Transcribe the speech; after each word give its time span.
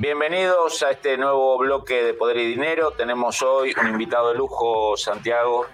Bienvenidos 0.00 0.84
a 0.84 0.92
este 0.92 1.18
nuevo 1.18 1.58
bloque 1.58 2.04
de 2.04 2.14
Poder 2.14 2.36
y 2.36 2.46
Dinero. 2.46 2.92
Tenemos 2.92 3.42
hoy 3.42 3.74
un 3.82 3.88
invitado 3.88 4.28
de 4.28 4.38
lujo, 4.38 4.96
Santiago. 4.96 5.66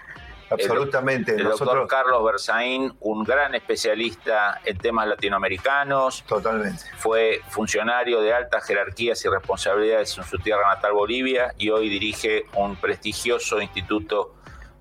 Absolutamente. 0.48 1.34
El, 1.34 1.44
doctor 1.44 1.86
Carlos 1.86 2.25
Berzaín, 2.25 2.97
un 3.00 3.23
gran 3.23 3.55
especialista 3.55 4.63
en 4.65 4.79
temas 4.79 5.08
latinoamericanos. 5.08 6.25
Totalmente. 6.26 6.84
Fue 6.97 7.42
funcionario 7.50 8.23
de 8.23 8.32
altas 8.32 8.64
jerarquías 8.66 9.22
y 9.26 9.29
responsabilidades 9.29 10.16
en 10.16 10.25
su 10.25 10.38
tierra 10.38 10.75
natal, 10.75 10.95
Bolivia, 10.95 11.52
y 11.59 11.68
hoy 11.68 11.91
dirige 11.91 12.46
un 12.54 12.77
prestigioso 12.77 13.61
instituto 13.61 14.36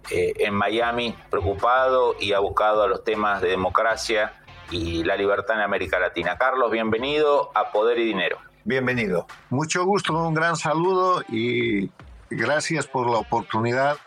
eh, 0.10 0.32
en 0.38 0.54
Miami, 0.54 1.14
preocupado 1.30 2.16
y 2.18 2.32
abocado 2.32 2.84
a 2.84 2.88
los 2.88 3.04
temas 3.04 3.42
de 3.42 3.50
democracia 3.50 4.42
y 4.72 5.04
la 5.04 5.18
libertad 5.18 5.58
en 5.58 5.64
América 5.64 6.00
Latina. 6.00 6.38
Carlos, 6.38 6.72
bienvenido 6.72 7.52
a 7.54 7.74
Poder 7.74 8.00
y 8.00 8.06
Dinero. 8.06 8.38
Bienvenido. 8.66 9.28
Mucho 9.50 9.84
gusto, 9.84 10.14
un 10.14 10.34
gran 10.34 10.56
saludo 10.56 11.22
y 11.28 11.92
gracias 12.30 12.88
por 12.88 13.10
la 13.10 13.18
oportunidad 13.18 13.98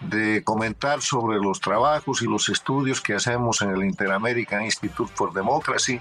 de 0.00 0.44
comentar 0.44 1.00
sobre 1.00 1.38
los 1.38 1.62
trabajos 1.62 2.20
y 2.20 2.26
los 2.26 2.50
estudios 2.50 3.00
que 3.00 3.14
hacemos 3.14 3.62
en 3.62 3.70
el 3.70 3.82
Interamerican 3.82 4.64
Institute 4.64 5.10
for 5.14 5.32
Democracy, 5.32 5.98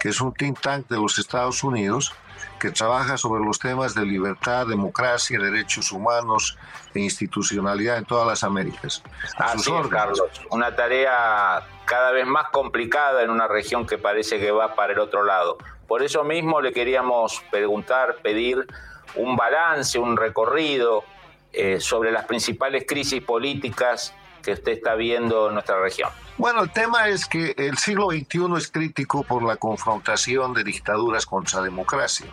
que 0.00 0.08
es 0.08 0.20
un 0.22 0.32
think 0.32 0.60
tank 0.60 0.88
de 0.88 0.96
los 0.96 1.18
Estados 1.18 1.62
Unidos 1.62 2.14
que 2.58 2.70
trabaja 2.70 3.18
sobre 3.18 3.44
los 3.44 3.58
temas 3.58 3.94
de 3.94 4.06
libertad, 4.06 4.66
democracia, 4.66 5.38
derechos 5.38 5.92
humanos 5.92 6.56
e 6.94 7.00
institucionalidad 7.00 7.98
en 7.98 8.06
todas 8.06 8.26
las 8.26 8.44
Américas. 8.44 9.02
Así 9.36 9.70
es, 9.70 9.88
Carlos. 9.88 10.22
Una 10.50 10.74
tarea 10.74 11.66
cada 11.84 12.12
vez 12.12 12.26
más 12.26 12.48
complicada 12.50 13.22
en 13.22 13.30
una 13.30 13.46
región 13.46 13.86
que 13.86 13.98
parece 13.98 14.38
que 14.38 14.50
va 14.50 14.74
para 14.74 14.92
el 14.92 14.98
otro 15.00 15.24
lado. 15.24 15.58
Por 15.92 16.02
eso 16.02 16.24
mismo 16.24 16.62
le 16.62 16.72
queríamos 16.72 17.42
preguntar, 17.50 18.16
pedir 18.22 18.66
un 19.14 19.36
balance, 19.36 19.98
un 19.98 20.16
recorrido 20.16 21.04
eh, 21.52 21.80
sobre 21.80 22.10
las 22.10 22.24
principales 22.24 22.84
crisis 22.88 23.22
políticas 23.22 24.14
que 24.42 24.52
usted 24.52 24.72
está 24.72 24.94
viendo 24.94 25.48
en 25.48 25.52
nuestra 25.52 25.78
región. 25.82 26.08
Bueno, 26.38 26.62
el 26.62 26.70
tema 26.70 27.08
es 27.08 27.26
que 27.26 27.54
el 27.58 27.76
siglo 27.76 28.08
XXI 28.08 28.56
es 28.56 28.70
crítico 28.70 29.22
por 29.22 29.42
la 29.42 29.56
confrontación 29.56 30.54
de 30.54 30.64
dictaduras 30.64 31.26
contra 31.26 31.60
democracia. 31.60 32.28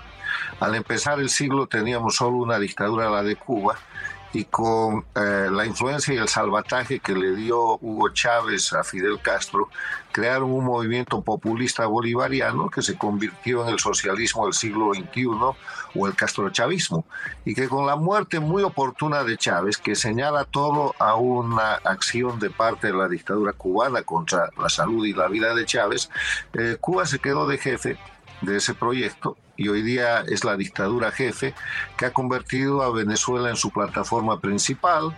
Al 0.61 0.73
empezar 0.75 1.19
el 1.19 1.29
siglo 1.29 1.67
teníamos 1.67 2.15
solo 2.15 2.37
una 2.37 2.59
dictadura, 2.59 3.09
la 3.09 3.23
de 3.23 3.35
Cuba, 3.35 3.75
y 4.33 4.45
con 4.45 5.05
eh, 5.15 5.49
la 5.51 5.65
influencia 5.65 6.13
y 6.13 6.17
el 6.17 6.27
salvataje 6.27 6.99
que 6.99 7.13
le 7.13 7.35
dio 7.35 7.77
Hugo 7.81 8.09
Chávez 8.09 8.73
a 8.73 8.83
Fidel 8.83 9.19
Castro, 9.21 9.69
crearon 10.11 10.51
un 10.51 10.65
movimiento 10.65 11.21
populista 11.21 11.85
bolivariano 11.85 12.69
que 12.69 12.81
se 12.81 12.97
convirtió 12.97 13.63
en 13.63 13.73
el 13.73 13.79
socialismo 13.79 14.45
del 14.45 14.53
siglo 14.53 14.93
XXI 14.93 15.27
o 15.95 16.07
el 16.07 16.15
castrochavismo, 16.15 17.05
y 17.45 17.55
que 17.55 17.67
con 17.67 17.85
la 17.85 17.95
muerte 17.95 18.39
muy 18.39 18.63
oportuna 18.63 19.23
de 19.23 19.37
Chávez, 19.37 19.77
que 19.77 19.95
señala 19.95 20.45
todo 20.45 20.93
a 20.99 21.15
una 21.15 21.75
acción 21.75 22.39
de 22.39 22.49
parte 22.49 22.87
de 22.87 22.93
la 22.93 23.07
dictadura 23.07 23.53
cubana 23.53 24.03
contra 24.03 24.49
la 24.57 24.69
salud 24.69 25.05
y 25.05 25.13
la 25.13 25.27
vida 25.27 25.53
de 25.55 25.65
Chávez, 25.65 26.09
eh, 26.53 26.77
Cuba 26.79 27.05
se 27.05 27.19
quedó 27.19 27.47
de 27.47 27.57
jefe 27.57 27.97
de 28.41 28.57
ese 28.57 28.73
proyecto 28.73 29.37
y 29.57 29.67
hoy 29.67 29.81
día 29.81 30.21
es 30.21 30.43
la 30.43 30.55
dictadura 30.55 31.11
jefe 31.11 31.53
que 31.97 32.05
ha 32.05 32.13
convertido 32.13 32.81
a 32.81 32.91
Venezuela 32.91 33.49
en 33.49 33.57
su 33.57 33.71
plataforma 33.71 34.39
principal 34.39 35.15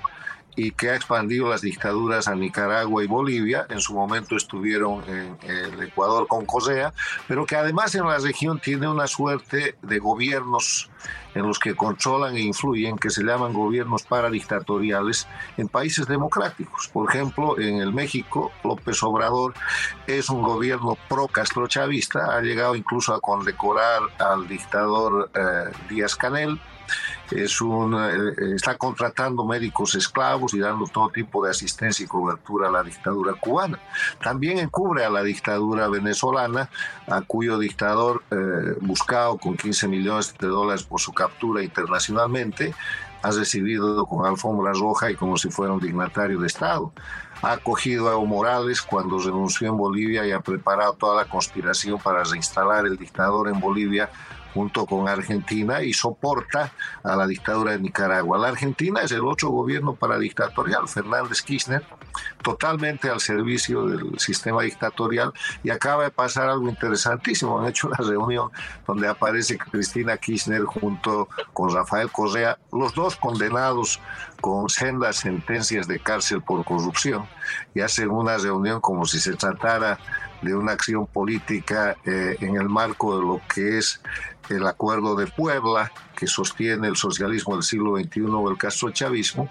y 0.55 0.71
que 0.71 0.89
ha 0.89 0.95
expandido 0.95 1.49
las 1.49 1.61
dictaduras 1.61 2.27
a 2.27 2.35
Nicaragua 2.35 3.03
y 3.03 3.07
Bolivia. 3.07 3.65
En 3.69 3.79
su 3.79 3.93
momento 3.93 4.35
estuvieron 4.35 5.03
en 5.07 5.81
Ecuador 5.81 6.27
con 6.27 6.45
Cosea, 6.45 6.93
pero 7.27 7.45
que 7.45 7.55
además 7.55 7.95
en 7.95 8.05
la 8.05 8.17
región 8.17 8.59
tiene 8.59 8.87
una 8.87 9.07
suerte 9.07 9.75
de 9.81 9.99
gobiernos 9.99 10.89
en 11.33 11.47
los 11.47 11.59
que 11.59 11.75
controlan 11.75 12.35
e 12.35 12.41
influyen, 12.41 12.97
que 12.97 13.09
se 13.09 13.23
llaman 13.23 13.53
gobiernos 13.53 14.03
paradictatoriales 14.03 15.27
en 15.57 15.67
países 15.67 16.07
democráticos. 16.07 16.89
Por 16.89 17.09
ejemplo, 17.09 17.59
en 17.59 17.77
el 17.77 17.93
México, 17.93 18.51
López 18.63 19.01
Obrador 19.03 19.53
es 20.07 20.29
un 20.29 20.41
gobierno 20.41 20.97
pro-castrochavista, 21.07 22.35
ha 22.35 22.41
llegado 22.41 22.75
incluso 22.75 23.13
a 23.13 23.21
condecorar 23.21 24.01
al 24.19 24.47
dictador 24.47 25.31
eh, 25.33 25.71
Díaz 25.89 26.15
Canel, 26.15 26.59
es 27.31 27.61
un, 27.61 27.95
eh, 27.95 28.55
está 28.55 28.77
contratando 28.77 29.45
médicos 29.45 29.95
esclavos 29.95 30.53
y 30.53 30.59
dando 30.59 30.85
todo 30.85 31.09
tipo 31.09 31.43
de 31.43 31.51
asistencia 31.51 32.03
y 32.03 32.07
cobertura 32.07 32.67
a 32.67 32.71
la 32.71 32.83
dictadura 32.83 33.33
cubana. 33.33 33.79
También 34.21 34.59
encubre 34.59 35.03
a 35.03 35.09
la 35.09 35.23
dictadura 35.23 35.87
venezolana, 35.87 36.69
a 37.07 37.21
cuyo 37.21 37.57
dictador, 37.57 38.23
eh, 38.31 38.75
buscado 38.81 39.37
con 39.37 39.55
15 39.55 39.87
millones 39.87 40.35
de 40.37 40.47
dólares 40.47 40.83
por 40.83 40.99
su 40.99 41.13
captura 41.13 41.63
internacionalmente, 41.63 42.73
ha 43.23 43.31
recibido 43.31 44.05
con 44.05 44.25
alfombra 44.25 44.73
roja 44.73 45.11
y 45.11 45.15
como 45.15 45.37
si 45.37 45.49
fuera 45.49 45.73
un 45.73 45.79
dignatario 45.79 46.39
de 46.39 46.47
Estado. 46.47 46.91
Ha 47.41 47.53
acogido 47.53 48.09
a 48.09 48.13
Evo 48.13 48.25
Morales 48.25 48.81
cuando 48.81 49.19
renunció 49.19 49.67
en 49.69 49.77
Bolivia 49.77 50.25
y 50.25 50.31
ha 50.31 50.39
preparado 50.39 50.93
toda 50.93 51.23
la 51.23 51.29
conspiración 51.29 51.99
para 51.99 52.23
reinstalar 52.23 52.85
el 52.85 52.97
dictador 52.97 53.49
en 53.49 53.59
Bolivia 53.59 54.09
junto 54.53 54.85
con 54.85 55.07
Argentina 55.07 55.81
y 55.81 55.93
soporta 55.93 56.71
a 57.03 57.15
la 57.15 57.27
dictadura 57.27 57.71
de 57.73 57.79
Nicaragua. 57.79 58.37
La 58.37 58.49
Argentina 58.49 59.01
es 59.01 59.11
el 59.11 59.21
otro 59.21 59.49
gobierno 59.49 59.95
paradictatorial, 59.95 60.87
Fernández 60.87 61.41
Kirchner, 61.41 61.83
totalmente 62.41 63.09
al 63.09 63.19
servicio 63.19 63.85
del 63.85 64.19
sistema 64.19 64.63
dictatorial 64.63 65.33
y 65.63 65.69
acaba 65.69 66.03
de 66.03 66.11
pasar 66.11 66.49
algo 66.49 66.69
interesantísimo. 66.69 67.59
Han 67.59 67.67
hecho 67.67 67.87
una 67.87 67.97
reunión 67.97 68.49
donde 68.87 69.07
aparece 69.07 69.57
Cristina 69.57 70.17
Kirchner 70.17 70.63
junto 70.63 71.27
con 71.53 71.73
Rafael 71.73 72.11
Correa, 72.11 72.57
los 72.71 72.93
dos 72.93 73.15
condenados 73.15 73.99
con 74.41 74.69
sendas 74.69 75.17
sentencias 75.17 75.87
de 75.87 75.99
cárcel 75.99 76.41
por 76.41 76.65
corrupción 76.65 77.25
y 77.75 77.81
hacen 77.81 78.09
una 78.09 78.37
reunión 78.37 78.81
como 78.81 79.05
si 79.05 79.19
se 79.19 79.33
tratara 79.33 79.99
de 80.41 80.55
una 80.55 80.71
acción 80.71 81.05
política 81.05 81.95
eh, 82.05 82.35
en 82.41 82.55
el 82.55 82.67
marco 82.67 83.17
de 83.17 83.23
lo 83.23 83.41
que 83.53 83.77
es 83.77 84.01
el 84.49 84.65
acuerdo 84.65 85.15
de 85.15 85.27
Puebla 85.27 85.91
que 86.15 86.27
sostiene 86.27 86.87
el 86.87 86.95
socialismo 86.95 87.55
del 87.55 87.63
siglo 87.63 87.97
XXI 87.97 88.21
o 88.25 88.49
el 88.49 88.57
castrochavismo 88.57 89.49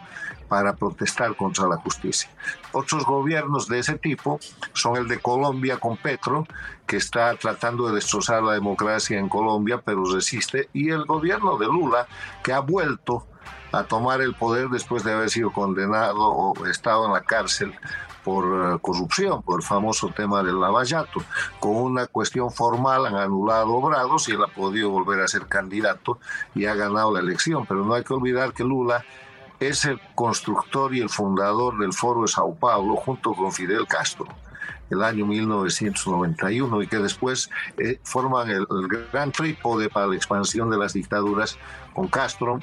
para 0.51 0.75
protestar 0.75 1.37
contra 1.37 1.69
la 1.69 1.77
justicia. 1.77 2.29
Otros 2.73 3.07
gobiernos 3.07 3.69
de 3.69 3.79
ese 3.79 3.97
tipo 3.99 4.41
son 4.73 4.97
el 4.97 5.07
de 5.07 5.21
Colombia 5.21 5.77
con 5.77 5.97
Petro, 5.97 6.45
que 6.89 6.97
está 6.97 7.37
tratando 7.37 7.87
de 7.87 7.95
destrozar 7.95 8.43
la 8.43 8.55
democracia 8.55 9.17
en 9.17 9.29
Colombia, 9.29 9.81
pero 9.85 10.05
resiste, 10.13 10.69
y 10.73 10.91
el 10.91 11.05
gobierno 11.05 11.57
de 11.57 11.67
Lula, 11.67 12.09
que 12.43 12.53
ha 12.53 12.59
vuelto 12.59 13.29
a 13.71 13.85
tomar 13.85 14.21
el 14.23 14.35
poder 14.35 14.71
después 14.71 15.05
de 15.05 15.13
haber 15.13 15.31
sido 15.31 15.53
condenado 15.53 16.19
o 16.19 16.67
estado 16.67 17.07
en 17.07 17.13
la 17.13 17.21
cárcel 17.21 17.73
por 18.25 18.45
eh, 18.75 18.79
corrupción, 18.83 19.43
por 19.43 19.61
el 19.61 19.67
famoso 19.67 20.09
tema 20.09 20.43
del 20.43 20.61
lavallato. 20.61 21.23
Con 21.61 21.77
una 21.77 22.09
cuestión 22.09 22.51
formal 22.51 23.07
han 23.07 23.15
anulado 23.15 23.69
obrados 23.69 24.29
y 24.29 24.33
él 24.33 24.43
ha 24.43 24.49
podido 24.49 24.91
volver 24.91 25.21
a 25.21 25.29
ser 25.29 25.47
candidato 25.47 26.19
y 26.57 26.67
ha 26.67 26.75
ganado 26.75 27.13
la 27.13 27.21
elección. 27.21 27.67
Pero 27.67 27.85
no 27.85 27.95
hay 27.95 28.03
que 28.03 28.15
olvidar 28.15 28.53
que 28.53 28.65
Lula 28.65 29.05
es 29.61 29.85
el 29.85 30.01
constructor 30.15 30.95
y 30.95 31.01
el 31.01 31.11
fundador 31.11 31.79
del 31.79 31.93
Foro 31.93 32.23
de 32.23 32.29
Sao 32.29 32.55
Paulo 32.55 32.97
junto 32.97 33.33
con 33.35 33.53
Fidel 33.53 33.87
Castro 33.87 34.27
el 34.91 35.03
año 35.05 35.25
1991 35.25 36.83
y 36.83 36.87
que 36.87 36.99
después 36.99 37.49
eh, 37.79 38.01
forman 38.03 38.51
el, 38.51 38.67
el 38.69 39.09
gran 39.13 39.31
trípode 39.31 39.89
para 39.89 40.09
la 40.09 40.17
expansión 40.17 40.69
de 40.71 40.79
las 40.79 40.95
dictaduras 40.95 41.59
con 41.95 42.09
Castro, 42.09 42.59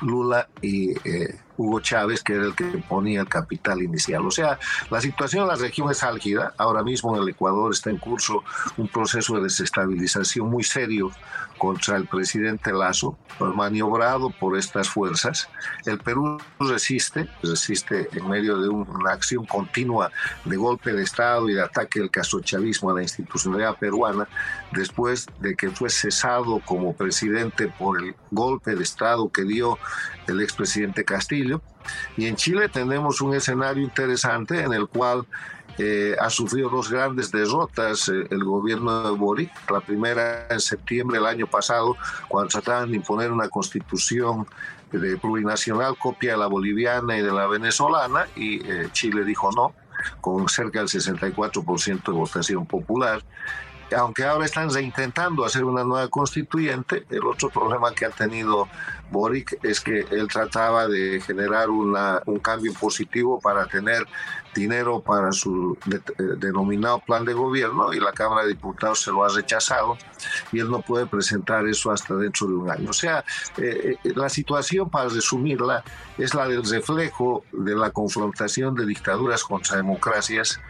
Lula 0.00 0.48
y 0.62 0.92
eh, 1.08 1.40
Hugo 1.60 1.80
Chávez, 1.80 2.22
que 2.22 2.34
era 2.34 2.44
el 2.44 2.54
que 2.54 2.64
ponía 2.88 3.20
el 3.20 3.28
capital 3.28 3.82
inicial. 3.82 4.26
O 4.26 4.30
sea, 4.30 4.58
la 4.90 5.00
situación 5.00 5.42
en 5.42 5.48
la 5.48 5.56
región 5.56 5.90
es 5.90 6.02
álgida. 6.02 6.54
Ahora 6.56 6.82
mismo 6.82 7.14
en 7.14 7.22
el 7.22 7.28
Ecuador 7.28 7.72
está 7.72 7.90
en 7.90 7.98
curso 7.98 8.42
un 8.78 8.88
proceso 8.88 9.36
de 9.36 9.42
desestabilización 9.42 10.48
muy 10.48 10.64
serio 10.64 11.12
contra 11.58 11.98
el 11.98 12.06
presidente 12.06 12.72
Lazo, 12.72 13.18
maniobrado 13.38 14.30
por 14.30 14.56
estas 14.56 14.88
fuerzas. 14.88 15.48
El 15.84 15.98
Perú 15.98 16.38
resiste, 16.58 17.28
resiste 17.42 18.08
en 18.12 18.26
medio 18.30 18.58
de 18.58 18.70
una 18.70 19.12
acción 19.12 19.44
continua 19.44 20.10
de 20.46 20.56
golpe 20.56 20.94
de 20.94 21.02
Estado 21.02 21.50
y 21.50 21.54
de 21.54 21.62
ataque 21.62 22.00
del 22.00 22.10
castrochavismo 22.10 22.90
a 22.90 22.94
la 22.94 23.02
institucionalidad 23.02 23.76
peruana, 23.76 24.26
después 24.72 25.26
de 25.40 25.54
que 25.54 25.68
fue 25.70 25.90
cesado 25.90 26.60
como 26.64 26.94
presidente 26.94 27.68
por 27.68 28.02
el 28.02 28.14
golpe 28.30 28.74
de 28.74 28.82
Estado 28.82 29.30
que 29.30 29.44
dio 29.44 29.78
el 30.26 30.40
expresidente 30.40 31.04
Castillo. 31.04 31.49
Y 32.16 32.26
en 32.26 32.36
Chile 32.36 32.68
tenemos 32.68 33.20
un 33.20 33.34
escenario 33.34 33.82
interesante 33.82 34.60
en 34.60 34.72
el 34.72 34.86
cual 34.86 35.26
eh, 35.78 36.14
ha 36.20 36.28
sufrido 36.28 36.68
dos 36.68 36.90
grandes 36.90 37.30
derrotas 37.30 38.08
eh, 38.10 38.26
el 38.30 38.44
gobierno 38.44 39.02
de 39.02 39.16
Boric. 39.16 39.50
La 39.70 39.80
primera 39.80 40.46
en 40.50 40.60
septiembre 40.60 41.18
del 41.18 41.26
año 41.26 41.46
pasado, 41.46 41.96
cuando 42.28 42.50
trataban 42.50 42.90
de 42.90 42.96
imponer 42.96 43.32
una 43.32 43.48
constitución 43.48 44.46
de 44.92 45.16
plurinacional, 45.16 45.96
copia 45.96 46.32
de 46.32 46.38
la 46.38 46.48
boliviana 46.48 47.16
y 47.16 47.22
de 47.22 47.32
la 47.32 47.46
venezolana, 47.46 48.26
y 48.36 48.66
eh, 48.68 48.88
Chile 48.92 49.24
dijo 49.24 49.50
no, 49.52 49.72
con 50.20 50.48
cerca 50.48 50.80
del 50.80 50.88
64% 50.88 52.02
de 52.04 52.12
votación 52.12 52.66
popular. 52.66 53.22
aunque 53.96 54.24
ahora 54.24 54.44
están 54.44 54.68
intentando 54.82 55.44
hacer 55.44 55.64
una 55.64 55.82
nueva 55.82 56.08
constituyente, 56.08 57.06
el 57.08 57.24
otro 57.26 57.48
problema 57.48 57.92
que 57.92 58.04
ha 58.04 58.10
tenido 58.10 58.68
Boric 59.10 59.58
es 59.62 59.80
que 59.80 60.06
él 60.10 60.28
trataba 60.28 60.88
de 60.88 61.20
generar 61.20 61.70
una, 61.70 62.22
un 62.26 62.38
cambio 62.38 62.72
positivo 62.74 63.40
para 63.40 63.66
tener 63.66 64.06
dinero 64.54 65.00
para 65.00 65.32
su 65.32 65.78
denominado 66.38 67.00
plan 67.00 67.24
de 67.24 67.32
gobierno 67.32 67.92
y 67.92 68.00
la 68.00 68.12
Cámara 68.12 68.42
de 68.42 68.48
Diputados 68.48 69.02
se 69.02 69.10
lo 69.10 69.24
ha 69.24 69.28
rechazado 69.28 69.96
y 70.52 70.58
él 70.58 70.70
no 70.70 70.80
puede 70.80 71.06
presentar 71.06 71.66
eso 71.66 71.90
hasta 71.90 72.14
dentro 72.14 72.46
de 72.46 72.54
un 72.54 72.70
año. 72.70 72.90
O 72.90 72.92
sea, 72.92 73.24
eh, 73.56 73.96
eh, 74.02 74.12
la 74.14 74.28
situación, 74.28 74.90
para 74.90 75.08
resumirla, 75.08 75.84
es 76.18 76.34
la 76.34 76.48
del 76.48 76.64
reflejo 76.64 77.44
de 77.52 77.76
la 77.76 77.90
confrontación 77.90 78.74
de 78.74 78.86
dictaduras 78.86 79.44
contra 79.44 79.76
democracias 79.76 80.60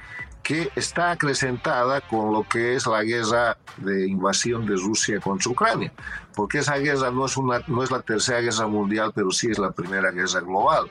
que 0.43 0.71
está 0.77 1.13
acrecentada 1.13 2.01
con 2.01 2.33
lo 2.33 2.43
que 2.43 2.75
es 2.75 2.87
la 2.87 3.03
guerra 3.03 3.57
de 3.77 4.09
invasión 4.09 4.67
de 4.67 4.77
Rusia 4.77 5.21
contra 5.21 5.51
Ucrania, 5.51 5.93
porque 6.35 6.59
esa 6.59 6.77
guerra 6.77 7.11
no 7.11 7.27
es, 7.27 7.37
una, 7.37 7.61
no 7.67 7.83
es 7.83 7.91
la 7.91 8.01
tercera 8.01 8.41
guerra 8.41 8.67
mundial, 8.67 9.13
pero 9.15 9.31
sí 9.31 9.51
es 9.51 9.59
la 9.59 9.71
primera 9.71 10.11
guerra 10.11 10.41
global 10.41 10.91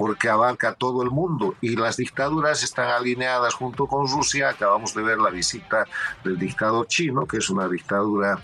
porque 0.00 0.30
abarca 0.30 0.72
todo 0.72 1.02
el 1.02 1.10
mundo 1.10 1.56
y 1.60 1.76
las 1.76 1.98
dictaduras 1.98 2.62
están 2.62 2.88
alineadas 2.88 3.52
junto 3.52 3.86
con 3.86 4.08
Rusia. 4.08 4.48
Acabamos 4.48 4.94
de 4.94 5.02
ver 5.02 5.18
la 5.18 5.28
visita 5.28 5.84
del 6.24 6.38
dictador 6.38 6.86
chino, 6.86 7.26
que 7.26 7.36
es 7.36 7.50
una 7.50 7.68
dictadura 7.68 8.38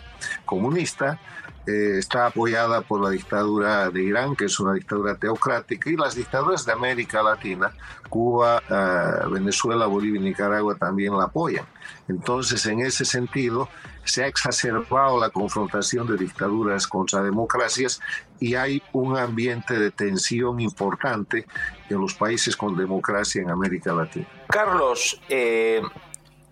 comunista, 0.44 1.18
eh, 1.66 1.98
está 1.98 2.26
apoyada 2.26 2.82
por 2.82 3.02
la 3.02 3.10
dictadura 3.10 3.90
de 3.90 4.02
Irán, 4.02 4.36
que 4.36 4.44
es 4.44 4.60
una 4.60 4.74
dictadura 4.74 5.16
teocrática, 5.16 5.90
y 5.90 5.96
las 5.96 6.14
dictaduras 6.14 6.64
de 6.64 6.72
América 6.72 7.22
Latina, 7.22 7.72
Cuba, 8.08 8.62
eh, 8.68 9.26
Venezuela, 9.30 9.86
Bolivia 9.86 10.20
y 10.20 10.24
Nicaragua 10.24 10.76
también 10.76 11.16
la 11.16 11.24
apoyan. 11.24 11.66
Entonces, 12.08 12.64
en 12.66 12.80
ese 12.80 13.04
sentido, 13.04 13.68
se 14.04 14.22
ha 14.22 14.28
exacerbado 14.28 15.18
la 15.18 15.30
confrontación 15.30 16.06
de 16.06 16.16
dictaduras 16.16 16.86
contra 16.86 17.22
democracias 17.22 18.00
y 18.38 18.54
hay 18.54 18.82
un 18.92 19.16
ambiente 19.18 19.78
de 19.78 19.90
tensión 19.90 20.60
importante 20.60 21.46
en 21.90 22.00
los 22.00 22.14
países 22.14 22.56
con 22.56 22.76
democracia 22.76 23.42
en 23.42 23.50
América 23.50 23.92
Latina. 23.92 24.28
Carlos, 24.48 25.20
eh, 25.28 25.82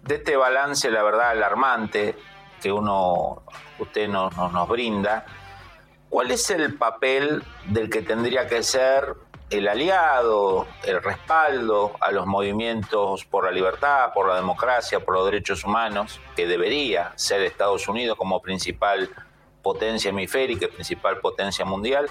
de 0.02 0.14
este 0.16 0.36
balance, 0.36 0.90
la 0.90 1.02
verdad, 1.02 1.30
alarmante 1.30 2.16
que 2.64 2.72
uno 2.72 3.42
usted 3.78 4.08
nos, 4.08 4.34
nos, 4.34 4.66
brinda, 4.66 5.26
¿cuál 6.08 6.30
es 6.30 6.48
el 6.48 6.78
papel 6.78 7.42
del 7.66 7.90
que 7.90 8.00
tendría 8.00 8.48
que 8.48 8.62
ser 8.62 9.16
el 9.50 9.68
aliado, 9.68 10.66
el 10.82 11.02
respaldo 11.02 11.92
a 12.00 12.10
los 12.10 12.24
movimientos 12.24 13.26
por 13.26 13.44
la 13.44 13.50
libertad, 13.50 14.14
por 14.14 14.28
la 14.28 14.36
democracia, 14.36 15.00
por 15.00 15.12
los 15.12 15.26
derechos 15.26 15.62
humanos, 15.62 16.18
que 16.34 16.46
debería 16.46 17.12
ser 17.16 17.42
Estados 17.42 17.86
Unidos 17.86 18.16
como 18.16 18.40
principal 18.40 19.10
potencia 19.62 20.08
hemisférica, 20.08 20.66
principal 20.68 21.20
potencia 21.20 21.66
mundial, 21.66 22.08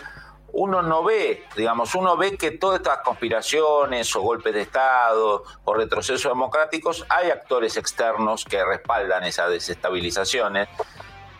uno 0.53 0.81
no 0.81 1.03
ve, 1.03 1.45
digamos, 1.55 1.93
uno 1.95 2.15
ve 2.15 2.37
que 2.37 2.51
todas 2.51 2.79
estas 2.79 2.99
conspiraciones 2.99 4.15
o 4.15 4.21
golpes 4.21 4.53
de 4.53 4.61
Estado 4.61 5.43
o 5.65 5.73
retrocesos 5.73 6.31
democráticos, 6.31 7.05
hay 7.09 7.29
actores 7.31 7.75
externos 7.75 8.45
que 8.45 8.63
respaldan 8.63 9.23
esas 9.23 9.49
desestabilizaciones 9.49 10.69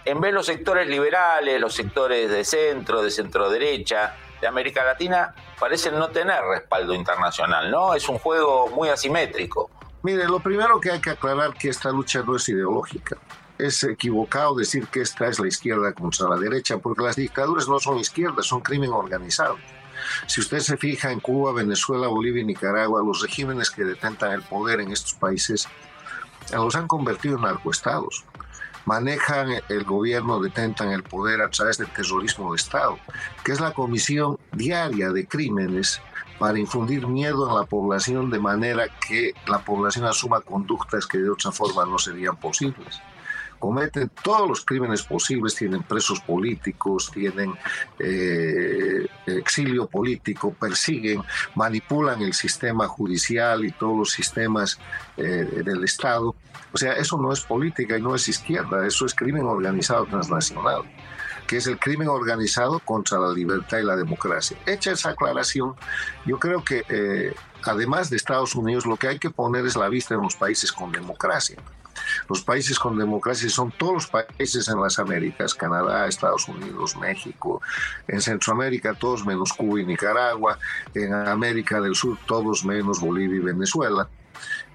en 0.06 0.20
vez 0.20 0.34
los 0.34 0.46
sectores 0.46 0.88
liberales, 0.88 1.62
los 1.62 1.74
sectores 1.74 2.30
de 2.30 2.44
centro, 2.44 3.02
de 3.02 3.10
centro 3.10 3.50
derecha, 3.50 4.16
de 4.42 4.48
América 4.48 4.84
Latina, 4.84 5.34
parecen 5.58 5.98
no 5.98 6.10
tener 6.10 6.44
respaldo 6.44 6.94
internacional, 6.94 7.72
¿no? 7.72 7.94
Es 7.94 8.10
un 8.10 8.20
juego 8.20 8.68
muy 8.68 8.90
asimétrico. 8.90 9.70
Mire, 10.02 10.26
lo 10.26 10.42
primero 10.42 10.82
que 10.82 10.92
hay 10.92 11.00
que 11.00 11.12
aclarar 11.12 11.54
que 11.54 11.70
esta 11.70 11.90
lucha 11.90 12.22
no 12.24 12.36
es 12.36 12.50
ideológica. 12.50 13.16
Es 13.58 13.84
equivocado 13.84 14.56
decir 14.56 14.88
que 14.88 15.02
esta 15.02 15.28
es 15.28 15.40
la 15.40 15.48
izquierda 15.48 15.94
contra 15.94 16.30
la 16.30 16.38
derecha, 16.38 16.78
porque 16.78 17.04
las 17.04 17.16
dictaduras 17.16 17.68
no 17.68 17.80
son 17.80 18.00
izquierdas, 18.00 18.46
son 18.46 18.62
crimen 18.62 18.92
organizado. 18.92 19.58
Si 20.28 20.42
usted 20.42 20.60
se 20.60 20.78
fija 20.78 21.12
en 21.12 21.20
Cuba, 21.20 21.54
Venezuela, 21.54 22.08
Bolivia 22.08 22.42
y 22.42 22.46
Nicaragua, 22.46 23.04
los 23.06 23.22
regímenes 23.22 23.70
que 23.70 23.84
detentan 23.84 24.32
el 24.32 24.42
poder 24.42 24.82
en 24.82 24.92
estos 24.92 25.14
países 25.14 25.68
los 26.52 26.76
han 26.76 26.88
convertido 26.88 27.38
en 27.38 27.44
narcoestados 27.44 28.26
manejan 28.86 29.50
el 29.70 29.84
gobierno, 29.84 30.42
detentan 30.42 30.90
el 30.92 31.04
poder 31.04 31.42
a 31.42 31.50
través 31.50 31.78
del 31.78 31.88
terrorismo 31.88 32.52
de 32.52 32.58
Estado, 32.58 33.00
que 33.44 33.52
es 33.52 33.60
la 33.60 33.72
comisión 33.72 34.38
diaria 34.52 35.10
de 35.12 35.26
crímenes 35.26 36.02
para 36.40 36.60
infundir 36.60 37.08
miedo 37.08 37.48
en 37.48 37.56
la 37.56 37.64
población 37.64 38.30
de 38.30 38.40
manera 38.40 38.88
que 39.08 39.34
la 39.48 39.60
población 39.60 40.06
asuma 40.06 40.42
conductas 40.42 41.06
que 41.06 41.20
de 41.20 41.30
otra 41.30 41.52
forma 41.52 41.86
no 41.86 41.98
serían 41.98 42.36
posibles 42.36 43.02
cometen 43.64 44.12
todos 44.22 44.46
los 44.50 44.66
crímenes 44.66 45.04
posibles, 45.04 45.56
tienen 45.56 45.84
presos 45.84 46.20
políticos, 46.20 47.10
tienen 47.14 47.54
eh, 47.98 49.08
exilio 49.26 49.88
político, 49.88 50.54
persiguen, 50.54 51.22
manipulan 51.56 52.22
el 52.22 52.34
sistema 52.34 52.90
judicial 52.90 53.64
y 53.64 53.72
todos 53.72 53.98
los 53.98 54.12
sistemas 54.12 54.78
eh, 55.16 55.62
del 55.64 55.82
Estado. 55.86 56.36
O 56.74 56.78
sea, 56.78 56.92
eso 56.92 57.18
no 57.18 57.32
es 57.32 57.40
política 57.40 57.98
y 57.98 58.02
no 58.02 58.14
es 58.16 58.28
izquierda, 58.28 58.86
eso 58.86 59.06
es 59.06 59.16
crimen 59.16 59.46
organizado 59.46 60.08
transnacional 60.08 60.82
que 61.48 61.58
es 61.58 61.68
el 61.68 61.78
crimen 61.78 62.08
organizado 62.08 62.80
contra 62.80 63.20
la 63.20 63.32
libertad 63.32 63.78
y 63.78 63.84
la 63.84 63.98
democracia. 63.98 64.58
Hecha 64.66 64.92
esa 64.92 65.10
aclaración, 65.10 65.76
yo 66.26 66.40
creo 66.40 66.64
que 66.64 66.84
eh, 66.88 67.36
además 67.64 68.10
de 68.10 68.16
Estados 68.16 68.56
Unidos, 68.56 68.86
lo 68.86 68.96
que 68.96 69.10
hay 69.10 69.20
que 69.20 69.30
poner 69.30 69.66
es 69.66 69.76
la 69.76 69.90
vista 69.90 70.16
en 70.16 70.22
los 70.22 70.36
países 70.36 70.72
con 70.72 70.92
democracia. 70.92 71.58
Los 72.30 72.42
países 72.42 72.80
con 72.80 72.98
democracia 72.98 73.50
son 73.50 73.72
todos 73.72 73.94
los 73.94 74.08
países 74.08 74.68
en 74.68 74.82
las 74.82 75.00
Américas, 75.00 75.54
Canadá, 75.54 76.08
Estados 76.08 76.48
Unidos, 76.48 76.96
México, 76.98 77.62
en 78.08 78.22
Centroamérica 78.22 78.94
todos 78.94 79.26
menos 79.26 79.54
Cuba 79.54 79.82
y 79.82 79.86
Nicaragua, 79.86 80.58
en 80.94 81.14
América 81.14 81.82
del 81.82 81.96
Sur 81.96 82.18
todos 82.26 82.66
menos 82.66 83.00
Bolivia 83.00 83.38
y 83.38 83.40
Venezuela 83.40 84.10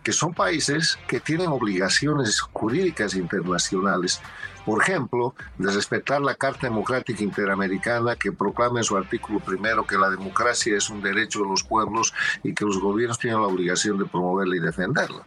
que 0.02 0.12
son 0.12 0.32
países 0.32 0.98
que 1.06 1.20
tienen 1.20 1.48
obligaciones 1.48 2.40
jurídicas 2.40 3.14
internacionales, 3.14 4.20
por 4.64 4.82
ejemplo, 4.82 5.34
de 5.58 5.70
respetar 5.70 6.20
la 6.20 6.34
Carta 6.34 6.66
Democrática 6.66 7.22
Interamericana 7.22 8.16
que 8.16 8.32
proclama 8.32 8.80
en 8.80 8.84
su 8.84 8.96
artículo 8.96 9.40
primero 9.40 9.86
que 9.86 9.98
la 9.98 10.10
democracia 10.10 10.76
es 10.76 10.88
un 10.90 11.02
derecho 11.02 11.40
de 11.40 11.48
los 11.48 11.62
pueblos 11.62 12.14
y 12.42 12.54
que 12.54 12.64
los 12.64 12.80
gobiernos 12.80 13.18
tienen 13.18 13.40
la 13.40 13.48
obligación 13.48 13.98
de 13.98 14.06
promoverla 14.06 14.56
y 14.56 14.60
defenderla. 14.60 15.24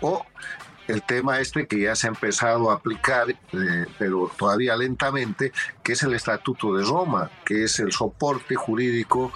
O 0.00 0.24
el 0.90 1.02
tema 1.02 1.40
este 1.40 1.66
que 1.66 1.80
ya 1.80 1.94
se 1.94 2.06
ha 2.06 2.10
empezado 2.10 2.70
a 2.70 2.74
aplicar, 2.74 3.30
eh, 3.30 3.86
pero 3.98 4.30
todavía 4.36 4.76
lentamente, 4.76 5.52
que 5.82 5.92
es 5.92 6.02
el 6.02 6.14
Estatuto 6.14 6.74
de 6.74 6.84
Roma, 6.84 7.30
que 7.44 7.64
es 7.64 7.78
el 7.78 7.92
soporte 7.92 8.54
jurídico 8.54 9.32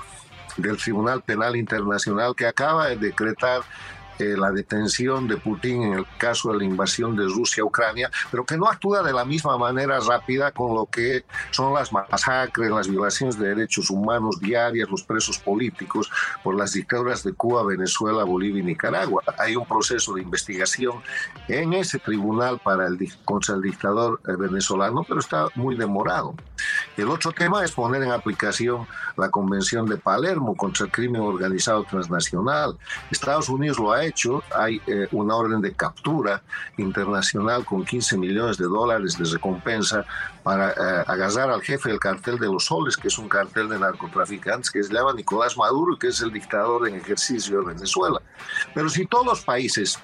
del 0.57 0.77
Tribunal 0.77 1.23
Penal 1.23 1.57
Internacional 1.57 2.35
que 2.37 2.47
acaba 2.47 2.89
de 2.89 2.97
decretar 2.97 3.63
eh, 4.19 4.37
la 4.37 4.51
detención 4.51 5.27
de 5.29 5.37
Putin 5.37 5.83
en 5.83 5.93
el 5.95 6.07
caso 6.19 6.53
de 6.53 6.59
la 6.59 6.65
invasión 6.65 7.17
de 7.17 7.25
Rusia 7.25 7.63
a 7.63 7.67
Ucrania, 7.67 8.11
pero 8.31 8.45
que 8.45 8.57
no 8.57 8.69
actúa 8.69 9.03
de 9.03 9.13
la 9.13 9.25
misma 9.25 9.57
manera 9.59 9.99
rápida 10.01 10.53
con 10.53 10.75
lo 10.75 10.87
que 10.87 11.25
son 11.51 11.75
las 11.75 11.93
masacres, 11.93 12.71
las 12.71 12.89
violaciones 12.89 13.39
de 13.39 13.49
derechos 13.49 13.91
humanos 13.91 14.41
diarias, 14.41 14.89
los 14.89 15.03
presos 15.03 15.39
políticos 15.39 16.11
por 16.43 16.57
las 16.57 16.73
dictaduras 16.73 17.23
de 17.23 17.33
Cuba, 17.33 17.65
Venezuela, 17.65 18.25
Bolivia 18.25 18.63
y 18.63 18.67
Nicaragua. 18.67 19.23
Hay 19.39 19.57
un 19.57 19.67
proceso 19.67 20.15
de 20.15 20.23
investigación 20.23 21.03
en 21.49 21.73
ese 21.73 21.99
tribunal 21.99 22.61
para 22.63 22.87
el, 22.87 22.99
contra 23.25 23.55
el 23.55 23.63
dictador 23.63 24.21
eh, 24.29 24.33
venezolano, 24.37 25.05
pero 25.07 25.21
está 25.21 25.47
muy 25.55 25.77
demorado. 25.77 26.35
El 26.97 27.09
otro 27.09 27.33
tema 27.33 27.65
es 27.65 27.73
poner 27.73 28.03
en 28.03 28.13
aplicación 28.13 28.87
la 29.17 29.31
Convención 29.31 29.87
de 29.87 29.97
Palermo 29.97 30.55
contra 30.55 30.87
el 30.87 30.93
crimen 30.93 31.23
organizado 31.23 31.85
transnacional. 31.85 32.77
Estados 33.11 33.49
Unidos 33.49 33.79
lo 33.79 33.93
ha 33.93 34.05
hecho, 34.05 34.43
hay 34.55 34.81
eh, 34.87 35.09
una 35.13 35.37
orden 35.37 35.61
de 35.61 35.73
captura 35.73 36.43
internacional 36.77 37.65
con 37.65 37.85
15 37.85 38.17
millones 38.19 38.59
de 38.59 38.65
dólares 38.65 39.19
de 39.19 39.25
recompensa 39.25 40.05
para 40.43 40.71
eh, 40.71 41.05
agarrar 41.07 41.51
al 41.51 41.63
jefe 41.63 41.89
del 41.89 41.99
cartel 41.99 42.39
de 42.39 42.47
los 42.47 42.67
soles, 42.67 42.97
que 42.97 43.09
es 43.09 43.19
un 43.19 43.29
cartel 43.29 43.69
de 43.69 43.79
narcotraficantes 43.79 44.71
que 44.71 44.83
se 44.83 44.93
llama 44.93 45.13
Nicolás 45.15 45.57
Maduro, 45.57 45.99
que 45.99 46.09
es 46.09 46.21
el 46.21 46.33
dictador 46.33 46.89
en 46.89 46.97
ejercicio 46.97 47.61
de 47.61 47.75
Venezuela. 47.75 48.21
Pero 48.75 48.89
si 48.89 49.07
todos 49.07 49.27
los 49.27 49.41
países 49.43 49.99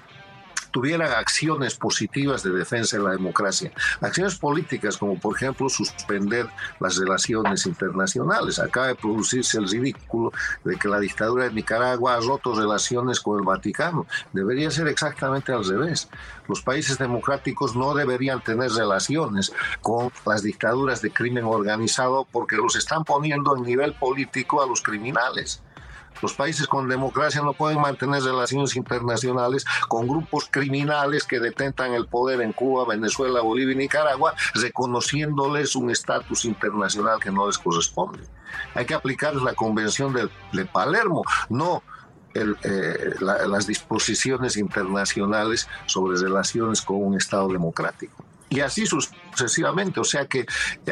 tuvieran 0.70 1.12
acciones 1.12 1.74
positivas 1.74 2.42
de 2.42 2.50
defensa 2.50 2.96
de 2.96 3.02
la 3.02 3.10
democracia, 3.10 3.72
acciones 4.00 4.36
políticas 4.36 4.96
como 4.96 5.18
por 5.18 5.36
ejemplo 5.36 5.68
suspender 5.68 6.46
las 6.78 6.96
relaciones 6.96 7.66
internacionales. 7.66 8.58
Acaba 8.58 8.88
de 8.88 8.94
producirse 8.94 9.58
el 9.58 9.68
ridículo 9.68 10.32
de 10.64 10.76
que 10.76 10.88
la 10.88 11.00
dictadura 11.00 11.44
de 11.44 11.52
Nicaragua 11.52 12.14
ha 12.14 12.20
roto 12.20 12.54
relaciones 12.54 13.20
con 13.20 13.38
el 13.38 13.44
Vaticano. 13.44 14.06
Debería 14.32 14.70
ser 14.70 14.88
exactamente 14.88 15.52
al 15.52 15.64
revés. 15.64 16.08
Los 16.48 16.62
países 16.62 16.98
democráticos 16.98 17.76
no 17.76 17.94
deberían 17.94 18.42
tener 18.42 18.70
relaciones 18.72 19.52
con 19.80 20.10
las 20.26 20.42
dictaduras 20.42 21.02
de 21.02 21.10
crimen 21.10 21.44
organizado 21.44 22.26
porque 22.30 22.56
los 22.56 22.76
están 22.76 23.04
poniendo 23.04 23.56
en 23.56 23.62
nivel 23.62 23.94
político 23.94 24.62
a 24.62 24.66
los 24.66 24.82
criminales. 24.82 25.62
Los 26.22 26.34
países 26.34 26.66
con 26.66 26.88
democracia 26.88 27.40
no 27.42 27.54
pueden 27.54 27.80
mantener 27.80 28.22
relaciones 28.22 28.76
internacionales 28.76 29.64
con 29.88 30.06
grupos 30.06 30.48
criminales 30.50 31.24
que 31.24 31.40
detentan 31.40 31.92
el 31.92 32.06
poder 32.06 32.42
en 32.42 32.52
Cuba, 32.52 32.84
Venezuela, 32.86 33.40
Bolivia 33.40 33.74
y 33.74 33.78
Nicaragua, 33.78 34.34
reconociéndoles 34.54 35.74
un 35.76 35.90
estatus 35.90 36.44
internacional 36.44 37.18
que 37.20 37.30
no 37.30 37.46
les 37.46 37.58
corresponde. 37.58 38.20
Hay 38.74 38.84
que 38.84 38.94
aplicar 38.94 39.34
la 39.36 39.54
Convención 39.54 40.12
de, 40.12 40.64
Palermo, 40.66 41.22
no 41.48 41.82
eh, 42.34 42.44
las 43.20 43.66
disposiciones 43.66 44.56
internacionales 44.56 45.68
sobre 45.86 46.18
relaciones 46.20 46.82
con 46.82 47.02
un 47.02 47.16
Estado 47.16 47.48
democrático 47.48 48.24
y 48.50 48.60
así 48.60 48.84
sucesivamente. 48.84 50.00
O 50.00 50.04
sea 50.04 50.26
que 50.26 50.44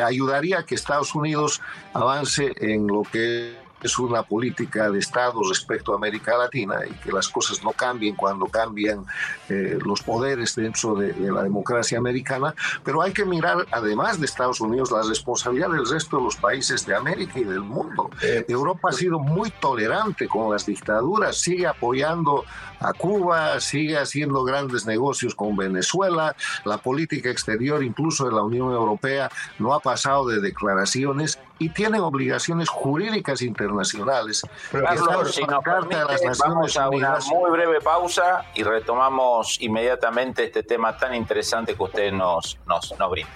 ayudaría 0.03 0.61
a 0.61 0.65
que 0.65 0.75
Estados 0.75 1.15
Unidos 1.15 1.61
avance 1.93 2.53
en 2.57 2.87
lo 2.87 3.03
que 3.03 3.68
es 3.83 3.99
una 3.99 4.23
política 4.23 4.91
de 4.91 4.99
Estado 4.99 5.41
respecto 5.49 5.93
a 5.93 5.97
América 5.97 6.37
Latina 6.37 6.81
y 6.89 6.93
que 6.95 7.13
las 7.13 7.29
cosas 7.29 7.63
no 7.63 7.73
cambien 7.73 8.15
cuando 8.17 8.47
cambian 8.47 9.05
eh, 9.49 9.79
los 9.85 10.03
poderes 10.03 10.55
dentro 10.55 10.95
de, 10.95 11.15
la 11.19 11.43
democracia 11.43 11.99
americana, 11.99 12.55
pero 12.85 13.03
hay 13.03 13.13
que 13.13 13.25
mirar, 13.25 13.67
además 13.71 14.19
de 14.19 14.27
Estados 14.27 14.61
Unidos, 14.61 14.91
la 14.91 15.03
responsabilidad 15.03 15.71
del 15.71 15.89
resto 15.89 16.19
de 16.19 16.25
los 16.25 16.37
países 16.37 16.87
de 16.87 16.95
América 16.95 17.39
y 17.39 17.45
del 17.45 17.61
mundo. 17.61 18.11
Eh, 18.23 18.45
Europa 18.49 18.89
ha 18.91 18.93
sido 18.93 19.19
muy 19.19 19.51
tolerante 19.51 20.29
con 20.29 20.53
las 20.53 20.67
dictaduras, 20.67 21.37
sigue 21.37 21.67
apoyando 21.67 22.45
a 22.81 22.93
Cuba, 22.93 23.61
sigue 23.61 23.99
haciendo 23.99 24.45
grandes 24.45 24.87
negocios 24.87 25.35
con 25.35 25.57
Venezuela, 25.57 26.35
la 26.65 26.79
política 26.79 27.31
exterior, 27.31 27.83
incluso 27.83 28.27
de 28.27 28.33
la 28.33 28.43
Unión 28.43 28.73
Europea, 28.73 29.31
no 29.59 29.75
ha 29.75 29.81
pasado 29.81 30.27
de 30.29 30.41
declaraciones 30.41 31.39
y 31.59 31.71
tienen 31.71 32.01
obligaciones 32.01 32.69
jurídicas 32.69 33.43
internacionales. 33.43 34.43
Carlos, 34.71 35.35
si 35.35 35.43
nos 35.45 36.39
vamos 36.39 36.77
a 36.77 36.89
una 36.89 37.19
muy 37.31 37.51
breve 37.51 37.81
pausa 37.81 38.45
y 38.55 38.63
retomamos 38.63 39.61
inmediatamente 39.61 40.45
este 40.45 40.63
tema 40.63 40.97
tan 40.97 41.15
interesante 41.15 41.75
que 41.75 41.83
usted 41.83 42.13
nos, 42.13 42.59
nos, 42.67 42.95
nos 42.99 43.11
brinda. 43.11 43.31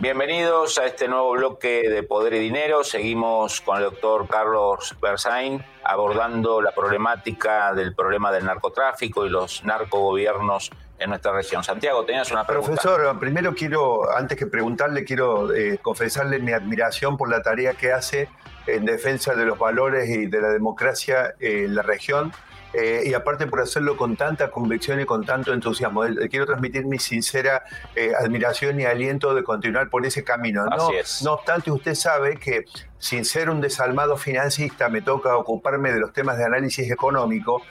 Bienvenidos 0.00 0.78
a 0.78 0.86
este 0.86 1.08
nuevo 1.08 1.32
bloque 1.32 1.90
de 1.90 2.02
Poder 2.02 2.32
y 2.32 2.38
Dinero. 2.38 2.82
Seguimos 2.84 3.60
con 3.60 3.76
el 3.76 3.82
doctor 3.82 4.26
Carlos 4.26 4.96
Berzain 4.98 5.62
abordando 5.84 6.62
la 6.62 6.72
problemática 6.72 7.74
del 7.74 7.94
problema 7.94 8.32
del 8.32 8.46
narcotráfico 8.46 9.26
y 9.26 9.28
los 9.28 9.62
narcogobiernos 9.62 10.70
en 10.98 11.10
nuestra 11.10 11.32
región. 11.32 11.62
Santiago, 11.62 12.06
tenías 12.06 12.30
una 12.32 12.46
pregunta. 12.46 12.80
Profesor, 12.80 13.18
primero 13.20 13.54
quiero, 13.54 14.10
antes 14.10 14.38
que 14.38 14.46
preguntarle, 14.46 15.04
quiero 15.04 15.54
eh, 15.54 15.78
confesarle 15.82 16.38
mi 16.38 16.52
admiración 16.52 17.18
por 17.18 17.28
la 17.28 17.42
tarea 17.42 17.74
que 17.74 17.92
hace 17.92 18.30
en 18.66 18.86
defensa 18.86 19.34
de 19.34 19.44
los 19.44 19.58
valores 19.58 20.08
y 20.08 20.24
de 20.28 20.40
la 20.40 20.48
democracia 20.48 21.34
en 21.40 21.74
la 21.74 21.82
región 21.82 22.32
eh, 22.72 23.02
y 23.06 23.14
aparte 23.14 23.46
por 23.46 23.60
hacerlo 23.60 23.96
con 23.96 24.16
tanta 24.16 24.50
convicción 24.50 25.00
y 25.00 25.04
con 25.04 25.24
tanto 25.24 25.52
entusiasmo. 25.52 26.04
Le 26.04 26.28
quiero 26.28 26.46
transmitir 26.46 26.86
mi 26.86 26.98
sincera 26.98 27.64
eh, 27.96 28.12
admiración 28.18 28.80
y 28.80 28.84
aliento 28.84 29.34
de 29.34 29.42
continuar 29.42 29.88
por 29.90 30.06
ese 30.06 30.22
camino. 30.22 30.64
No, 30.66 30.90
no 31.22 31.32
obstante, 31.32 31.70
usted 31.70 31.94
sabe 31.94 32.36
que 32.36 32.64
sin 32.98 33.24
ser 33.24 33.48
un 33.50 33.60
desalmado 33.60 34.16
financista, 34.16 34.88
me 34.88 35.00
toca 35.00 35.36
ocuparme 35.36 35.90
de 35.92 36.00
los 36.00 36.12
temas 36.12 36.36
de 36.36 36.44
análisis 36.44 36.90
económico 36.90 37.62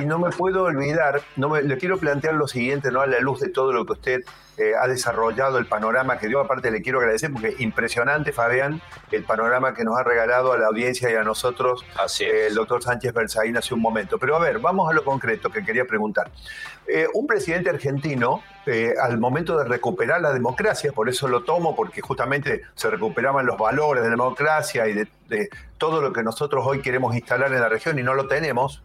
y 0.00 0.04
no 0.04 0.18
me 0.18 0.30
puedo 0.30 0.64
olvidar, 0.64 1.22
no 1.36 1.48
me, 1.48 1.62
le 1.62 1.78
quiero 1.78 1.98
plantear 1.98 2.34
lo 2.34 2.46
siguiente, 2.46 2.92
¿no? 2.92 3.00
a 3.00 3.06
la 3.06 3.18
luz 3.18 3.40
de 3.40 3.48
todo 3.48 3.72
lo 3.72 3.86
que 3.86 3.92
usted 3.94 4.20
eh, 4.56 4.72
ha 4.80 4.86
desarrollado, 4.86 5.58
el 5.58 5.66
panorama 5.66 6.18
que 6.18 6.28
dio, 6.28 6.40
aparte 6.40 6.70
le 6.70 6.80
quiero 6.80 7.00
agradecer 7.00 7.32
porque 7.32 7.56
impresionante, 7.58 8.32
Fabián, 8.32 8.80
el 9.10 9.24
panorama 9.24 9.74
que 9.74 9.82
nos 9.84 9.98
ha 9.98 10.04
regalado 10.04 10.52
a 10.52 10.58
la 10.58 10.68
audiencia 10.68 11.10
y 11.10 11.14
a 11.14 11.24
nosotros 11.24 11.84
eh, 12.20 12.46
el 12.48 12.54
doctor 12.54 12.82
Sánchez 12.82 13.12
Berzaín 13.12 13.56
hace 13.56 13.74
un 13.74 13.80
momento. 13.80 14.16
Pero 14.18 14.36
a 14.36 14.38
ver, 14.38 14.60
vamos 14.60 14.88
a 14.88 14.94
lo 14.94 15.04
concreto 15.04 15.50
que 15.50 15.64
quería 15.64 15.84
preguntar. 15.86 16.30
Eh, 16.86 17.06
un 17.14 17.26
presidente 17.26 17.70
argentino, 17.70 18.42
al 19.02 19.18
momento 19.18 19.58
de 19.58 19.64
recuperar 19.64 20.22
la 20.22 20.32
democracia, 20.32 20.90
por 20.92 21.08
eso 21.10 21.28
lo 21.28 21.42
tomo, 21.42 21.76
porque 21.76 22.00
justamente 22.00 22.62
se 22.74 22.88
recuperaban 22.88 23.44
los 23.44 23.58
valores 23.58 24.02
de 24.02 24.08
la 24.08 24.16
democracia, 24.16 24.88
y 24.88 24.94
de, 24.94 25.06
todo 25.78 26.00
lo 26.00 26.12
que 26.12 26.22
nosotros 26.22 26.64
hoy 26.66 26.80
queremos 26.80 27.14
instalar 27.14 27.52
en 27.52 27.60
la 27.60 27.68
región 27.68 27.98
y 27.98 28.02
no 28.02 28.14
lo 28.14 28.26
tenemos, 28.28 28.82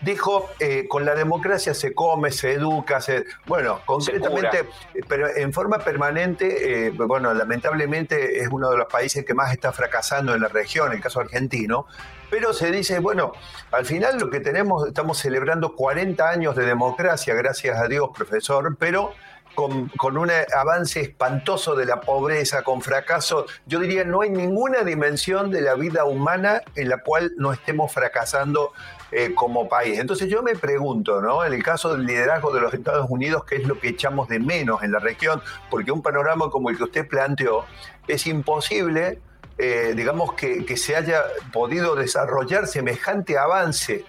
dijo, 0.00 0.50
eh, 0.60 0.86
con 0.88 1.04
la 1.04 1.14
democracia 1.14 1.74
se 1.74 1.94
come, 1.94 2.30
se 2.30 2.52
educa, 2.52 3.00
se... 3.00 3.24
Bueno, 3.46 3.80
concretamente, 3.86 4.68
pero 5.08 5.28
en 5.34 5.52
forma 5.52 5.78
permanente, 5.78 6.86
eh, 6.86 6.90
bueno, 6.90 7.32
lamentablemente 7.32 8.40
es 8.40 8.48
uno 8.50 8.70
de 8.70 8.76
los 8.76 8.86
países 8.86 9.24
que 9.24 9.34
más 9.34 9.52
está 9.52 9.72
fracasando 9.72 10.34
en 10.34 10.42
la 10.42 10.48
región, 10.48 10.92
el 10.92 11.00
caso 11.00 11.20
argentino, 11.20 11.86
pero 12.30 12.52
se 12.52 12.70
dice, 12.70 12.98
bueno, 12.98 13.32
al 13.70 13.86
final 13.86 14.18
lo 14.18 14.30
que 14.30 14.40
tenemos, 14.40 14.86
estamos 14.86 15.18
celebrando 15.18 15.74
40 15.74 16.28
años 16.28 16.56
de 16.56 16.66
democracia, 16.66 17.34
gracias 17.34 17.78
a 17.80 17.86
Dios, 17.86 18.10
profesor, 18.14 18.76
pero 18.78 19.12
con, 19.54 19.90
un 20.16 20.30
avance 20.56 21.00
espantoso 21.00 21.74
de 21.74 21.86
la 21.86 22.00
pobreza, 22.00 22.62
con 22.62 22.82
fracaso. 22.82 23.46
Yo 23.66 23.78
diría, 23.78 24.04
no 24.04 24.22
hay 24.22 24.30
ninguna 24.30 24.82
dimensión 24.82 25.50
de 25.50 25.60
la 25.60 25.74
vida 25.74 26.04
humana 26.04 26.62
en 26.74 26.88
la 26.88 26.98
cual 26.98 27.32
no 27.36 27.52
estemos 27.52 27.92
fracasando 27.92 28.72
eh, 29.10 29.34
como 29.34 29.68
país. 29.68 29.98
Entonces 29.98 30.28
yo 30.28 30.42
me 30.42 30.56
pregunto, 30.56 31.20
¿no? 31.20 31.44
En 31.44 31.52
el 31.52 31.62
caso 31.62 31.94
del 31.96 32.06
liderazgo 32.06 32.52
de 32.52 32.60
los 32.60 32.74
Estados 32.74 33.06
Unidos, 33.08 33.44
¿qué 33.44 33.56
es 33.56 33.66
lo 33.66 33.78
que 33.78 33.88
echamos 33.88 34.28
de 34.28 34.38
menos 34.38 34.82
en 34.82 34.92
la 34.92 34.98
región? 34.98 35.40
Porque 35.70 35.92
un 35.92 36.02
panorama 36.02 36.50
como 36.50 36.70
el 36.70 36.76
que 36.76 36.84
usted 36.84 37.08
planteó 37.08 37.64
es 38.08 38.26
imposible, 38.26 39.20
eh, 39.58 39.94
digamos, 39.96 40.34
que, 40.34 40.64
que 40.64 40.76
se 40.76 40.96
haya 40.96 41.22
podido 41.52 41.94
desarrollar 41.94 42.66
semejante 42.66 43.38
avance 43.38 44.04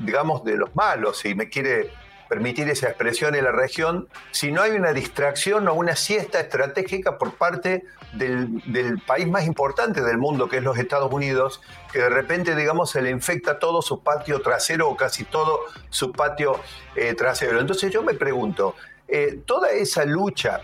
digamos, 0.00 0.44
de 0.44 0.56
los 0.56 0.74
malos, 0.74 1.18
si 1.18 1.34
me 1.34 1.48
quiere 1.48 1.90
permitir 2.30 2.70
esa 2.70 2.86
expresión 2.86 3.34
en 3.34 3.42
la 3.42 3.50
región, 3.50 4.06
si 4.30 4.52
no 4.52 4.62
hay 4.62 4.70
una 4.70 4.92
distracción 4.92 5.66
o 5.66 5.74
una 5.74 5.96
siesta 5.96 6.38
estratégica 6.38 7.18
por 7.18 7.34
parte 7.34 7.84
del, 8.12 9.02
país 9.04 9.26
más 9.26 9.44
importante 9.48 10.00
del 10.00 10.16
mundo, 10.16 10.48
que 10.48 10.58
es 10.58 10.62
los 10.62 10.78
Estados 10.78 11.12
Unidos, 11.12 11.60
que 11.92 11.98
de 11.98 12.08
repente, 12.08 12.54
digamos, 12.54 12.92
se 12.92 13.02
le 13.02 13.10
infecta 13.10 13.58
todo 13.58 13.82
su 13.82 14.04
patio 14.04 14.40
trasero 14.42 14.88
o 14.88 14.96
casi 14.96 15.24
todo 15.24 15.58
su 15.88 16.12
patio 16.12 16.60
eh, 16.94 17.14
trasero. 17.14 17.58
Entonces 17.58 17.90
yo 17.90 18.04
me 18.04 18.14
pregunto, 18.14 18.76
eh, 19.08 19.40
toda 19.44 19.70
esa 19.70 20.04
lucha 20.04 20.60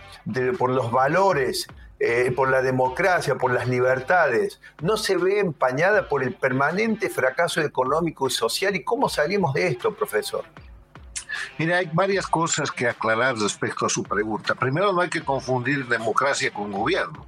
por 0.56 0.70
los 0.70 0.92
valores, 0.92 1.66
eh, 1.98 2.30
por 2.30 2.48
la 2.48 2.62
democracia, 2.62 3.34
por 3.34 3.52
las 3.52 3.66
libertades, 3.66 4.60
no 4.82 4.96
se 4.96 5.16
ve 5.16 5.40
empañada 5.40 6.08
por 6.08 6.22
el 6.22 6.32
permanente 6.32 7.10
fracaso 7.10 7.60
económico 7.60 8.28
y 8.28 8.30
social. 8.30 8.76
¿Y 8.76 8.84
cómo 8.84 9.08
salimos 9.08 9.52
de 9.52 9.66
esto, 9.66 9.92
profesor? 9.92 10.44
Mira, 11.58 11.78
hay 11.78 11.90
varias 11.92 12.26
cosas 12.26 12.70
que 12.70 12.88
aclarar 12.88 13.36
respecto 13.36 13.86
a 13.86 13.88
su 13.88 14.02
pregunta. 14.02 14.54
Primero, 14.54 14.92
no 14.92 15.00
hay 15.00 15.08
que 15.08 15.22
confundir 15.22 15.86
democracia 15.86 16.52
con 16.52 16.72
gobierno. 16.72 17.24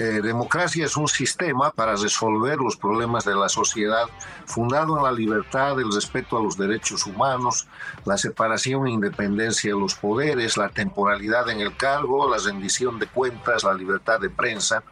Eh, 0.00 0.22
democracia 0.22 0.86
es 0.86 0.96
un 0.96 1.08
sistema 1.08 1.70
para 1.72 1.94
resolver 1.94 2.56
los 2.56 2.74
problemas 2.74 3.26
de 3.26 3.34
la 3.34 3.50
sociedad 3.50 4.06
fundado 4.46 4.96
en 4.96 5.04
la 5.04 5.12
libertad, 5.12 5.78
el 5.78 5.92
respeto 5.92 6.38
a 6.38 6.42
los 6.42 6.56
derechos 6.56 7.04
humanos, 7.04 7.66
la 8.06 8.16
separación 8.16 8.86
e 8.86 8.92
independencia 8.92 9.74
de 9.74 9.78
los 9.78 9.94
poderes, 9.94 10.56
la 10.56 10.70
temporalidad 10.70 11.50
en 11.50 11.60
el 11.60 11.76
cargo, 11.76 12.30
la 12.30 12.38
rendición 12.38 12.98
de 12.98 13.08
cuentas, 13.08 13.62
la 13.62 13.74
libertad 13.74 14.18
de 14.20 14.30
prensa 14.30 14.82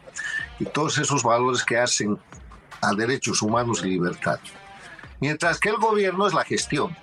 y 0.59 0.65
todos 0.65 0.99
esos 0.99 1.23
valores 1.23 1.63
que 1.63 1.79
hacen 1.79 2.19
a 2.79 2.93
derechos 2.93 3.41
humanos 3.41 3.81
y 3.83 3.87
libertad. 3.87 4.39
Mientras 5.19 5.59
que 5.59 5.69
el 5.69 5.77
gobierno 5.77 6.27
es 6.27 6.35
la 6.35 6.45
gestión 6.45 6.95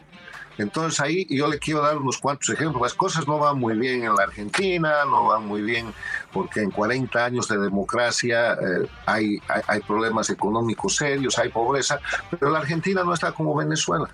entonces 0.58 1.00
ahí 1.00 1.26
yo 1.28 1.48
le 1.48 1.58
quiero 1.58 1.82
dar 1.82 1.98
unos 1.98 2.18
cuantos 2.18 2.48
ejemplos. 2.50 2.82
Las 2.82 2.94
cosas 2.94 3.26
no 3.28 3.38
van 3.38 3.58
muy 3.58 3.76
bien 3.76 4.04
en 4.04 4.14
la 4.14 4.25
Argentina, 4.25 5.04
no 5.04 5.26
van 5.26 5.46
muy 5.46 5.62
bien 5.62 5.92
porque 6.32 6.60
en 6.60 6.70
40 6.70 7.25
años 7.25 7.48
de 7.48 7.58
democracia 7.58 8.54
eh, 8.54 8.88
hay, 9.04 9.40
problemas 9.86 10.30
económicos 10.30 10.96
serios, 10.96 11.38
hay 11.38 11.50
pobreza, 11.50 12.00
pero 12.30 12.50
la 12.50 12.60
Argentina 12.60 13.04
no 13.04 13.12
está 13.12 13.32
como 13.32 13.54
Venezuela. 13.54 14.08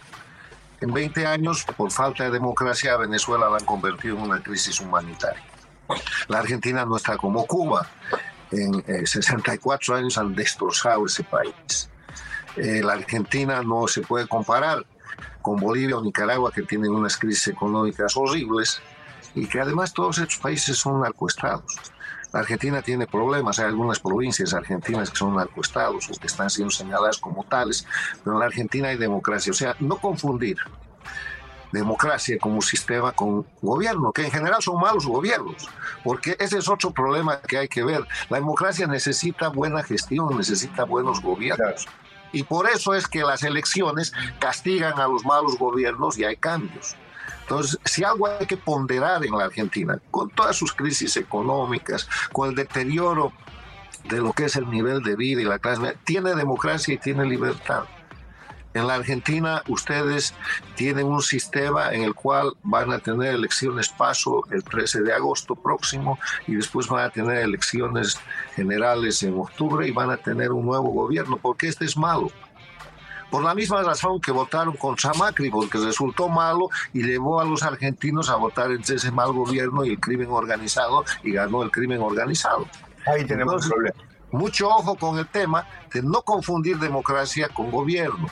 En 0.81 0.93
20 0.93 1.27
años, 1.27 1.65
por 1.77 1.93
falta 1.93 2.25
de 2.25 2.31
democracia, 2.31 2.97
Venezuela 2.97 3.49
la 3.49 3.59
han 3.59 3.65
convertido 3.65 4.17
en 4.17 4.23
una 4.23 4.43
crisis 4.43 4.81
humanitaria. 4.81 5.43
La 6.27 6.41
Argentina 6.41 6.85
no 6.85 6.97
está 6.97 7.17
como 7.17 7.47
Cuba. 7.47 7.89
En 8.51 9.07
64 9.07 9.95
eh, 9.95 9.99
años 10.01 10.19
han 10.19 10.35
destrozado 10.35 11.07
ese 11.07 11.23
país. 11.23 11.89
Eh, 12.57 12.83
la 12.83 12.95
Argentina 12.95 13.63
no 13.63 13.87
se 13.89 14.03
puede 14.03 14.27
comparar 14.27 14.85
con 15.43 15.57
Bolivia 15.57 15.99
o 15.99 16.03
Nicaragua, 16.03 16.51
que 16.53 16.63
tienen 16.63 16.93
unas 16.93 17.17
crisis 17.17 17.49
económicas 17.49 18.17
horribles 18.17 18.81
y 19.35 19.47
que 19.47 19.61
además 19.61 19.93
todos 19.93 20.19
estos 20.19 20.39
países 20.39 20.77
son 20.77 21.01
narcoestados. 21.01 21.77
La 22.33 22.41
Argentina 22.41 22.81
tiene 22.81 23.07
problemas, 23.07 23.59
hay 23.59 23.67
algunas 23.67 24.01
provincias 24.01 24.55
argentinas 24.55 25.11
que 25.11 25.19
son 25.19 25.37
narcoestados 25.37 26.09
o 26.11 26.19
que 26.19 26.27
están 26.27 26.49
siendo 26.49 26.71
señaladas 26.71 27.19
como 27.19 27.45
tales, 27.45 27.87
pero 28.25 28.37
en 28.37 28.41
la 28.41 28.47
Argentina 28.47 28.89
hay 28.89 28.97
democracia. 28.97 29.51
O 29.51 29.55
sea, 29.55 29.77
no 29.81 29.97
confundir 29.97 30.57
democracia 31.73 32.39
como 32.39 32.63
sistema 32.63 33.13
con 33.13 33.47
gobierno, 33.61 34.13
que 34.13 34.25
en 34.25 34.31
general 34.31 34.63
son 34.63 34.79
malos 34.81 35.07
gobiernos, 35.07 35.69
porque 36.05 36.37
ese 36.39 36.59
es 36.59 36.69
otro 36.69 36.91
problema 36.91 37.41
que 37.41 37.59
hay 37.59 37.69
que 37.69 37.83
ver. 37.83 38.07
La 38.29 38.39
democracia 38.39 38.87
necesita 38.87 39.49
buena 39.49 39.83
gestión, 39.83 40.37
necesita 40.37 40.85
buenos 40.85 41.21
gobiernos. 41.21 41.87
Y 42.33 42.43
por 42.45 42.69
eso 42.69 42.95
es 42.95 43.07
que 43.07 43.23
las 43.23 43.43
elecciones 43.43 44.13
castigan 44.39 44.99
a 44.99 45.07
los 45.07 45.25
malos 45.25 45.59
gobiernos 45.59 46.19
y 46.19 46.25
hay 46.25 46.37
cambios. 46.37 46.97
Entonces, 47.43 47.79
si 47.85 48.05
algo 48.05 48.27
hay 48.27 48.47
que 48.47 48.57
ponderar 48.57 49.25
en 49.25 49.37
la 49.37 49.45
Argentina, 49.45 49.99
con 50.11 50.31
todas 50.31 50.57
sus 50.57 50.73
crisis 50.73 51.17
económicas, 51.17 52.09
con 52.33 52.49
el 52.49 52.55
deterioro 52.55 53.33
de 54.09 54.19
lo 54.19 54.33
que 54.33 54.47
es 54.47 54.57
el 54.57 54.71
nivel 54.71 55.03
de 55.03 55.17
vida 55.17 55.43
y 55.43 55.45
la 55.45 55.59
clase, 55.59 55.97
tiene 56.05 56.35
democracia 56.35 56.95
y 56.95 56.99
tiene 56.99 57.27
libertad. 57.27 57.85
En 58.75 58.87
la 58.87 58.95
Argentina 58.95 59.63
ustedes 59.69 60.35
tienen 60.77 61.07
un 61.07 61.21
sistema 61.21 61.93
en 61.93 62.03
el 62.03 62.15
cual 62.15 62.55
van 62.63 62.91
a 62.91 62.99
tener 62.99 63.35
elecciones 63.35 63.91
paso 63.91 64.45
el 64.51 64.65
13 64.65 65.03
de 65.03 65.13
agosto 65.13 65.55
próximo 65.55 66.19
y 66.47 66.55
después 66.55 66.89
van 66.89 67.05
a 67.05 67.11
tener 67.11 67.39
elecciones 67.39 68.19
generales 68.55 69.23
en 69.23 69.39
octubre 69.39 69.87
y 69.87 69.91
van 69.91 70.11
a 70.11 70.17
tener 70.17 70.53
un 70.53 70.65
nuevo 70.65 70.89
gobierno, 70.89 71.37
porque 71.37 71.69
este 71.69 71.85
es 71.85 71.97
malo. 71.99 72.31
Por 73.31 73.45
la 73.45 73.55
misma 73.55 73.83
razón 73.83 74.21
que 74.21 74.31
votaron 74.31 74.77
contra 74.77 75.13
Macri, 75.15 75.51
porque 75.51 75.79
resultó 75.79 76.29
malo 76.29 76.69
y 76.93 77.03
llevó 77.03 77.41
a 77.41 77.45
los 77.45 77.63
argentinos 77.63 78.29
a 78.29 78.37
votar 78.37 78.71
entre 78.71 78.97
ese 78.97 79.11
mal 79.11 79.33
gobierno 79.33 79.85
y 79.85 79.91
el 79.91 80.01
crimen 80.01 80.29
organizado 80.31 81.05
y 81.23 81.33
ganó 81.33 81.63
el 81.63 81.71
crimen 81.71 82.01
organizado. 82.01 82.67
Ahí 83.07 83.25
tenemos 83.25 83.65
un 83.65 83.71
problema. 83.71 83.97
Mucho 84.33 84.69
ojo 84.69 84.97
con 84.97 85.19
el 85.19 85.27
tema 85.27 85.67
de 85.93 86.03
no 86.03 86.23
confundir 86.23 86.79
democracia 86.79 87.49
con 87.49 87.71
gobierno. 87.71 88.29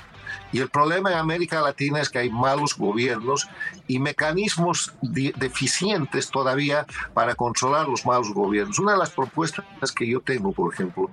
Y 0.52 0.60
el 0.60 0.68
problema 0.68 1.12
en 1.12 1.18
América 1.18 1.60
Latina 1.60 2.00
es 2.00 2.08
que 2.08 2.18
hay 2.18 2.30
malos 2.30 2.76
gobiernos 2.76 3.48
y 3.86 3.98
mecanismos 3.98 4.92
deficientes 5.02 6.30
todavía 6.30 6.86
para 7.14 7.34
controlar 7.34 7.88
los 7.88 8.04
malos 8.04 8.32
gobiernos. 8.32 8.78
Una 8.78 8.92
de 8.92 8.98
las 8.98 9.10
propuestas 9.10 9.92
que 9.94 10.06
yo 10.06 10.20
tengo, 10.20 10.52
por 10.52 10.72
ejemplo, 10.72 11.10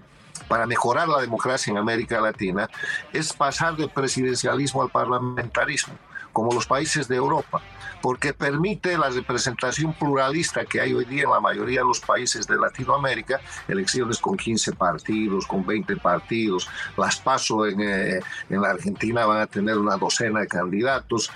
para 0.47 0.65
mejorar 0.65 1.07
la 1.07 1.19
democracia 1.19 1.71
en 1.71 1.77
América 1.77 2.21
Latina 2.21 2.69
es 3.13 3.33
pasar 3.33 3.75
del 3.75 3.89
presidencialismo 3.89 4.81
al 4.81 4.89
parlamentarismo, 4.89 5.95
como 6.37 6.53
los 6.53 6.67
países 6.67 7.07
de 7.07 7.15
Europa 7.15 7.63
porque 7.99 8.31
permite 8.31 8.95
la 8.95 9.09
representación 9.09 9.91
pluralista 9.93 10.63
que 10.65 10.79
hay 10.79 10.93
hoy 10.93 11.05
día 11.05 11.23
en 11.23 11.31
la 11.31 11.39
mayoría 11.39 11.79
de 11.79 11.87
los 11.87 11.99
países 11.99 12.45
de 12.45 12.55
Latinoamérica, 12.55 13.41
elecciones 13.67 14.19
con 14.19 14.37
15 14.37 14.73
partidos, 14.73 15.47
con 15.47 15.65
20 15.65 15.95
partidos, 15.97 16.69
las 16.95 17.19
paso 17.19 17.65
en, 17.65 17.81
eh, 17.81 18.19
en 18.51 18.61
la 18.61 18.69
Argentina 18.69 19.25
van 19.25 19.41
a 19.41 19.47
tener 19.47 19.79
una 19.79 19.97
docena 19.97 20.41
de 20.41 20.47
candidatos, 20.47 21.31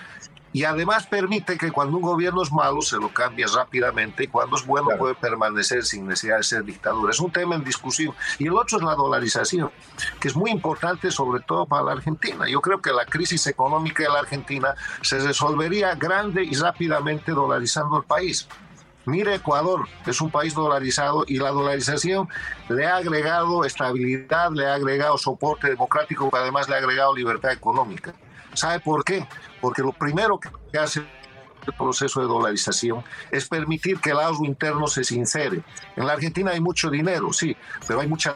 y 0.54 0.64
además 0.66 1.08
permite 1.08 1.58
que 1.58 1.72
cuando 1.72 1.98
un 1.98 2.04
gobierno 2.04 2.44
es 2.44 2.52
malo 2.52 2.82
se 2.82 2.98
lo 2.98 3.14
cambie 3.14 3.46
rápidamente 3.48 4.26
y 4.26 4.28
cuando 4.28 4.58
es 4.58 4.66
bueno 4.66 4.90
puede 4.98 5.16
permanecer 5.16 5.86
sin 5.86 6.08
necesidad 6.08 6.38
de 6.38 6.44
ser 6.44 6.64
dictadura. 6.64 7.12
Es 7.12 7.20
un 7.20 7.32
tema 7.32 7.56
en 7.56 7.64
discusión. 7.64 8.14
Y 8.38 8.48
el 8.48 8.54
otro 8.54 8.78
es 8.78 8.84
la 8.84 8.96
dolarización, 8.96 9.72
que 10.20 10.28
es 10.28 10.36
muy 10.36 10.52
importante 10.52 11.10
sobre 11.12 11.42
todo 11.42 11.66
para 11.66 11.84
la 11.84 11.92
Argentina. 11.94 12.48
Yo 12.50 12.60
creo 12.62 12.82
que 12.82 12.92
la 12.92 13.06
crisis 13.06 13.48
económica 13.48 14.04
de 14.04 14.10
la 14.10 14.20
Argentina 14.20 14.76
se 15.02 15.20
resolvería 15.20 15.96
grande 15.96 16.44
y 16.44 16.54
rápidamente 16.56 17.32
dolarizando 17.32 17.98
el 17.98 18.04
país. 18.04 18.48
Mire 19.06 19.36
Ecuador, 19.36 19.88
es 20.06 20.22
un 20.22 20.30
país 20.30 20.54
dolarizado 20.54 21.24
y 21.28 21.38
la 21.38 21.50
dolarización 21.50 22.28
le 22.70 22.86
ha 22.86 22.98
agregado 22.98 23.66
estabilidad, 23.66 24.52
le 24.52 24.68
ha 24.68 24.76
agregado 24.76 25.18
soporte 25.18 25.70
democrático, 25.70 26.30
además 26.34 26.70
le 26.70 26.76
ha 26.76 26.78
agregado 26.78 27.16
libertad 27.16 27.52
económica. 27.52 28.14
¿Sabe 28.54 28.80
por 28.80 29.04
qué? 29.04 29.26
Porque 29.62 29.82
lo 29.82 29.94
primero 29.94 30.40
que 30.40 30.78
hace 30.78 31.02
el 31.68 31.74
proceso 31.74 32.22
de 32.22 32.28
dolarización 32.28 33.04
es 33.30 33.48
permitir 33.48 34.00
que 34.00 34.12
el 34.12 34.20
ahorro 34.20 34.46
interno 34.46 34.88
se 34.88 35.04
sincere. 35.04 35.62
En 35.96 36.08
la 36.08 36.14
Argentina 36.14 36.52
hay 36.52 36.60
mucho 36.60 36.90
dinero, 36.90 37.32
sí, 37.34 37.56
pero 37.88 38.02
hay 38.02 38.08
mucha 38.08 38.36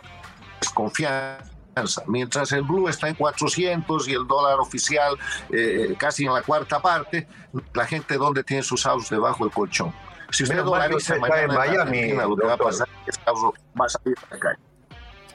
desconfianza. 0.60 2.04
Mientras 2.08 2.52
el 2.54 2.62
blue 2.62 2.88
está 2.88 3.10
en 3.10 3.16
400 3.16 4.08
y 4.08 4.14
el 4.14 4.26
dólar 4.28 4.60
oficial 4.60 5.18
eh, 5.52 5.94
casi 5.98 6.26
en 6.26 6.34
la 6.34 6.42
cuarta 6.42 6.82
parte, 6.82 7.28
la 7.74 7.86
gente 7.86 8.16
donde 8.16 8.44
tiene 8.44 8.64
sus 8.64 8.86
ahorros 8.86 9.10
debajo 9.10 9.44
del 9.44 9.54
colchón. 9.54 9.94
Si 10.32 10.44
usted 10.44 10.64
dolariza 10.64 11.18
mañana 11.18 11.42
en 11.42 11.54
Miami, 11.54 12.14
lo 12.14 12.36
que 12.36 12.48
va 12.48 12.54
a 12.54 12.58
pasar 12.58 12.88
es 13.06 13.20
ahorro 13.26 13.54
va 13.80 13.86
a 13.86 13.90
salir 13.90 14.18
a 14.30 14.34
la 14.34 14.40
calle. 14.40 14.60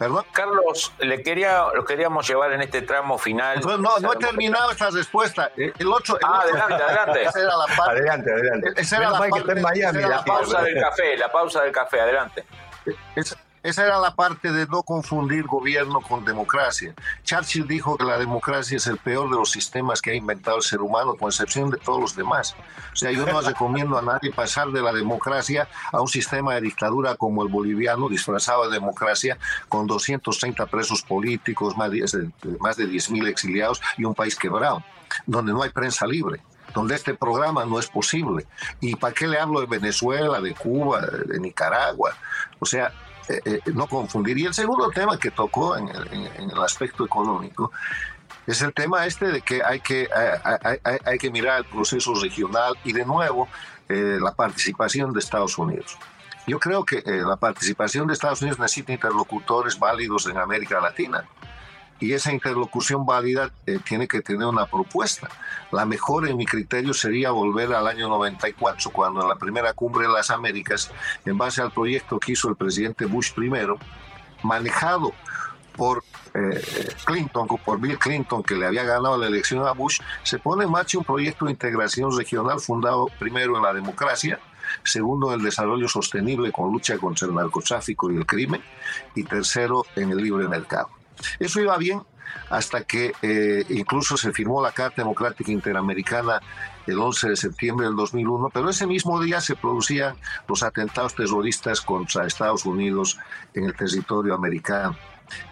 ¿Perdón? 0.01 0.25
Carlos, 0.33 0.95
le 1.01 1.23
quería, 1.23 1.67
lo 1.75 1.85
queríamos 1.85 2.27
llevar 2.27 2.53
en 2.53 2.63
este 2.63 2.81
tramo 2.81 3.19
final. 3.19 3.61
no, 3.61 3.99
no 3.99 4.13
he 4.15 4.17
terminado 4.17 4.71
esta 4.71 4.89
respuesta. 4.89 5.53
El 5.55 5.93
8. 5.93 6.19
ah, 6.23 6.41
adelante, 6.41 6.83
adelante. 6.83 7.23
Esa 7.25 7.39
era 7.41 7.57
la 7.59 7.67
parte, 7.67 7.91
adelante, 7.91 8.33
adelante. 8.33 8.69
Esa 8.81 8.97
era 8.97 9.11
la, 9.11 9.19
parte, 9.19 9.53
en 9.53 9.61
Miami, 9.61 10.03
la 10.03 10.25
pausa 10.25 10.63
del 10.63 10.81
café, 10.81 11.17
la 11.19 11.31
pausa 11.31 11.63
del 11.65 11.73
café, 11.73 12.01
adelante. 12.01 12.47
Esa, 13.15 13.37
esa 13.63 13.85
era 13.85 13.99
la 13.99 14.15
parte 14.15 14.53
de 14.53 14.67
no 14.67 14.83
confundir 14.83 15.45
gobierno 15.47 16.01
con 16.01 16.25
democracia. 16.25 16.95
Churchill 17.25 17.69
dijo 17.69 17.97
que 17.99 18.05
la 18.05 18.19
democracia 18.19 18.79
es 18.79 18.87
el 18.87 18.97
peor 18.97 19.29
de 19.29 19.37
los 19.37 19.51
sistemas 19.51 20.01
que 20.01 20.13
ha 20.13 20.15
inventado 20.15 20.57
el 20.57 20.63
ser 20.63 20.81
humano, 20.81 21.15
con 21.15 21.29
excepción 21.29 21.71
de 21.71 21.77
todos 21.77 22.01
los 22.01 22.17
demás. 22.17 22.57
O 22.93 22.97
sea, 22.97 23.11
yo 23.11 23.27
no 23.27 23.41
recomiendo 23.43 23.99
a 23.99 24.03
nadie 24.03 24.33
pasar 24.33 24.69
de 24.69 24.81
la 24.81 24.93
democracia 24.93 25.69
a 25.93 26.01
un 26.01 26.09
sistema 26.09 26.55
de 26.55 26.63
dictadura 26.63 27.17
como 27.17 27.43
el 27.43 27.51
boliviano, 27.51 28.09
disfrazado 28.09 28.67
de 28.67 28.73
democracia, 28.73 29.39
con 29.69 29.87
230 29.87 30.65
presos 30.67 31.03
políticos, 31.03 31.77
más 31.77 31.91
de, 31.91 32.31
más 32.61 32.77
de 32.77 32.87
10.000 32.87 33.29
exiliados 33.29 33.83
y 33.99 34.05
un 34.05 34.15
país 34.15 34.37
quebrado, 34.37 34.83
donde 35.27 35.53
no 35.53 35.63
hay 35.63 35.71
prensa 35.71 36.07
libre 36.07 36.43
donde 36.73 36.95
este 36.95 37.15
programa 37.15 37.65
no 37.65 37.81
es 37.81 37.89
posible. 37.89 38.47
¿Y 38.81 38.95
para 38.95 39.13
qué 39.13 39.27
le 39.27 39.41
hablo 39.41 39.61
de 39.61 39.67
Venezuela, 39.67 40.41
de 40.41 40.55
Cuba, 40.55 41.01
de 41.01 41.41
Nicaragua? 41.41 42.17
O 42.61 42.65
sea, 42.65 42.93
eh, 43.31 43.41
eh, 43.45 43.61
no 43.75 43.87
confundir. 43.87 44.39
Y 44.39 44.47
el 44.47 44.55
segundo 44.55 44.91
tema 44.91 45.19
que 45.19 45.31
tocó 45.31 45.77
en 45.77 45.89
el, 45.89 46.59
aspecto 46.63 47.05
económico 47.05 47.71
es 48.47 48.61
el 48.63 48.73
tema 48.73 49.07
este 49.07 49.27
de 49.27 49.41
que 49.43 49.63
hay 49.63 49.81
que, 49.81 50.09
hay, 51.05 51.19
que 51.19 51.31
mirar 51.31 51.59
el 51.59 51.65
proceso 51.65 52.15
regional 52.15 52.75
y 52.85 52.93
de 52.93 53.05
nuevo 53.05 53.49
eh, 53.89 54.19
la 54.21 54.33
participación 54.33 55.13
de 55.13 55.21
Estados 55.21 55.57
Unidos. 55.59 55.97
Yo 56.47 56.59
creo 56.59 56.85
que 56.85 57.03
la 57.07 57.37
participación 57.37 58.07
de 58.07 58.15
Estados 58.15 58.41
Unidos 58.43 58.59
necesita 58.59 58.93
interlocutores 58.93 59.79
válidos 59.79 60.27
en 60.27 60.37
América 60.39 60.81
Latina 60.81 61.25
y 62.01 62.15
esa 62.15 62.33
interlocución 62.33 63.05
válida 63.05 63.53
tiene 63.85 64.09
que 64.09 64.23
tener 64.23 64.47
una 64.47 64.67
propuesta. 64.67 65.29
La 65.71 65.85
mejor, 65.85 66.27
en 66.27 66.37
mi 66.37 66.47
criterio, 66.47 66.95
sería 66.95 67.31
volver 67.31 67.73
al 67.75 67.87
año 67.87 68.09
94, 68.09 68.91
cuando 68.91 69.23
en 69.23 69.29
la 69.29 69.37
primera 69.37 69.73
cumbre 69.75 70.07
de 70.07 70.13
las 70.13 70.31
Américas, 70.31 70.91
en 71.27 71.37
base 71.37 71.61
al 71.61 71.71
proyecto 71.71 72.19
que 72.19 72.33
hizo 72.33 72.49
el 72.49 72.57
presidente 72.57 73.05
Bush 73.05 73.33
primero, 73.33 73.79
manejado 74.43 75.13
por 75.77 76.03
eh, 76.35 76.63
Clinton, 77.05 77.47
por 77.47 77.81
Bill 77.81 77.99
Clinton, 77.99 78.43
que 78.43 78.55
le 78.55 78.67
había 78.67 78.85
ganado 78.85 79.17
la 79.19 79.27
elección 79.27 79.67
a 79.67 79.73
Bush, 79.73 80.01
se 80.23 80.39
pone 80.39 80.65
en 80.65 80.71
marcha 80.71 80.99
un 80.99 81.05
proyecto 81.05 81.45
de 81.45 81.53
integración 81.53 82.17
regional 82.17 82.61
fundado 82.61 83.09
primero 83.19 83.57
en 83.57 83.63
la 83.63 83.73
democracia, 83.73 84.41
segundo 84.85 85.33
en 85.33 85.41
el 85.41 85.45
desarrollo 85.45 85.89
sostenible 85.89 86.53
con 86.53 86.73
lucha 86.73 86.99
contra 86.99 87.29
el 87.29 87.35
narcotráfico 87.35 88.11
y 88.11 88.17
el 88.17 88.27
crimen, 88.27 88.63
y 89.15 89.25
tercero 89.25 89.85
en 89.97 90.11
el 90.11 90.19
libre 90.19 90.49
mercado. 90.49 91.00
Eso 91.39 91.61
iba 91.61 91.77
bien 91.79 92.03
hasta 92.49 92.85
que 92.85 93.13
eh, 93.23 93.65
incluso 93.71 94.17
se 94.17 94.33
firmó 94.33 94.63
la 94.63 94.73
Carta 94.73 95.03
Democrática 95.03 95.51
Interamericana 95.51 96.41
el 96.87 96.99
11 96.99 97.31
de 97.31 97.37
septiembre 97.37 97.87
del 97.87 97.97
2001, 97.97 98.51
pero 98.53 98.71
ese 98.71 98.87
mismo 98.87 99.21
día 99.21 99.41
se 99.41 99.55
producían 99.55 100.17
los 100.49 100.63
atentados 100.63 101.15
terroristas 101.15 101.81
contra 101.81 102.27
Estados 102.27 102.65
Unidos 102.65 103.19
en 103.55 103.65
el 103.65 103.75
territorio 103.75 104.35
americano. 104.35 104.97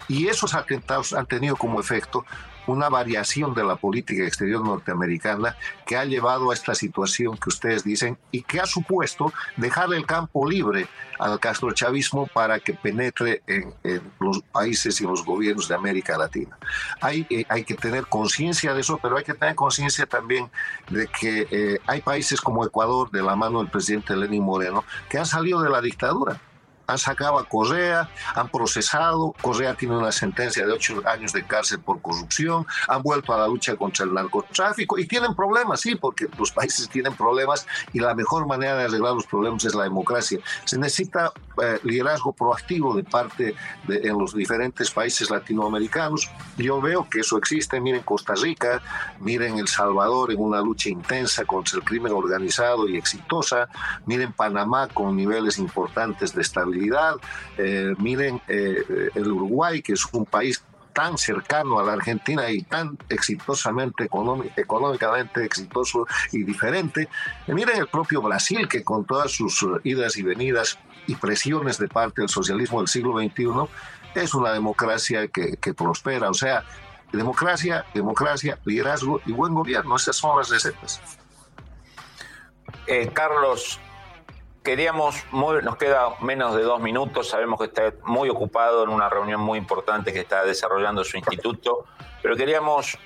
Y 0.07 0.27
esos 0.27 0.53
atentados 0.53 1.13
han 1.13 1.25
tenido 1.25 1.55
como 1.55 1.79
efecto 1.79 2.25
una 2.69 2.89
variación 2.89 3.53
de 3.53 3.63
la 3.63 3.75
política 3.75 4.23
exterior 4.23 4.63
norteamericana 4.63 5.55
que 5.85 5.97
ha 5.97 6.05
llevado 6.05 6.51
a 6.51 6.53
esta 6.53 6.75
situación 6.75 7.37
que 7.37 7.49
ustedes 7.49 7.83
dicen 7.83 8.17
y 8.31 8.43
que 8.43 8.59
ha 8.59 8.65
supuesto 8.65 9.33
dejar 9.57 9.93
el 9.93 10.05
campo 10.05 10.47
libre 10.47 10.87
al 11.17 11.39
castrochavismo 11.39 12.27
para 12.27 12.59
que 12.59 12.73
penetre 12.73 13.41
en, 13.47 13.73
los 14.19 14.41
países 14.51 15.01
y 15.01 15.03
los 15.03 15.25
gobiernos 15.25 15.67
de 15.67 15.75
América 15.75 16.17
Latina. 16.17 16.57
Hay, 17.01 17.25
eh, 17.29 17.45
hay 17.49 17.63
que 17.63 17.75
tener 17.75 18.05
conciencia 18.05 18.73
de 18.73 18.81
eso, 18.81 18.99
pero 19.01 19.17
hay 19.17 19.23
que 19.23 19.33
tener 19.33 19.55
conciencia 19.55 20.05
también 20.05 20.49
de 20.89 21.07
que 21.07 21.47
eh, 21.51 21.79
hay 21.87 22.01
países 22.01 22.39
como 22.39 22.65
Ecuador, 22.65 23.11
de 23.11 23.21
la 23.21 23.35
mano 23.35 23.59
del 23.59 23.69
presidente 23.69 24.15
Lenín 24.15 24.43
Moreno, 24.43 24.83
que 25.09 25.17
han 25.17 25.25
salido 25.25 25.61
de 25.61 25.69
la 25.69 25.81
dictadura 25.81 26.39
han 26.89 26.97
sacado 26.97 27.37
a 27.37 27.45
Correa, 27.45 28.09
han 28.33 28.49
procesado, 28.49 29.35
Correa 29.41 29.75
tiene 29.75 29.95
una 29.95 30.11
sentencia 30.11 30.65
de 30.65 30.73
ocho 30.73 31.01
años 31.05 31.33
de 31.33 31.45
cárcel 31.45 31.79
por 31.79 32.01
corrupción, 32.01 32.65
han 32.87 33.03
vuelto 33.03 33.31
a 33.31 33.37
la 33.37 33.47
lucha 33.47 33.75
contra 33.75 34.05
el 34.05 34.13
narcotráfico 34.13 34.97
y 34.97 35.05
tienen 35.05 35.35
problemas, 35.35 35.81
sí, 35.81 35.95
porque 35.95 36.27
los 36.37 36.51
países 36.51 36.89
tienen 36.89 37.13
problemas 37.15 37.67
y 37.93 37.99
la 37.99 38.15
mejor 38.15 38.47
manera 38.47 38.75
de 38.75 38.85
arreglar 38.85 39.13
los 39.13 39.27
problemas 39.27 39.63
es 39.65 39.75
la 39.75 39.83
democracia. 39.83 40.39
Se 40.65 40.79
necesita 40.79 41.31
eh, 41.61 41.79
liderazgo 41.83 42.33
proactivo 42.33 42.95
de 42.95 43.03
parte 43.03 43.53
de 43.87 43.99
en 43.99 44.17
los 44.17 44.33
diferentes 44.33 44.89
países 44.89 45.29
latinoamericanos. 45.29 46.29
Yo 46.57 46.81
veo 46.81 47.07
que 47.09 47.19
eso 47.19 47.37
existe, 47.37 47.79
miren 47.79 48.01
Costa 48.01 48.33
Rica, 48.33 48.81
miren 49.19 49.59
El 49.59 49.67
Salvador 49.67 50.31
en 50.31 50.39
una 50.39 50.61
lucha 50.61 50.89
intensa 50.89 51.45
contra 51.45 51.77
el 51.77 51.83
crimen 51.83 52.13
organizado 52.13 52.87
y 52.87 52.97
exitosa, 52.97 53.67
miren 54.05 54.33
Panamá 54.33 54.87
con 54.87 55.15
niveles 55.15 55.59
importantes 55.59 56.33
de 56.33 56.41
estabilidad 56.41 56.78
eh, 57.57 57.93
miren, 57.97 58.41
eh, 58.47 59.09
el 59.15 59.31
Uruguay, 59.31 59.81
que 59.81 59.93
es 59.93 60.05
un 60.11 60.25
país 60.25 60.63
tan 60.93 61.17
cercano 61.17 61.79
a 61.79 61.83
la 61.83 61.93
Argentina 61.93 62.49
y 62.49 62.63
tan 62.63 62.97
exitosamente, 63.09 64.09
económicamente 64.57 65.45
exitoso 65.45 66.05
y 66.31 66.43
diferente. 66.43 67.07
miren 67.47 67.77
el 67.77 67.87
propio 67.87 68.21
Brasil, 68.21 68.67
que 68.67 68.83
con 68.83 69.05
todas 69.05 69.31
sus 69.31 69.65
idas 69.83 70.17
y 70.17 70.23
venidas 70.23 70.77
y 71.07 71.15
presiones 71.15 71.77
de 71.77 71.87
parte 71.87 72.21
del 72.21 72.29
socialismo 72.29 72.79
del 72.79 72.87
siglo 72.87 73.17
XXI, 73.17 73.69
es 74.15 74.33
una 74.33 74.51
democracia 74.51 75.27
que, 75.27 75.73
prospera. 75.73 76.29
O 76.29 76.33
sea, 76.33 76.63
democracia, 77.11 77.85
democracia, 77.93 78.59
liderazgo 78.65 79.21
y 79.25 79.31
buen 79.31 79.53
gobierno. 79.53 79.95
Esas 79.95 80.15
son 80.15 80.37
las 80.37 80.49
recetas. 80.49 81.01
Eh, 82.87 83.09
Carlos, 83.13 83.79
queríamos, 84.63 85.23
nos 85.31 85.77
queda 85.77 86.15
menos 86.21 86.55
de 86.55 86.63
dos 86.63 86.81
minutos, 86.81 87.29
sabemos 87.29 87.59
que 87.59 87.65
está 87.65 87.93
muy 88.05 88.29
ocupado 88.29 88.83
en 88.83 88.89
una 88.89 89.09
reunión 89.09 89.41
muy 89.41 89.57
importante 89.57 90.13
que 90.13 90.19
está 90.19 90.43
desarrollando 90.43 91.03
su 91.03 91.17
instituto, 91.17 91.85
pero 92.21 92.35
queríamos 92.35 92.97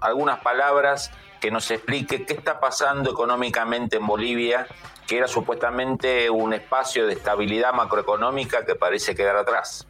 algunas 0.00 0.40
palabras 0.40 1.10
que 1.40 1.50
nos 1.50 1.70
explique 1.70 2.24
qué 2.24 2.34
está 2.34 2.60
pasando 2.60 3.10
económicamente 3.10 3.96
en 3.96 4.06
Bolivia, 4.06 4.66
que 5.06 5.18
era 5.18 5.28
supuestamente 5.28 6.30
un 6.30 6.52
espacio 6.52 7.06
de 7.06 7.14
estabilidad 7.14 7.72
macroeconómica 7.74 8.64
que 8.64 8.74
parece 8.74 9.14
quedar 9.14 9.36
atrás. 9.36 9.86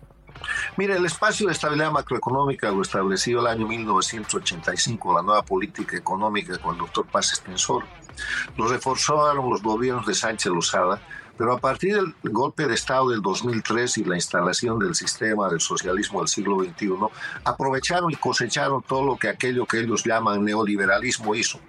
Mire, 0.77 0.97
el 0.97 1.07
espacio 1.07 1.47
de 1.47 1.53
estabilidad 1.53 1.91
macroeconómica 1.91 2.71
lo 2.71 2.83
estableció 2.83 3.41
el 3.41 3.47
año 3.47 3.67
1985, 3.67 5.15
la 5.15 5.23
nueva 5.23 5.43
política 5.43 5.97
económica 5.97 6.59
con 6.59 6.75
el 6.75 6.81
doctor 6.81 7.07
Paz 7.07 7.31
Extensor. 7.31 7.85
Lo 8.57 8.69
reforzaron 8.69 9.51
los 9.51 9.63
gobiernos 9.63 10.07
de 10.07 10.15
Sánchez 10.15 10.53
Lozada, 10.53 11.01
pero 11.37 11.53
a 11.53 11.59
partir 11.59 11.95
del 11.95 12.15
golpe 12.23 12.67
de 12.67 12.75
Estado 12.75 13.11
del 13.11 13.21
2003 13.21 13.99
y 13.99 14.05
la 14.05 14.15
instalación 14.15 14.79
del 14.79 14.95
sistema 14.95 15.49
del 15.49 15.61
socialismo 15.61 16.21
del 16.21 16.29
siglo 16.29 16.59
XXI, 16.61 16.95
aprovecharon 17.45 18.11
y 18.11 18.17
cosecharon 18.17 18.83
todo 18.83 19.05
lo 19.05 19.17
que 19.17 19.29
aquello 19.29 19.67
que 19.67 19.81
ellos 19.81 20.05
llaman 20.05 20.45
neoliberalismo 20.45 21.35
hizo 21.35 21.61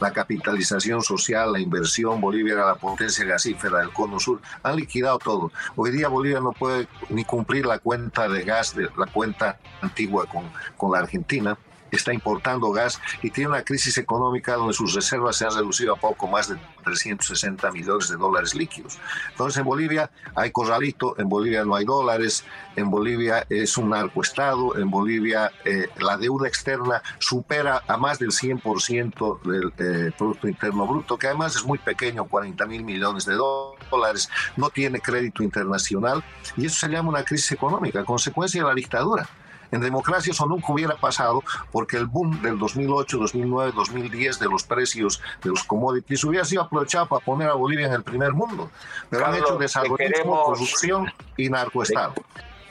la 0.00 0.12
capitalización 0.12 1.02
social, 1.02 1.52
la 1.52 1.60
inversión, 1.60 2.20
Bolivia 2.20 2.54
era 2.54 2.66
la 2.66 2.74
potencia 2.74 3.24
gasífera 3.24 3.78
del 3.78 3.92
cono 3.92 4.18
sur, 4.20 4.40
han 4.62 4.76
liquidado 4.76 5.18
todo. 5.18 5.52
Hoy 5.76 5.90
día 5.90 6.08
Bolivia 6.08 6.40
no 6.40 6.52
puede 6.52 6.88
ni 7.08 7.24
cumplir 7.24 7.66
la 7.66 7.78
cuenta 7.78 8.28
de 8.28 8.42
gas, 8.42 8.74
de 8.74 8.88
la 8.96 9.06
cuenta 9.06 9.58
antigua 9.80 10.26
con, 10.26 10.50
con 10.76 10.92
la 10.92 10.98
Argentina 10.98 11.56
está 11.96 12.12
importando 12.12 12.70
gas 12.70 13.00
y 13.22 13.30
tiene 13.30 13.50
una 13.50 13.62
crisis 13.62 13.98
económica 13.98 14.54
donde 14.54 14.74
sus 14.74 14.94
reservas 14.94 15.36
se 15.36 15.44
han 15.44 15.54
reducido 15.54 15.94
a 15.94 15.96
poco 15.96 16.26
más 16.26 16.48
de 16.48 16.56
360 16.84 17.70
millones 17.72 18.08
de 18.08 18.16
dólares 18.16 18.54
líquidos. 18.54 18.98
Entonces 19.30 19.58
en 19.58 19.64
Bolivia 19.64 20.10
hay 20.34 20.50
corralito, 20.50 21.14
en 21.18 21.28
Bolivia 21.28 21.64
no 21.64 21.74
hay 21.74 21.84
dólares, 21.84 22.44
en 22.76 22.90
Bolivia 22.90 23.46
es 23.48 23.76
un 23.76 23.90
narcoestado, 23.90 24.76
en 24.76 24.90
Bolivia 24.90 25.50
eh, 25.64 25.88
la 25.98 26.16
deuda 26.16 26.48
externa 26.48 27.02
supera 27.18 27.82
a 27.86 27.96
más 27.96 28.18
del 28.18 28.30
100% 28.30 29.42
del 29.42 29.72
eh, 29.78 30.12
Producto 30.16 30.48
Interno 30.48 30.86
Bruto, 30.86 31.16
que 31.16 31.28
además 31.28 31.56
es 31.56 31.64
muy 31.64 31.78
pequeño, 31.78 32.24
40 32.24 32.66
mil 32.66 32.84
millones 32.84 33.24
de 33.24 33.34
dólares, 33.34 34.28
no 34.56 34.70
tiene 34.70 35.00
crédito 35.00 35.42
internacional 35.42 36.24
y 36.56 36.66
eso 36.66 36.78
se 36.78 36.88
llama 36.88 37.10
una 37.10 37.24
crisis 37.24 37.52
económica, 37.52 38.04
consecuencia 38.04 38.62
de 38.62 38.68
la 38.68 38.74
dictadura. 38.74 39.28
En 39.70 39.80
democracia 39.80 40.30
eso 40.32 40.46
nunca 40.46 40.72
hubiera 40.72 40.96
pasado 40.96 41.42
porque 41.72 41.96
el 41.96 42.06
boom 42.06 42.40
del 42.42 42.58
2008, 42.58 43.18
2009, 43.18 43.72
2010 43.74 44.38
de 44.38 44.46
los 44.46 44.62
precios 44.62 45.20
de 45.42 45.50
los 45.50 45.64
commodities 45.64 46.24
hubiera 46.24 46.44
sido 46.44 46.62
aprovechado 46.62 47.06
para 47.06 47.24
poner 47.24 47.48
a 47.48 47.54
Bolivia 47.54 47.86
en 47.86 47.92
el 47.92 48.02
primer 48.02 48.32
mundo. 48.32 48.70
Pero 49.10 49.26
han 49.26 49.34
hecho 49.34 49.56
desarrollismo, 49.56 50.44
corrupción 50.44 51.12
y 51.36 51.48
narcoestado. 51.48 52.14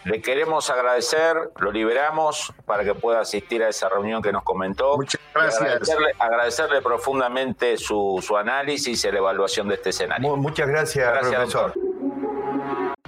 Le, 0.06 0.22
queremos 0.22 0.70
agradecer, 0.70 1.36
lo 1.60 1.72
liberamos 1.72 2.54
para 2.66 2.84
que 2.84 2.94
pueda 2.94 3.22
asistir 3.22 3.64
a 3.64 3.70
esa 3.70 3.88
reunión 3.88 4.22
que 4.22 4.34
nos 4.34 4.44
comentó. 4.44 4.98
Muchas 4.98 5.22
gracias. 5.34 5.96
Agradecerle, 6.20 6.82
profundamente 6.82 7.78
su, 7.78 8.22
análisis 8.38 9.06
y 9.06 9.12
la 9.12 9.18
evaluación 9.20 9.70
de 9.70 9.76
este 9.76 9.92
escenario. 9.92 10.36
Muchas 10.36 10.68
gracias, 10.68 11.10
profesor. 11.20 11.74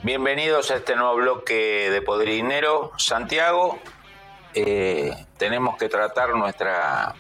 Bienvenidos 0.06 0.70
a 0.70 0.76
este 0.76 0.96
nuevo 0.96 1.16
bloque 1.16 1.90
de 1.90 2.26
Dinero. 2.32 2.92
Santiago, 2.96 3.80
eh, 4.54 5.12
tenemos 5.40 5.78
que 5.78 5.90
tratar 5.90 6.36
nuestra, 6.36 7.16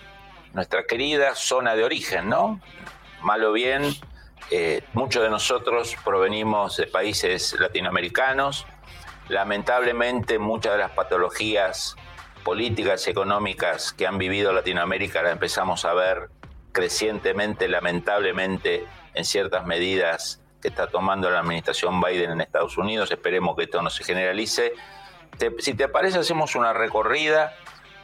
nuestra 0.53 0.83
querida 0.83 1.33
zona 1.33 1.75
de 1.75 1.83
origen, 1.83 2.29
¿no? 2.29 2.61
Mal 3.23 3.43
o 3.43 3.53
bien, 3.53 3.91
eh, 4.51 4.83
muchos 4.93 5.23
de 5.23 5.31
nosotros 5.31 5.95
provenimos 6.05 6.77
de 6.77 6.85
países 6.85 7.59
latinoamericanos. 7.59 8.67
Lamentablemente, 9.29 10.37
muchas 10.37 10.73
de 10.73 10.77
las 10.77 10.91
patologías 10.91 11.95
políticas 12.43 13.07
y 13.07 13.09
económicas 13.09 13.93
que 13.93 14.05
han 14.05 14.19
vivido 14.19 14.53
Latinoamérica 14.53 15.23
las 15.23 15.31
empezamos 15.31 15.85
a 15.85 15.95
ver 15.95 16.29
crecientemente, 16.71 17.67
lamentablemente, 17.67 18.85
en 19.15 19.25
ciertas 19.25 19.65
medidas 19.65 20.44
está 20.67 20.87
tomando 20.87 21.29
la 21.29 21.39
administración 21.39 22.01
Biden 22.01 22.31
en 22.31 22.41
Estados 22.41 22.77
Unidos. 22.77 23.11
Esperemos 23.11 23.55
que 23.55 23.63
esto 23.63 23.81
no 23.81 23.89
se 23.89 24.03
generalice. 24.03 24.73
si 25.59 25.73
te 25.73 25.87
parece, 25.87 26.19
hacemos 26.19 26.55
una 26.55 26.73
recorrida 26.73 27.53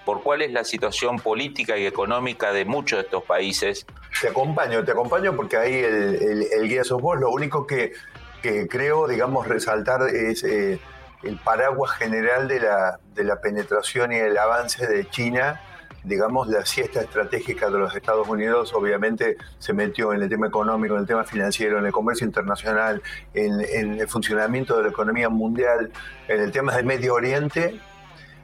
por 0.05 0.23
cuál 0.23 0.41
es 0.41 0.51
la 0.51 0.63
situación 0.63 1.17
política 1.19 1.77
y 1.77 1.85
económica 1.85 2.51
de 2.51 2.65
muchos 2.65 2.97
de 2.97 3.03
estos 3.03 3.23
países. 3.23 3.85
Te 4.19 4.29
acompaño, 4.29 4.83
te 4.83 4.91
acompaño 4.91 5.35
porque 5.35 5.57
ahí 5.57 5.75
el, 5.75 6.67
guía 6.67 6.83
sos 6.83 7.01
vos. 7.01 7.19
Lo 7.19 7.29
único 7.29 7.67
que, 7.67 7.93
creo, 8.41 9.07
digamos, 9.07 9.47
resaltar 9.47 10.01
es 10.09 10.43
eh, 10.43 10.79
el 11.23 11.37
paraguas 11.37 11.91
general 11.91 12.47
de 12.47 12.59
la, 12.59 12.99
de 13.13 13.23
la 13.23 13.39
penetración 13.39 14.11
y 14.11 14.17
el 14.17 14.37
avance 14.37 14.87
de 14.87 15.07
China 15.09 15.61
digamos, 16.03 16.47
la 16.47 16.65
siesta 16.65 17.01
estratégica 17.01 17.69
de 17.69 17.77
los 17.77 17.95
Estados 17.95 18.27
Unidos 18.27 18.73
obviamente 18.73 19.37
se 19.59 19.73
metió 19.73 20.13
en 20.13 20.21
el 20.21 20.29
tema 20.29 20.47
económico, 20.47 20.95
en 20.95 21.01
el 21.01 21.07
tema 21.07 21.23
financiero, 21.23 21.79
en 21.79 21.85
el 21.85 21.91
comercio 21.91 22.25
internacional, 22.25 23.01
en, 23.33 23.99
el 23.99 24.07
funcionamiento 24.07 24.77
de 24.77 24.83
la 24.83 24.89
economía 24.89 25.29
mundial, 25.29 25.91
en 26.27 26.41
el 26.41 26.51
tema 26.51 26.75
del 26.75 26.85
Medio 26.85 27.13
Oriente. 27.13 27.79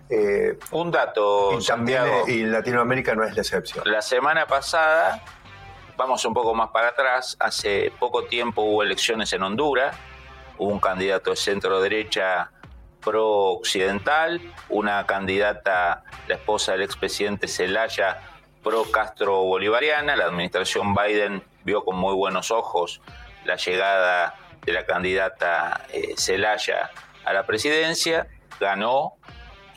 Eh, 0.09 0.57
Un 0.71 0.91
dato, 0.91 1.59
y 1.59 1.65
también 1.65 2.03
y 2.27 2.43
Latinoamérica 2.43 3.15
no 3.15 3.23
es 3.23 3.35
la 3.35 3.41
excepción. 3.41 3.83
La 3.85 4.01
semana 4.01 4.45
pasada, 4.45 5.23
vamos 5.97 6.23
un 6.25 6.33
poco 6.33 6.53
más 6.53 6.69
para 6.69 6.89
atrás, 6.89 7.35
hace 7.39 7.91
poco 7.99 8.23
tiempo 8.25 8.61
hubo 8.61 8.83
elecciones 8.83 9.33
en 9.33 9.43
Honduras, 9.43 9.97
hubo 10.59 10.71
un 10.71 10.79
candidato 10.79 11.31
de 11.31 11.35
centro 11.35 11.81
derecha 11.81 12.51
pro-occidental, 13.07 14.41
una 14.67 15.05
candidata, 15.05 16.03
la 16.27 16.35
esposa 16.35 16.73
del 16.73 16.81
expresidente 16.81 17.47
Zelaya, 17.47 18.19
pro-Castro 18.61 19.43
bolivariana. 19.43 20.17
La 20.17 20.25
administración 20.25 20.93
Biden 20.93 21.41
vio 21.63 21.85
con 21.85 21.95
muy 21.95 22.13
buenos 22.13 22.51
ojos 22.51 22.99
la 23.45 23.55
llegada 23.55 24.35
de 24.65 24.73
la 24.73 24.85
candidata 24.85 25.85
eh, 25.93 26.15
Zelaya 26.17 26.91
a 27.23 27.31
la 27.31 27.45
presidencia, 27.45 28.27
ganó 28.59 29.13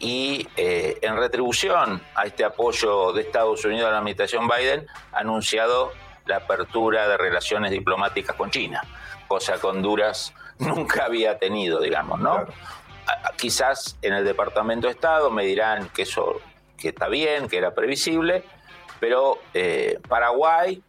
y 0.00 0.48
eh, 0.56 0.98
en 1.02 1.16
retribución 1.16 2.02
a 2.16 2.24
este 2.24 2.42
apoyo 2.42 3.12
de 3.12 3.22
Estados 3.22 3.64
Unidos 3.64 3.86
a 3.86 3.92
la 3.92 3.98
administración 3.98 4.48
Biden 4.48 4.86
ha 5.12 5.20
anunciado 5.20 5.92
la 6.26 6.38
apertura 6.38 7.06
de 7.06 7.16
relaciones 7.16 7.70
diplomáticas 7.70 8.34
con 8.34 8.50
China, 8.50 8.82
cosa 9.28 9.60
que 9.60 9.66
Honduras 9.68 10.34
nunca 10.58 11.04
había 11.04 11.38
tenido, 11.38 11.80
digamos, 11.80 12.18
¿no? 12.18 12.46
Quizás 13.36 13.96
en 14.02 14.14
el 14.14 14.24
Departamento 14.24 14.86
de 14.86 14.92
Estado 14.92 15.30
me 15.30 15.44
dirán 15.44 15.88
que 15.90 16.02
eso 16.02 16.40
que 16.76 16.88
está 16.88 17.08
bien, 17.08 17.48
que 17.48 17.58
era 17.58 17.74
previsible, 17.74 18.44
pero 18.98 19.38
eh, 19.54 19.98
Paraguay, 20.08 20.82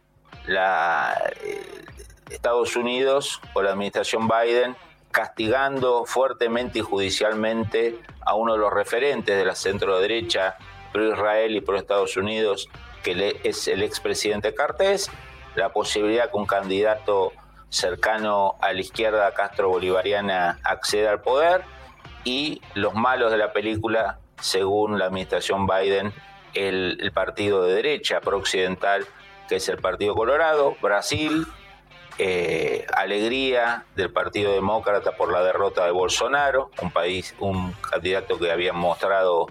eh, 0.48 1.84
Estados 2.30 2.76
Unidos 2.76 3.40
o 3.54 3.62
la 3.62 3.72
administración 3.72 4.28
Biden 4.28 4.76
castigando 5.10 6.04
fuertemente 6.06 6.78
y 6.78 6.82
judicialmente 6.82 7.98
a 8.22 8.34
uno 8.34 8.54
de 8.54 8.58
los 8.58 8.72
referentes 8.72 9.36
de 9.36 9.44
la 9.44 9.54
centro 9.54 10.00
derecha 10.00 10.56
pro 10.92 11.12
Israel 11.12 11.54
y 11.54 11.60
pro 11.60 11.76
Estados 11.76 12.16
Unidos, 12.16 12.68
que 13.02 13.38
es 13.44 13.68
el 13.68 13.82
expresidente 13.82 14.54
Cartés, 14.54 15.10
la 15.54 15.70
posibilidad 15.72 16.30
que 16.30 16.36
un 16.36 16.46
candidato 16.46 17.32
cercano 17.68 18.56
a 18.60 18.72
la 18.72 18.80
izquierda 18.80 19.32
castro 19.32 19.68
bolivariana 19.68 20.58
acceda 20.64 21.10
al 21.10 21.20
poder 21.20 21.62
y 22.24 22.60
los 22.74 22.94
malos 22.94 23.30
de 23.30 23.38
la 23.38 23.52
película, 23.52 24.18
según 24.40 24.98
la 24.98 25.06
administración 25.06 25.66
Biden, 25.66 26.12
el, 26.54 27.10
partido 27.14 27.64
de 27.64 27.74
derecha 27.74 28.20
pro-occidental, 28.20 29.06
que 29.48 29.56
es 29.56 29.68
el 29.68 29.78
Partido 29.78 30.14
Colorado, 30.14 30.76
Brasil, 30.80 31.46
eh, 32.18 32.86
alegría 32.94 33.84
del 33.96 34.10
Partido 34.10 34.52
Demócrata 34.52 35.12
por 35.16 35.32
la 35.32 35.42
derrota 35.42 35.84
de 35.84 35.92
Bolsonaro, 35.92 36.70
un 36.80 36.90
país, 36.90 37.34
un 37.38 37.72
candidato 37.72 38.38
que 38.38 38.50
había 38.50 38.72
mostrado 38.72 39.46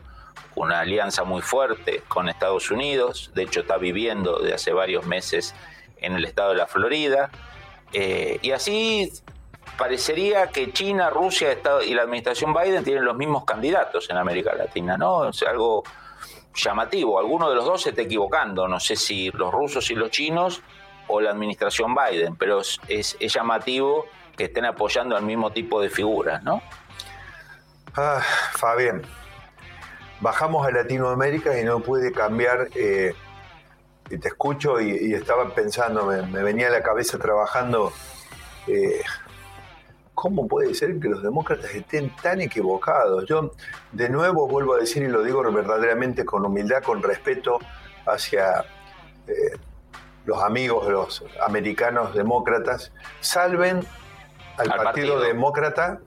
una 0.56 0.82
alianza 0.82 1.24
muy 1.24 1.42
fuerte 1.42 2.04
con 2.08 2.30
Estados 2.30 2.72
Unidos, 2.72 3.32
de 3.34 3.44
hecho 3.44 3.62
está 3.62 3.78
viviendo 3.78 4.40
de 4.40 4.54
hace 4.54 4.74
varios 4.74 5.06
meses 5.06 5.56
en 5.98 6.14
el 6.14 6.26
estado 6.26 6.50
de 6.50 6.58
la 6.58 6.68
Florida, 6.68 7.32
eh, 7.94 8.40
y 8.42 8.52
así 8.52 9.12
parecería 9.78 10.48
que 10.48 10.72
China, 10.72 11.10
Rusia 11.10 11.58
y 11.86 11.94
la 11.94 12.04
administración 12.04 12.54
Biden 12.54 12.84
tienen 12.84 13.06
los 13.06 13.16
mismos 13.16 13.46
candidatos 13.46 14.10
en 14.10 14.18
América 14.18 14.54
Latina, 14.54 14.98
¿no? 14.98 15.30
Es 15.30 15.42
algo 15.44 15.84
llamativo. 16.56 17.20
Alguno 17.20 17.50
de 17.50 17.56
los 17.56 17.66
dos 17.66 17.82
se 17.82 17.90
está 17.90 18.02
equivocando. 18.02 18.68
No 18.68 18.80
sé 18.80 18.96
si 18.96 19.30
los 19.32 19.52
rusos 19.52 19.90
y 19.92 19.96
los 19.96 20.12
chinos 20.12 20.62
o 21.08 21.20
la 21.20 21.32
administración 21.32 21.96
Biden, 21.96 22.36
pero 22.36 22.62
es, 22.62 23.18
llamativo 23.20 24.06
que 24.38 24.46
estén 24.46 24.66
apoyando 24.66 25.16
al 25.16 25.24
mismo 25.24 25.52
tipo 25.52 25.82
de 25.82 25.90
figuras, 25.90 26.42
¿no? 26.44 26.62
Ah, 27.96 28.22
Fabián, 28.54 29.02
bajamos 30.22 30.66
a 30.66 30.72
Latinoamérica 30.72 31.60
y 31.60 31.64
no 31.64 31.82
puede 31.82 32.12
cambiar. 32.12 32.70
Eh, 32.76 33.14
y 34.10 34.18
te 34.18 34.28
escucho 34.28 34.80
y, 34.80 35.14
estaba 35.14 35.50
pensando, 35.54 36.06
me, 36.06 36.44
venía 36.44 36.68
a 36.68 36.72
la 36.72 36.84
cabeza 36.84 37.18
trabajando. 37.18 37.92
Eh, 38.68 39.02
¿Cómo 40.14 40.48
puede 40.48 40.74
ser 40.76 41.00
que 41.00 41.10
los 41.10 41.24
demócratas 41.24 41.74
estén 41.74 42.16
tan 42.18 42.42
equivocados? 42.42 43.26
Yo, 43.26 43.52
de 43.92 44.10
nuevo, 44.10 44.48
vuelvo 44.48 44.76
a 44.76 44.78
decir 44.78 45.04
y 45.04 45.08
lo 45.08 45.24
digo 45.24 45.42
verdaderamente 45.52 46.26
con 46.26 46.46
humildad, 46.46 46.84
con 46.84 47.02
respeto 47.02 47.60
hacia 48.06 48.66
eh, 49.28 49.58
los 50.26 50.42
amigos 50.44 50.86
de 50.86 50.92
los 50.94 51.24
americanos 51.46 52.14
demócratas, 52.14 52.92
salven 53.22 53.86
al, 54.58 54.68
partido, 54.68 55.20
Demócrata 55.20 56.00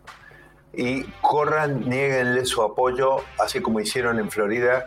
y 0.73 1.03
corran, 1.21 1.89
nieguenle 1.89 2.45
su 2.45 2.63
apoyo, 2.63 3.17
así 3.39 3.61
como 3.61 3.81
hicieron 3.81 4.19
en 4.19 4.31
Florida 4.31 4.87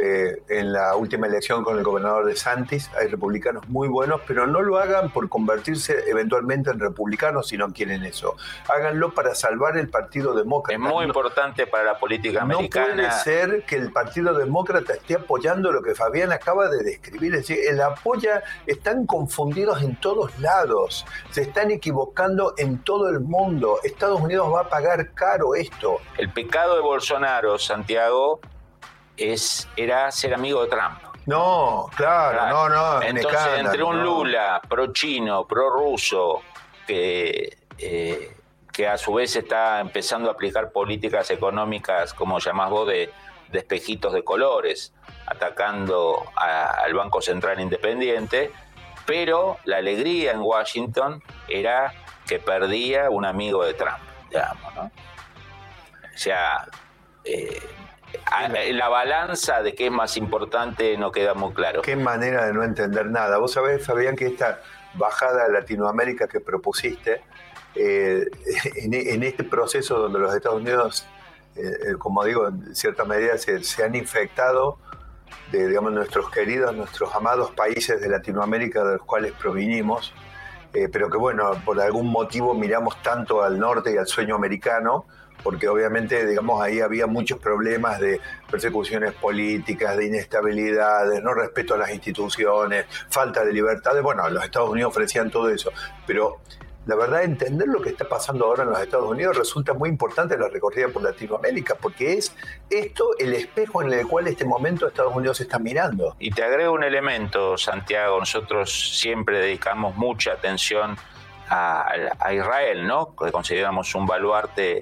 eh, 0.00 0.42
en 0.48 0.72
la 0.72 0.96
última 0.96 1.26
elección 1.26 1.64
con 1.64 1.78
el 1.78 1.84
gobernador 1.84 2.26
de 2.26 2.36
Santis. 2.36 2.90
Hay 2.98 3.08
republicanos 3.08 3.68
muy 3.68 3.88
buenos, 3.88 4.20
pero 4.26 4.46
no 4.46 4.62
lo 4.62 4.78
hagan 4.78 5.10
por 5.10 5.28
convertirse 5.28 6.04
eventualmente 6.08 6.70
en 6.70 6.80
republicanos 6.80 7.48
si 7.48 7.56
no 7.56 7.72
quieren 7.72 8.04
eso. 8.04 8.36
Háganlo 8.68 9.12
para 9.14 9.34
salvar 9.34 9.76
el 9.76 9.88
Partido 9.88 10.34
Demócrata. 10.34 10.74
Es 10.74 10.92
muy 10.92 11.04
importante 11.04 11.66
para 11.66 11.84
la 11.84 11.98
política 11.98 12.42
americana. 12.42 12.88
No 12.88 12.94
puede 12.94 13.10
ser 13.12 13.64
que 13.64 13.76
el 13.76 13.92
Partido 13.92 14.34
Demócrata 14.34 14.94
esté 14.94 15.14
apoyando 15.16 15.72
lo 15.72 15.82
que 15.82 15.94
Fabián 15.94 16.32
acaba 16.32 16.68
de 16.68 16.82
describir. 16.82 17.34
Es 17.34 17.48
decir, 17.48 17.58
el 17.68 17.80
apoya, 17.80 18.42
están 18.66 19.06
confundidos 19.06 19.82
en 19.82 19.96
todos 19.96 20.38
lados, 20.40 21.04
se 21.30 21.42
están 21.42 21.70
equivocando 21.70 22.54
en 22.56 22.78
todo 22.78 23.08
el 23.08 23.20
mundo. 23.20 23.78
Estados 23.82 24.20
Unidos 24.20 24.52
va 24.52 24.62
a 24.62 24.68
pagar 24.68 25.12
caro 25.14 25.54
esto. 25.54 25.98
El 26.16 26.32
pecado 26.32 26.76
de 26.76 26.80
Bolsonaro, 26.80 27.58
Santiago, 27.58 28.40
es, 29.18 29.68
era 29.76 30.10
ser 30.10 30.34
amigo 30.34 30.62
de 30.62 30.68
Trump. 30.68 30.98
No, 31.26 31.90
claro, 31.94 32.48
no, 32.48 32.68
no. 32.68 33.02
Entonces, 33.02 33.58
entre 33.58 33.82
un 33.82 34.02
Lula 34.02 34.62
pro 34.66 34.92
chino, 34.92 35.46
pro 35.46 35.68
ruso, 35.68 36.40
que, 36.86 37.58
eh, 37.76 38.34
que 38.72 38.88
a 38.88 38.96
su 38.96 39.12
vez 39.12 39.36
está 39.36 39.80
empezando 39.80 40.30
a 40.30 40.32
aplicar 40.32 40.72
políticas 40.72 41.30
económicas, 41.30 42.14
como 42.14 42.38
llamás 42.38 42.70
vos, 42.70 42.88
de, 42.88 43.10
de 43.50 43.58
espejitos 43.58 44.14
de 44.14 44.24
colores, 44.24 44.94
atacando 45.26 46.30
al 46.34 46.94
Banco 46.94 47.20
Central 47.20 47.60
Independiente, 47.60 48.50
pero 49.04 49.58
la 49.64 49.78
alegría 49.78 50.32
en 50.32 50.40
Washington 50.40 51.22
era 51.48 51.92
que 52.26 52.38
perdía 52.38 53.10
un 53.10 53.24
amigo 53.24 53.64
de 53.64 53.74
Trump, 53.74 53.98
digamos, 54.30 54.74
¿no? 54.74 54.82
O 54.82 56.20
sea, 56.20 56.66
eh, 57.24 57.62
la 58.72 58.88
balanza 58.88 59.62
de 59.62 59.74
qué 59.74 59.86
es 59.86 59.92
más 59.92 60.16
importante 60.16 60.96
no 60.96 61.12
queda 61.12 61.34
muy 61.34 61.52
claro. 61.52 61.82
Qué 61.82 61.96
manera 61.96 62.46
de 62.46 62.52
no 62.52 62.62
entender 62.62 63.06
nada. 63.06 63.38
Vos 63.38 63.52
sabés, 63.52 63.84
Fabián, 63.84 64.16
que 64.16 64.26
esta 64.26 64.60
bajada 64.94 65.44
a 65.44 65.48
Latinoamérica 65.48 66.28
que 66.28 66.40
propusiste, 66.40 67.22
eh, 67.74 68.26
en, 68.76 69.22
este 69.22 69.44
proceso 69.44 69.98
donde 69.98 70.18
los 70.18 70.34
Estados 70.34 70.60
Unidos, 70.60 71.06
eh, 71.56 71.62
eh, 71.62 71.92
como 71.98 72.24
digo, 72.24 72.48
en 72.48 72.74
cierta 72.74 73.04
medida 73.04 73.36
se, 73.38 73.84
han 73.84 73.94
infectado 73.94 74.78
de, 75.52 75.66
digamos, 75.68 75.92
nuestros 75.92 76.30
queridos, 76.30 76.74
nuestros 76.74 77.14
amados 77.14 77.50
países 77.52 78.00
de 78.00 78.08
Latinoamérica 78.08 78.84
de 78.84 78.96
los 78.96 79.02
cuales 79.02 79.32
provinimos, 79.32 80.12
pero 80.92 81.10
que 81.10 81.16
bueno, 81.16 81.50
por 81.64 81.80
algún 81.80 82.06
motivo 82.08 82.54
miramos 82.54 83.02
tanto 83.02 83.42
al 83.42 83.58
norte 83.58 83.92
y 83.92 83.96
al 83.96 84.06
sueño 84.06 84.34
americano, 84.36 85.06
porque 85.42 85.68
obviamente, 85.68 86.26
digamos, 86.26 86.60
ahí 86.62 86.80
había 86.80 87.06
muchos 87.06 87.38
problemas 87.38 88.00
de 88.00 88.20
persecuciones 88.50 89.12
políticas, 89.12 89.96
de 89.96 90.06
inestabilidad, 90.06 91.08
de 91.08 91.20
no 91.20 91.34
respeto 91.34 91.74
a 91.74 91.78
las 91.78 91.90
instituciones, 91.90 92.86
falta 93.08 93.44
de 93.44 93.52
libertades. 93.52 94.02
Bueno, 94.02 94.28
los 94.28 94.44
Estados 94.44 94.70
Unidos 94.70 94.90
ofrecían 94.90 95.30
todo 95.30 95.48
eso, 95.48 95.70
pero 96.06 96.40
la 96.88 96.96
verdad, 96.96 97.22
entender 97.22 97.68
lo 97.68 97.82
que 97.82 97.90
está 97.90 98.08
pasando 98.08 98.46
ahora 98.46 98.62
en 98.62 98.70
los 98.70 98.80
Estados 98.80 99.10
Unidos 99.10 99.36
resulta 99.36 99.74
muy 99.74 99.90
importante 99.90 100.38
la 100.38 100.48
recorrida 100.48 100.88
por 100.88 101.02
Latinoamérica, 101.02 101.74
porque 101.74 102.14
es 102.14 102.34
esto 102.70 103.10
el 103.18 103.34
espejo 103.34 103.82
en 103.82 103.92
el 103.92 104.06
cual 104.06 104.26
este 104.26 104.46
momento 104.46 104.88
Estados 104.88 105.14
Unidos 105.14 105.38
está 105.42 105.58
mirando. 105.58 106.16
Y 106.18 106.30
te 106.30 106.42
agrego 106.42 106.72
un 106.72 106.84
elemento, 106.84 107.58
Santiago, 107.58 108.18
nosotros 108.18 108.98
siempre 108.98 109.38
dedicamos 109.38 109.96
mucha 109.96 110.32
atención 110.32 110.96
a, 111.50 111.92
a 112.18 112.32
Israel, 112.32 112.86
¿no? 112.86 113.14
Que 113.14 113.30
consideramos 113.32 113.94
un 113.94 114.06
baluarte 114.06 114.80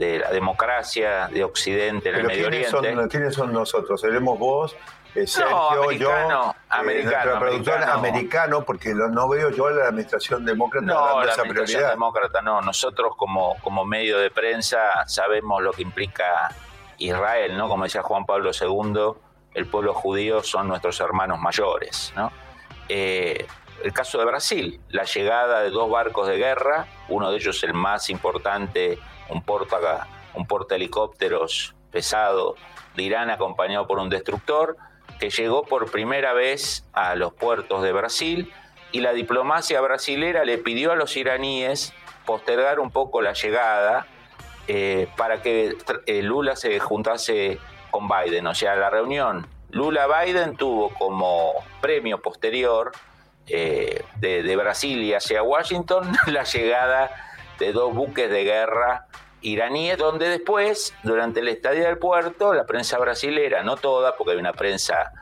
de 0.00 0.18
la 0.18 0.30
democracia 0.30 1.28
de 1.28 1.44
Occidente 1.44 2.08
en 2.08 2.16
el 2.16 2.26
Medio 2.26 2.48
¿quiénes 2.48 2.72
Oriente. 2.72 3.00
Son, 3.00 3.08
¿Quiénes 3.10 3.34
son 3.34 3.52
nosotros? 3.52 4.00
¿Seremos 4.00 4.38
vos? 4.38 4.74
Eh, 5.14 5.26
Sergio, 5.26 5.92
yo, 5.92 6.10
eh, 6.10 6.54
americano, 6.70 7.34
americano. 7.92 8.64
porque 8.64 8.94
no 8.94 9.28
veo 9.28 9.50
yo 9.50 9.66
a 9.66 9.72
la 9.72 9.88
administración 9.88 10.44
demócrata 10.46 10.86
no, 10.86 11.22
la 11.22 11.32
administración 11.32 11.90
demócrata 11.90 12.40
no. 12.40 12.62
Nosotros 12.62 13.12
como, 13.16 13.56
como 13.62 13.84
medio 13.84 14.18
de 14.18 14.30
prensa 14.30 15.06
sabemos 15.06 15.62
lo 15.62 15.72
que 15.72 15.82
implica 15.82 16.50
Israel, 16.96 17.58
¿no? 17.58 17.68
Como 17.68 17.84
decía 17.84 18.02
Juan 18.02 18.24
Pablo 18.24 18.52
II, 18.58 19.20
el 19.52 19.66
pueblo 19.66 19.92
judío 19.92 20.42
son 20.42 20.68
nuestros 20.68 20.98
hermanos 21.00 21.38
mayores, 21.40 22.14
¿no? 22.16 22.32
Eh, 22.88 23.46
el 23.84 23.92
caso 23.92 24.18
de 24.18 24.24
Brasil, 24.24 24.80
la 24.88 25.04
llegada 25.04 25.60
de 25.60 25.70
dos 25.70 25.90
barcos 25.90 26.26
de 26.26 26.38
guerra, 26.38 26.86
uno 27.08 27.30
de 27.30 27.36
ellos 27.36 27.62
el 27.64 27.74
más 27.74 28.08
importante 28.08 28.98
un 29.30 29.42
porta, 29.42 30.06
un 30.34 30.46
porta 30.46 30.76
helicópteros 30.76 31.74
pesado 31.90 32.56
de 32.96 33.02
Irán 33.02 33.30
acompañado 33.30 33.86
por 33.86 33.98
un 33.98 34.08
destructor, 34.08 34.76
que 35.18 35.30
llegó 35.30 35.64
por 35.64 35.90
primera 35.90 36.32
vez 36.32 36.86
a 36.92 37.14
los 37.14 37.32
puertos 37.32 37.82
de 37.82 37.92
Brasil 37.92 38.52
y 38.92 39.00
la 39.00 39.12
diplomacia 39.12 39.80
brasilera 39.80 40.44
le 40.44 40.58
pidió 40.58 40.92
a 40.92 40.96
los 40.96 41.16
iraníes 41.16 41.92
postergar 42.26 42.80
un 42.80 42.90
poco 42.90 43.20
la 43.20 43.32
llegada 43.32 44.06
eh, 44.66 45.08
para 45.16 45.42
que 45.42 45.76
eh, 46.06 46.22
Lula 46.22 46.56
se 46.56 46.78
juntase 46.80 47.58
con 47.90 48.08
Biden. 48.08 48.46
O 48.46 48.54
sea, 48.54 48.76
la 48.76 48.90
reunión 48.90 49.46
Lula-Biden 49.70 50.56
tuvo 50.56 50.90
como 50.90 51.52
premio 51.80 52.20
posterior 52.20 52.92
eh, 53.46 54.04
de, 54.16 54.42
de 54.42 54.56
Brasilia 54.56 55.18
hacia 55.18 55.42
Washington 55.42 56.12
la 56.26 56.44
llegada 56.44 57.29
de 57.60 57.72
dos 57.72 57.94
buques 57.94 58.28
de 58.28 58.42
guerra 58.42 59.06
iraníes, 59.42 59.98
donde 59.98 60.28
después, 60.28 60.94
durante 61.02 61.42
la 61.42 61.50
estadía 61.50 61.86
del 61.86 61.98
puerto, 61.98 62.52
la 62.52 62.66
prensa 62.66 62.98
brasilera, 62.98 63.62
no 63.62 63.76
toda, 63.76 64.16
porque 64.16 64.32
hay 64.32 64.38
una 64.38 64.52
prensa 64.52 65.12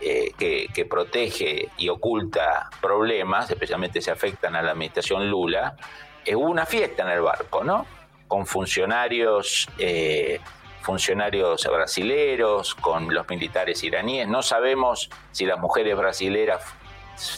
eh, 0.00 0.32
que, 0.38 0.84
protege 0.86 1.68
y 1.76 1.88
oculta 1.88 2.70
problemas, 2.80 3.50
especialmente 3.50 4.00
se 4.00 4.10
afectan 4.10 4.56
a 4.56 4.62
la 4.62 4.72
administración 4.72 5.28
Lula, 5.28 5.76
eh, 6.24 6.34
hubo 6.34 6.46
una 6.46 6.64
fiesta 6.64 7.02
en 7.02 7.10
el 7.10 7.20
barco, 7.20 7.62
¿no? 7.62 7.86
Con 8.26 8.46
funcionarios, 8.46 9.68
eh, 9.78 10.40
funcionarios 10.82 11.66
brasileros, 11.66 12.74
con 12.74 13.12
los 13.12 13.28
militares 13.28 13.82
iraníes. 13.84 14.26
No 14.26 14.42
sabemos 14.42 15.10
si 15.32 15.44
las 15.44 15.58
mujeres 15.58 15.96
brasileras 15.96 16.62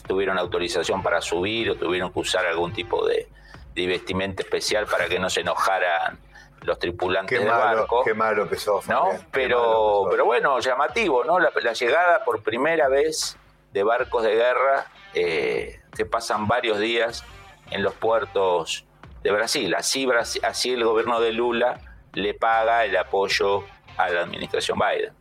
tuvieron 0.07 0.38
autorización 0.38 1.03
para 1.03 1.21
subir 1.21 1.71
o 1.71 1.75
tuvieron 1.75 2.12
que 2.12 2.21
usar 2.21 2.47
algún 2.47 2.73
tipo 2.73 3.05
de, 3.07 3.29
de 3.74 3.87
vestimenta 3.87 4.42
especial 4.42 4.87
para 4.87 5.08
que 5.08 5.18
no 5.18 5.30
se 5.30 5.40
enojaran 5.40 6.18
los 6.62 6.78
tripulantes 6.78 7.38
del 7.38 7.48
barco. 7.48 8.04
Qué 8.04 8.14
malo 8.14 8.48
que 8.48 8.56
sos. 8.56 8.88
¿no? 8.88 9.11
Pero, 9.30 10.06
pero 10.11 10.24
bueno, 10.24 10.58
llamativo, 10.61 11.24
¿no? 11.24 11.38
La, 11.38 11.50
llegada 11.72 12.24
por 12.24 12.42
primera 12.42 12.88
vez 12.88 13.37
de 13.72 13.82
barcos 13.82 14.22
de 14.22 14.35
guerra 14.35 14.87
eh, 15.14 15.80
que 15.96 16.06
pasan 16.06 16.46
varios 16.46 16.78
días 16.78 17.24
en 17.70 17.82
los 17.82 17.94
puertos 17.94 18.85
de 19.22 19.32
Brasil. 19.32 19.74
Así, 19.74 20.08
así 20.42 20.72
el 20.72 20.85
gobierno 20.85 21.20
de 21.20 21.32
Lula 21.32 21.80
le 22.12 22.35
paga 22.35 22.85
el 22.85 22.96
apoyo 22.96 23.64
a 23.96 24.11
la 24.11 24.22
administración 24.22 24.78
Biden. 24.78 25.12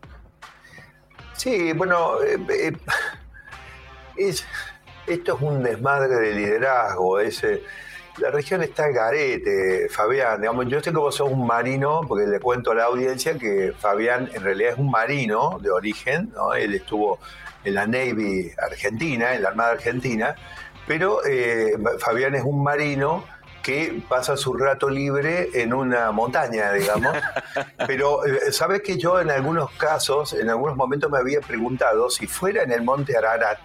Sí, 1.34 1.74
bueno, 1.74 2.22
eh, 2.22 2.38
eh, 4.18 4.34
esto 5.08 5.36
es 5.36 5.42
un 5.42 5.64
desmadre 5.64 6.16
de 6.16 6.34
liderazgo. 6.34 7.20
Ese, 7.20 7.64
la 8.18 8.30
región 8.30 8.62
está 8.62 8.88
en 8.88 8.94
garete, 8.94 9.88
Fabián. 9.90 10.42
Digamos, 10.42 10.68
yo 10.68 10.82
sé 10.82 10.92
que 10.92 10.98
vos 10.98 11.16
sos 11.16 11.32
un 11.32 11.46
marino, 11.46 12.02
porque 12.08 12.28
le 12.28 12.40
cuento 12.40 12.72
a 12.72 12.76
la 12.76 12.86
audiencia 12.86 13.38
que 13.38 13.74
Fabián 13.78 14.30
en 14.34 14.44
realidad 14.44 14.74
es 14.74 14.78
un 14.78 14.92
marino 14.92 15.60
de 15.62 15.72
origen, 15.72 16.32
¿no? 16.36 16.54
Él 16.54 16.74
estuvo 16.74 17.20
en 17.64 17.76
la 17.76 17.88
Navy 17.88 18.52
argentina, 18.58 19.34
en 19.34 19.44
la 19.44 19.50
Armada 19.50 19.72
Argentina, 19.72 20.36
pero 20.88 21.26
eh, 21.26 21.78
Fabián 22.00 22.36
es 22.36 22.44
un 22.44 22.64
marino 22.64 23.24
que 23.62 24.02
pasa 24.10 24.36
su 24.36 24.54
rato 24.54 24.90
libre 24.90 25.50
en 25.54 25.74
una 25.74 26.12
montaña, 26.12 26.74
digamos. 26.74 27.16
Pero 27.88 28.26
eh, 28.26 28.52
sabes 28.52 28.82
que 28.82 28.98
yo 28.98 29.20
en 29.20 29.30
algunos 29.30 29.72
casos, 29.74 30.34
en 30.34 30.50
algunos 30.50 30.76
momentos 30.76 31.12
me 31.12 31.20
había 31.20 31.42
preguntado 31.42 32.10
si 32.10 32.26
fuera 32.26 32.64
en 32.64 32.72
el 32.72 32.82
monte 32.82 33.16
Ararat, 33.16 33.60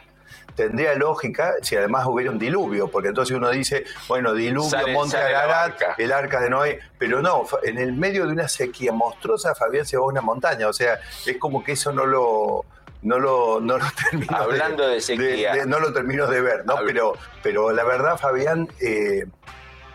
tendría 0.56 0.94
lógica 0.94 1.54
si 1.62 1.76
además 1.76 2.06
hubiera 2.06 2.32
un 2.32 2.38
diluvio, 2.38 2.88
porque 2.88 3.08
entonces 3.08 3.36
uno 3.36 3.50
dice, 3.50 3.84
bueno, 4.08 4.34
diluvio, 4.34 4.88
monte 4.88 5.16
Ararat, 5.16 5.80
el 5.98 6.10
arca 6.10 6.40
de 6.40 6.50
Noé, 6.50 6.80
pero 6.98 7.22
no, 7.22 7.44
en 7.62 7.78
el 7.78 7.92
medio 7.92 8.26
de 8.26 8.32
una 8.32 8.48
sequía 8.48 8.92
monstruosa 8.92 9.54
Fabián 9.54 9.86
se 9.86 9.96
va 9.96 10.04
a 10.04 10.06
una 10.06 10.22
montaña, 10.22 10.66
o 10.66 10.72
sea, 10.72 10.98
es 11.26 11.36
como 11.36 11.62
que 11.62 11.72
eso 11.72 11.92
no 11.92 12.06
lo 12.06 12.64
no 13.02 13.18
lo, 13.18 13.60
no 13.60 13.78
lo 13.78 13.84
termino 14.10 14.36
Hablando 14.36 14.88
de, 14.88 15.00
sequía. 15.00 15.64
no 15.66 15.78
lo 15.78 15.92
termino 15.92 16.26
de 16.26 16.40
ver, 16.40 16.66
¿no? 16.66 16.76
Pero, 16.84 17.12
pero 17.42 17.70
la 17.70 17.84
verdad, 17.84 18.18
Fabián, 18.18 18.68
eh, 18.80 19.26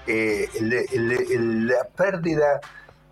eh, 0.07 0.47
la 0.93 1.83
pérdida 1.95 2.61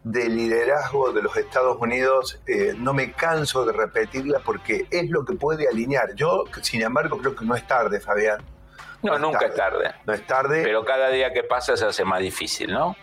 de 0.03 0.29
liderazgo 0.29 1.11
de 1.11 1.21
los 1.21 1.35
Estados 1.35 1.77
Unidos, 1.79 2.39
eh, 2.47 2.73
no 2.77 2.93
me 2.93 3.11
canso 3.11 3.65
de 3.65 3.73
repetirla 3.73 4.39
porque 4.39 4.87
es 4.89 5.09
lo 5.09 5.25
que 5.25 5.33
puede 5.33 5.67
alinear. 5.67 6.15
Yo, 6.15 6.45
sin 6.61 6.81
embargo, 6.81 7.17
creo 7.17 7.35
que 7.35 7.45
no 7.45 7.55
es 7.55 7.67
tarde, 7.67 7.99
Fabián. 7.99 8.41
No, 9.01 9.17
nunca 9.17 9.45
es 9.47 9.55
tarde. 9.55 9.93
No 10.05 10.13
es 10.13 10.25
tarde. 10.25 10.63
Pero 10.63 10.83
cada 10.83 11.09
día 11.09 11.33
que 11.33 11.43
pasa 11.43 11.75
se 11.77 11.85
hace 11.85 12.03
más 12.03 12.21
difícil, 12.21 12.71
¿no? 12.71 12.95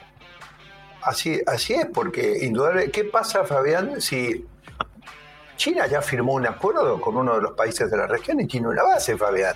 Así, 1.02 1.40
así 1.46 1.74
es, 1.74 1.86
porque 1.86 2.38
indudablemente, 2.42 2.90
¿qué 2.90 3.04
pasa, 3.04 3.44
Fabián, 3.44 4.00
si 4.00 4.44
China 5.56 5.86
ya 5.86 6.02
firmó 6.02 6.34
un 6.34 6.46
acuerdo 6.46 7.00
con 7.00 7.16
uno 7.16 7.36
de 7.36 7.42
los 7.42 7.52
países 7.52 7.90
de 7.90 7.96
la 7.96 8.06
región 8.06 8.40
y 8.40 8.46
tiene 8.46 8.68
una 8.68 8.82
base, 8.82 9.16
Fabián? 9.16 9.54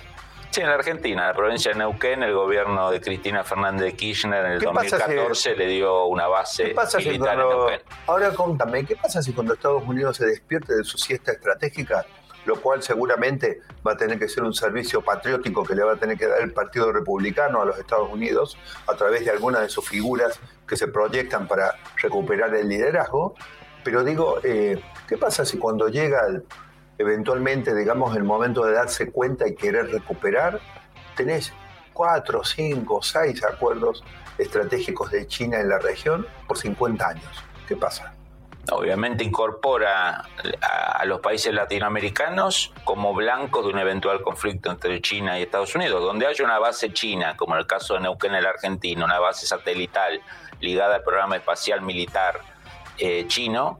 Sí, 0.51 0.59
en 0.59 0.67
la 0.67 0.73
Argentina, 0.75 1.27
la 1.27 1.33
provincia 1.33 1.71
de 1.71 1.77
Neuquén, 1.79 2.23
el 2.23 2.33
gobierno 2.33 2.91
de 2.91 2.99
Cristina 2.99 3.41
Fernández 3.41 3.85
de 3.85 3.93
Kirchner 3.95 4.45
en 4.45 4.51
el 4.51 4.59
2014 4.59 5.55
le 5.55 5.65
dio 5.67 6.07
una 6.07 6.27
base 6.27 6.65
¿qué 6.65 6.73
pasa 6.73 6.97
militar 6.97 7.39
en 7.39 7.47
Neuquén. 7.47 7.79
Ahora 8.05 8.33
contame, 8.33 8.85
¿qué 8.85 8.97
pasa 8.97 9.21
si 9.21 9.31
cuando 9.31 9.53
Estados 9.53 9.81
Unidos 9.87 10.17
se 10.17 10.25
despierte 10.25 10.75
de 10.75 10.83
su 10.83 10.97
siesta 10.97 11.31
estratégica, 11.31 12.05
lo 12.43 12.59
cual 12.59 12.83
seguramente 12.83 13.61
va 13.87 13.93
a 13.93 13.97
tener 13.97 14.19
que 14.19 14.27
ser 14.27 14.43
un 14.43 14.53
servicio 14.53 15.01
patriótico 15.01 15.63
que 15.63 15.73
le 15.73 15.83
va 15.83 15.93
a 15.93 15.95
tener 15.95 16.17
que 16.17 16.27
dar 16.27 16.41
el 16.41 16.51
Partido 16.51 16.91
Republicano 16.91 17.61
a 17.61 17.65
los 17.65 17.79
Estados 17.79 18.11
Unidos 18.11 18.57
a 18.87 18.95
través 18.95 19.23
de 19.23 19.31
algunas 19.31 19.61
de 19.61 19.69
sus 19.69 19.87
figuras 19.87 20.37
que 20.67 20.75
se 20.75 20.89
proyectan 20.89 21.47
para 21.47 21.75
recuperar 21.95 22.53
el 22.55 22.67
liderazgo? 22.67 23.35
Pero 23.85 24.03
digo, 24.03 24.39
eh, 24.43 24.83
¿qué 25.07 25.17
pasa 25.17 25.45
si 25.45 25.57
cuando 25.57 25.87
llega 25.87 26.27
el 26.27 26.43
eventualmente, 26.97 27.75
digamos, 27.75 28.15
el 28.15 28.23
momento 28.23 28.65
de 28.65 28.73
darse 28.73 29.11
cuenta 29.11 29.47
y 29.47 29.55
querer 29.55 29.91
recuperar, 29.91 30.59
tenés 31.15 31.53
cuatro, 31.93 32.43
cinco, 32.43 33.01
seis 33.01 33.43
acuerdos 33.43 34.03
estratégicos 34.37 35.11
de 35.11 35.27
China 35.27 35.59
en 35.59 35.69
la 35.69 35.79
región 35.79 36.25
por 36.47 36.57
50 36.57 37.07
años. 37.07 37.43
¿Qué 37.67 37.75
pasa? 37.75 38.13
Obviamente 38.69 39.23
incorpora 39.23 40.23
a, 40.61 41.05
los 41.05 41.19
países 41.19 41.51
latinoamericanos 41.53 42.71
como 42.83 43.13
blancos 43.13 43.65
de 43.65 43.71
un 43.71 43.79
eventual 43.79 44.21
conflicto 44.21 44.69
entre 44.69 45.01
China 45.01 45.39
y 45.39 45.43
Estados 45.43 45.73
Unidos. 45.75 46.03
Donde 46.03 46.27
haya 46.27 46.45
una 46.45 46.59
base 46.59 46.93
china, 46.93 47.35
como 47.35 47.55
en 47.55 47.61
el 47.61 47.67
caso 47.67 47.95
de 47.95 48.01
Neuquén, 48.01 48.35
el 48.35 48.45
argentino, 48.45 49.03
una 49.05 49.19
base 49.19 49.47
satelital 49.47 50.21
ligada 50.59 50.95
al 50.95 51.03
programa 51.03 51.37
espacial 51.37 51.81
militar 51.81 52.39
eh, 52.99 53.25
chino, 53.27 53.79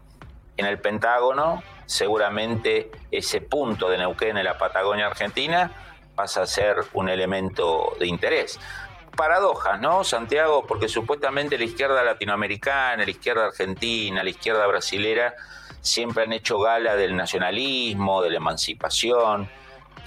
en 0.58 0.65
el 0.65 0.80
Pentágono 0.80 1.62
seguramente 1.86 2.91
ese 3.12 3.41
punto 3.41 3.89
de 3.89 3.98
Neuquén 3.98 4.38
en 4.38 4.46
la 4.46 4.58
Patagonia 4.58 5.08
Argentina 5.08 5.72
pasa 6.15 6.44
a 6.44 6.46
ser 6.46 6.78
un 6.94 7.10
elemento 7.10 7.96
de 8.00 8.08
interés. 8.08 8.60
Paradojas, 9.15 9.80
¿no, 9.82 10.04
Santiago? 10.04 10.65
Porque 10.65 10.88
supuestamente 10.88 11.58
la 11.58 11.65
izquierda 11.65 12.04
latinoamericana, 12.04 13.04
la 13.04 13.12
izquierda 13.12 13.48
argentina, 13.48 14.24
la 14.24 14.30
izquierda 14.30 14.65
brasilera 14.67 15.36
siempre 15.82 16.24
han 16.24 16.34
hecho 16.34 16.60
gala 16.60 16.96
del 16.96 17.15
nacionalismo, 17.15 18.22
de 18.22 18.30
la 18.30 18.38
emancipación, 18.38 19.50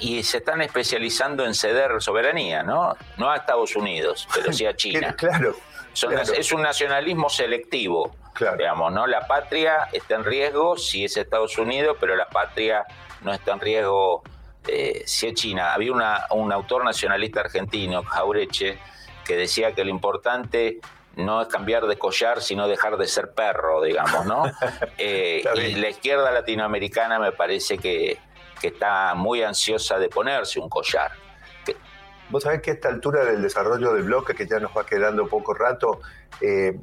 y 0.00 0.22
se 0.22 0.38
están 0.38 0.62
especializando 0.62 1.44
en 1.44 1.54
ceder 1.54 2.00
soberanía, 2.00 2.62
¿no? 2.62 2.96
No 3.16 3.30
a 3.30 3.36
Estados 3.36 3.76
Unidos, 3.76 4.26
pero 4.34 4.52
sí 4.52 4.66
a 4.66 4.74
China. 4.76 5.14
claro. 5.16 5.54
Es 6.36 6.50
un 6.50 6.62
nacionalismo 6.62 7.28
selectivo 7.30 8.16
Digamos, 8.58 8.92
¿no? 8.92 9.06
La 9.06 9.26
patria 9.26 9.88
está 9.92 10.16
en 10.16 10.24
riesgo 10.24 10.76
si 10.76 11.04
es 11.04 11.16
Estados 11.16 11.56
Unidos, 11.58 11.96
pero 12.00 12.16
la 12.16 12.26
patria 12.26 12.84
no 13.22 13.32
está 13.32 13.52
en 13.52 13.60
riesgo 13.60 14.22
eh, 14.66 15.02
si 15.06 15.28
es 15.28 15.34
China. 15.34 15.74
Había 15.74 15.92
un 16.30 16.52
autor 16.52 16.84
nacionalista 16.84 17.40
argentino, 17.40 18.02
Jaureche, 18.02 18.78
que 19.24 19.36
decía 19.36 19.72
que 19.72 19.84
lo 19.84 19.90
importante 19.90 20.80
no 21.16 21.42
es 21.42 21.48
cambiar 21.48 21.86
de 21.86 21.96
collar, 21.96 22.42
sino 22.42 22.66
dejar 22.66 22.96
de 22.96 23.06
ser 23.06 23.32
perro, 23.32 23.82
digamos, 23.82 24.26
¿no? 24.26 24.44
Eh, 24.98 25.44
y 25.56 25.74
la 25.74 25.88
izquierda 25.88 26.30
latinoamericana 26.30 27.18
me 27.18 27.32
parece 27.32 27.78
que, 27.78 28.18
que 28.60 28.68
está 28.68 29.14
muy 29.14 29.42
ansiosa 29.42 29.98
de 29.98 30.08
ponerse 30.08 30.60
un 30.60 30.68
collar. 30.68 31.12
Vos 32.30 32.42
sabés 32.42 32.62
que 32.62 32.70
a 32.70 32.74
esta 32.74 32.88
altura 32.88 33.24
del 33.24 33.42
desarrollo 33.42 33.92
del 33.92 34.04
bloque, 34.04 34.34
que 34.34 34.46
ya 34.46 34.58
nos 34.58 34.76
va 34.76 34.86
quedando 34.86 35.26
poco 35.28 35.54
rato, 35.54 36.00
eh, 36.40 36.78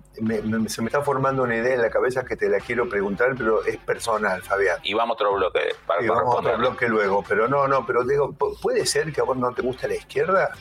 se 0.67 0.82
me 0.82 0.88
está 0.88 1.01
formando 1.01 1.43
una 1.43 1.56
idea 1.56 1.73
en 1.73 1.82
la 1.82 1.89
cabeza 1.89 2.23
que 2.23 2.36
te 2.36 2.47
la 2.49 2.60
quiero 2.60 2.88
preguntar, 2.88 3.34
pero 3.38 3.63
es 3.65 3.77
personal, 3.77 4.41
Fabián. 4.41 4.77
Y 4.84 4.93
vamos 4.93 5.15
a 5.15 5.23
otro 5.23 5.34
bloque. 5.34 5.75
Para, 5.86 6.04
y 6.04 6.08
vamos 6.08 6.36
a 6.36 6.39
otro 6.39 6.58
bloque 6.58 6.88
luego, 6.88 7.23
pero 7.27 7.47
no, 7.47 7.67
no, 7.67 7.86
pero 7.86 8.04
digo, 8.04 8.34
¿puede 8.62 8.86
ser 8.86 9.12
que 9.12 9.21
a 9.21 9.23
vos 9.23 9.38
no 9.38 9.51
te 9.54 9.62
guste 9.62 9.88
la 9.88 9.95
izquierda? 9.95 10.51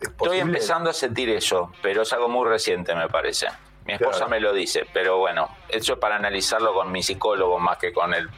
Estoy 0.00 0.38
empezando 0.38 0.90
a 0.90 0.92
sentir 0.92 1.28
eso, 1.30 1.70
pero 1.82 2.02
es 2.02 2.12
algo 2.12 2.28
muy 2.28 2.48
reciente, 2.48 2.94
me 2.94 3.08
parece. 3.08 3.46
Mi 3.84 3.94
esposa 3.94 4.28
me 4.28 4.38
lo 4.38 4.52
dice, 4.52 4.86
pero 4.92 5.18
bueno, 5.18 5.48
eso 5.68 5.94
es 5.94 5.98
para 5.98 6.16
analizarlo 6.16 6.72
con 6.72 6.92
mi 6.92 7.02
psicólogo 7.02 7.58
más 7.58 7.78
que 7.78 7.92
con 7.92 8.14
el, 8.14 8.28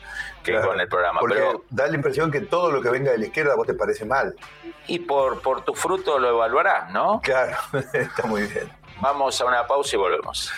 que 0.42 0.58
con 0.60 0.80
el 0.80 0.88
programa. 0.88 1.20
Porque 1.20 1.34
pero, 1.36 1.64
da 1.68 1.86
la 1.86 1.94
impresión 1.94 2.30
que 2.30 2.40
todo 2.40 2.70
lo 2.70 2.80
que 2.80 2.88
venga 2.88 3.12
de 3.12 3.18
la 3.18 3.26
izquierda 3.26 3.54
vos 3.54 3.66
te 3.66 3.74
parece 3.74 4.06
mal. 4.06 4.34
Y 4.86 5.00
por, 5.00 5.42
por 5.42 5.62
tu 5.62 5.74
fruto 5.74 6.18
lo 6.18 6.30
evaluarás, 6.30 6.90
¿no? 6.92 7.20
Claro, 7.22 7.56
está 7.92 8.26
muy 8.26 8.42
bien. 8.42 8.70
Vamos 9.00 9.38
a 9.40 9.44
una 9.44 9.66
pausa 9.66 9.96
y 9.96 9.98
volvemos. 9.98 10.50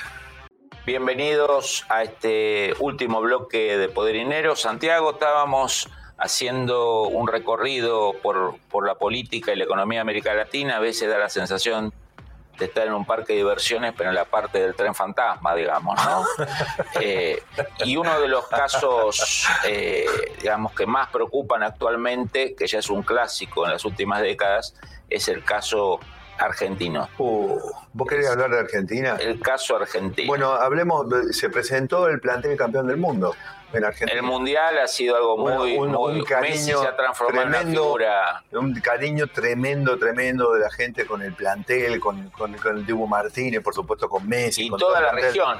Bienvenidos 0.84 1.84
a 1.88 2.04
este 2.04 2.72
último 2.78 3.20
bloque 3.20 3.76
de 3.76 3.88
Poder 3.88 4.14
Dinero. 4.14 4.54
Santiago, 4.54 5.12
estábamos 5.12 5.90
haciendo 6.16 7.02
un 7.02 7.26
recorrido 7.26 8.14
por, 8.22 8.54
por 8.70 8.86
la 8.86 8.94
política 8.94 9.52
y 9.52 9.56
la 9.56 9.64
economía 9.64 9.98
de 9.98 10.02
América 10.02 10.32
Latina. 10.34 10.76
A 10.76 10.80
veces 10.80 11.08
da 11.08 11.18
la 11.18 11.28
sensación 11.28 11.92
de 12.58 12.64
estar 12.66 12.86
en 12.86 12.94
un 12.94 13.04
parque 13.04 13.32
de 13.32 13.40
diversiones, 13.40 13.94
pero 13.96 14.10
en 14.10 14.14
la 14.14 14.24
parte 14.24 14.58
del 14.58 14.74
tren 14.74 14.94
fantasma, 14.94 15.54
digamos, 15.54 15.98
¿no? 16.04 16.24
Eh, 17.00 17.42
y 17.84 17.96
uno 17.96 18.20
de 18.20 18.28
los 18.28 18.46
casos, 18.46 19.46
eh, 19.66 20.06
digamos, 20.40 20.72
que 20.72 20.86
más 20.86 21.08
preocupan 21.10 21.62
actualmente, 21.62 22.54
que 22.54 22.66
ya 22.66 22.78
es 22.78 22.88
un 22.88 23.02
clásico 23.02 23.66
en 23.66 23.72
las 23.72 23.84
últimas 23.84 24.22
décadas, 24.22 24.74
es 25.10 25.28
el 25.28 25.44
caso 25.44 26.00
argentino. 26.38 27.08
Uh, 27.18 27.58
¿Vos 27.92 28.08
querés 28.08 28.28
hablar 28.28 28.50
de 28.50 28.60
Argentina? 28.60 29.16
El 29.20 29.40
caso 29.40 29.76
argentino. 29.76 30.28
Bueno, 30.28 30.52
hablemos, 30.52 31.06
se 31.30 31.50
presentó 31.50 32.08
el 32.08 32.20
plantel 32.20 32.56
campeón 32.56 32.86
del 32.86 32.96
mundo. 32.96 33.34
El 33.72 34.22
mundial 34.22 34.78
ha 34.78 34.86
sido 34.86 35.16
algo 35.16 35.36
muy, 35.36 35.76
un, 35.76 36.24
cariño 36.24 36.80
se 36.80 36.86
ha 36.86 36.96
transformado 36.96 37.50
tremendo, 37.50 37.98
en 38.50 38.58
Un 38.58 38.80
cariño 38.80 39.26
tremendo, 39.26 39.98
tremendo 39.98 40.52
de 40.52 40.60
la 40.60 40.70
gente 40.70 41.04
con 41.04 41.20
el 41.22 41.34
plantel, 41.34 41.98
con, 42.00 42.30
con, 42.30 42.54
el 42.54 42.86
Dibu 42.86 43.06
Martínez, 43.06 43.62
por 43.62 43.74
supuesto 43.74 44.08
con 44.08 44.26
Messi. 44.28 44.66
Y 44.66 44.70
toda 44.70 45.00
la 45.00 45.12
región. 45.12 45.58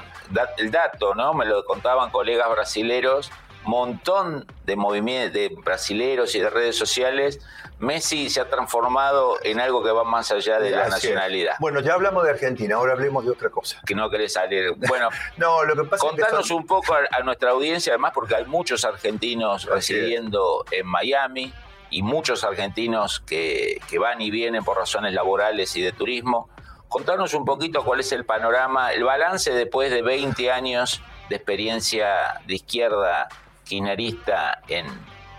El 0.57 0.71
dato, 0.71 1.15
¿no? 1.15 1.33
Me 1.33 1.45
lo 1.45 1.65
contaban 1.65 2.09
colegas 2.09 2.49
brasileros 2.49 3.31
montón 3.67 4.45
de 4.65 4.75
movimientos 4.75 5.33
de 5.33 5.49
brasileros 5.63 6.33
y 6.35 6.39
de 6.39 6.49
redes 6.49 6.75
sociales, 6.77 7.39
Messi 7.79 8.29
se 8.29 8.41
ha 8.41 8.49
transformado 8.49 9.37
en 9.43 9.59
algo 9.59 9.83
que 9.83 9.91
va 9.91 10.03
más 10.03 10.31
allá 10.31 10.59
de 10.59 10.71
la 10.71 10.87
nacionalidad. 10.87 11.55
Bueno, 11.59 11.79
ya 11.81 11.93
hablamos 11.93 12.23
de 12.23 12.31
Argentina, 12.31 12.75
ahora 12.75 12.93
hablemos 12.93 13.23
de 13.25 13.31
otra 13.31 13.49
cosa. 13.49 13.79
Que 13.85 13.93
no 13.93 14.09
querés 14.09 14.33
salir. 14.33 14.73
Bueno, 14.87 15.09
no, 15.37 15.63
lo 15.63 15.75
que 15.75 15.89
pasa 15.89 16.07
contanos 16.07 16.39
es 16.39 16.47
que 16.47 16.53
un 16.53 16.65
poco 16.65 16.95
a, 16.95 17.23
nuestra 17.23 17.51
audiencia, 17.51 17.93
además, 17.93 18.13
porque 18.15 18.35
hay 18.35 18.45
muchos 18.45 18.83
argentinos 18.83 19.65
residiendo 19.65 20.65
en 20.71 20.87
Miami 20.87 21.53
y 21.89 22.01
muchos 22.01 22.43
argentinos 22.43 23.19
que, 23.19 23.79
que 23.89 23.99
van 23.99 24.21
y 24.21 24.31
vienen 24.31 24.63
por 24.63 24.77
razones 24.77 25.13
laborales 25.13 25.75
y 25.75 25.81
de 25.81 25.91
turismo. 25.91 26.49
Contanos 26.89 27.33
un 27.33 27.45
poquito 27.45 27.83
cuál 27.83 27.99
es 27.99 28.11
el 28.11 28.25
panorama, 28.25 28.91
el 28.93 29.03
balance 29.03 29.53
después 29.53 29.91
de 29.91 30.01
20 30.01 30.51
años 30.51 31.01
de 31.29 31.35
experiencia 31.35 32.41
de 32.45 32.55
izquierda 32.55 33.27
kirchnerista 33.67 34.61
en, 34.67 34.85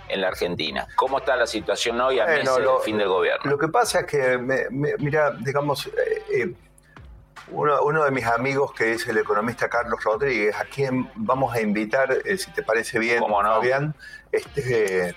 en 0.08 0.20
la 0.20 0.28
Argentina. 0.28 0.86
¿Cómo 0.94 1.18
está 1.18 1.36
la 1.36 1.46
situación 1.46 2.00
hoy 2.00 2.20
a 2.20 2.26
meses 2.26 2.54
del 2.56 2.66
fin 2.84 2.98
del 2.98 3.08
gobierno? 3.08 3.50
Lo 3.50 3.58
que 3.58 3.68
pasa 3.68 4.00
es 4.00 4.06
que, 4.06 4.38
mira, 4.98 5.32
digamos, 5.40 5.86
eh, 5.86 5.90
eh, 6.32 6.54
uno, 7.50 8.04
de 8.04 8.10
mis 8.10 8.26
amigos 8.26 8.72
que 8.74 8.92
es 8.92 9.06
el 9.08 9.18
economista 9.18 9.68
Carlos 9.68 10.02
Rodríguez, 10.04 10.54
a 10.54 10.64
quien 10.64 11.10
vamos 11.14 11.54
a 11.54 11.60
invitar, 11.60 12.12
eh, 12.24 12.36
si 12.36 12.50
te 12.50 12.62
parece 12.62 12.98
bien, 12.98 13.22
Fabián, 13.26 13.94
este, 14.30 15.14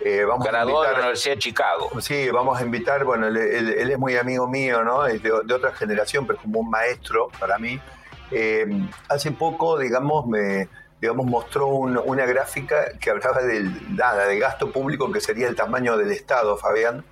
Eh, 0.00 0.24
vamos 0.24 0.46
Graduado 0.46 0.82
de 0.82 0.92
la 0.92 0.98
Universidad 0.98 1.34
de 1.34 1.38
Chicago. 1.40 1.90
Sí, 2.00 2.28
vamos 2.30 2.60
a 2.60 2.62
invitar, 2.62 3.04
bueno, 3.04 3.28
él, 3.28 3.90
es 3.90 3.98
muy 3.98 4.16
amigo 4.16 4.46
mío, 4.46 4.84
¿no? 4.84 5.06
Es 5.06 5.22
de, 5.22 5.32
otra 5.32 5.72
generación, 5.72 6.26
pero 6.26 6.38
como 6.40 6.60
un 6.60 6.70
maestro 6.70 7.28
para 7.40 7.58
mí. 7.58 7.80
Eh, 8.30 8.66
hace 9.08 9.30
poco, 9.32 9.78
digamos, 9.78 10.26
me 10.26 10.68
digamos, 11.00 11.26
mostró 11.26 11.68
una 11.68 12.26
gráfica 12.26 12.92
que 12.98 13.10
hablaba 13.10 13.42
del, 13.42 13.94
nada, 13.96 14.26
de 14.26 14.38
gasto 14.38 14.72
público, 14.72 15.10
que 15.12 15.20
sería 15.20 15.48
el 15.48 15.54
tamaño 15.54 15.96
del 15.96 16.10
Estado, 16.10 16.56
Fabián, 16.56 17.04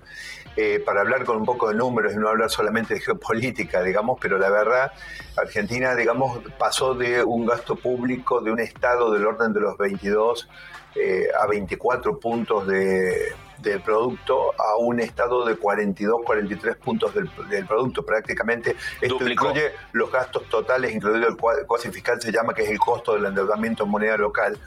eh, 0.57 0.81
para 0.85 1.01
hablar 1.01 1.25
con 1.25 1.37
un 1.37 1.45
poco 1.45 1.69
de 1.69 1.75
números 1.75 2.13
y 2.15 2.17
no 2.17 2.29
hablar 2.29 2.49
solamente 2.49 2.95
de 2.95 3.01
geopolítica, 3.01 3.83
digamos, 3.83 4.19
pero 4.21 4.39
la 4.39 4.51
verdad, 4.51 4.93
Argentina, 5.37 5.95
digamos, 5.95 6.39
pasó 6.59 6.95
de 6.95 7.25
un 7.25 7.45
gasto 7.45 7.77
público 7.77 8.41
de 8.41 8.53
un 8.53 8.61
Estado 8.61 9.13
del 9.13 9.27
orden 9.27 9.53
de 9.53 9.61
los 9.61 9.77
22 9.77 10.49
eh, 10.95 11.27
a 11.41 11.47
24 11.49 12.21
puntos 12.21 12.67
de, 12.69 13.33
del 13.59 13.81
producto 13.81 14.53
a 14.59 14.77
un 14.77 15.01
estado 15.01 15.45
de 15.45 15.57
42, 15.57 16.23
43 16.25 16.77
puntos 16.77 17.15
del, 17.15 17.67
producto. 17.67 18.05
Prácticamente 18.05 18.77
esto 19.01 19.29
incluye 19.29 19.73
los 19.93 20.11
gastos 20.11 20.49
totales, 20.49 20.95
incluido 20.95 21.29
el 21.29 21.37
cuasi 21.67 21.91
fiscal 21.91 22.21
se 22.21 22.33
llama, 22.33 22.55
que 22.55 22.63
es 22.63 22.71
el 22.71 22.79
costo 22.79 23.15
del 23.15 23.27
endeudamiento 23.27 23.85
en 23.85 23.91
moneda 23.91 24.17
local. 24.17 24.59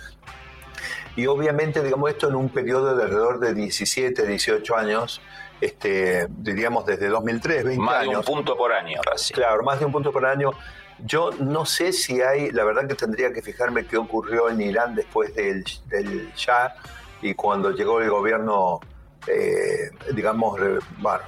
Y 1.15 1.25
obviamente, 1.25 1.81
digamos, 1.81 2.11
esto 2.11 2.29
en 2.29 2.35
un 2.35 2.49
periodo 2.49 2.95
de 2.95 3.03
alrededor 3.03 3.39
de 3.39 3.53
17, 3.53 4.25
18 4.25 4.75
años, 4.75 5.21
este, 5.59 6.27
diríamos 6.29 6.85
desde 6.85 7.07
2003, 7.07 7.63
20 7.63 7.83
más 7.83 7.95
años. 7.95 8.17
Más 8.17 8.25
de 8.25 8.31
un 8.31 8.37
punto 8.37 8.57
por 8.57 8.71
año, 8.71 9.01
casi. 9.03 9.33
Claro, 9.33 9.63
más 9.63 9.79
de 9.79 9.85
un 9.85 9.91
punto 9.91 10.11
por 10.11 10.25
año. 10.25 10.51
Yo 10.99 11.31
no 11.39 11.65
sé 11.65 11.93
si 11.93 12.21
hay, 12.21 12.51
la 12.51 12.63
verdad 12.63 12.87
que 12.87 12.95
tendría 12.95 13.31
que 13.31 13.41
fijarme 13.41 13.85
qué 13.85 13.97
ocurrió 13.97 14.49
en 14.49 14.61
Irán 14.61 14.95
después 14.95 15.33
del, 15.35 15.63
del 15.87 16.31
Shah 16.35 16.75
y 17.21 17.33
cuando 17.33 17.71
llegó 17.71 18.01
el 18.01 18.09
gobierno, 18.09 18.79
eh, 19.27 19.89
digamos, 20.13 20.59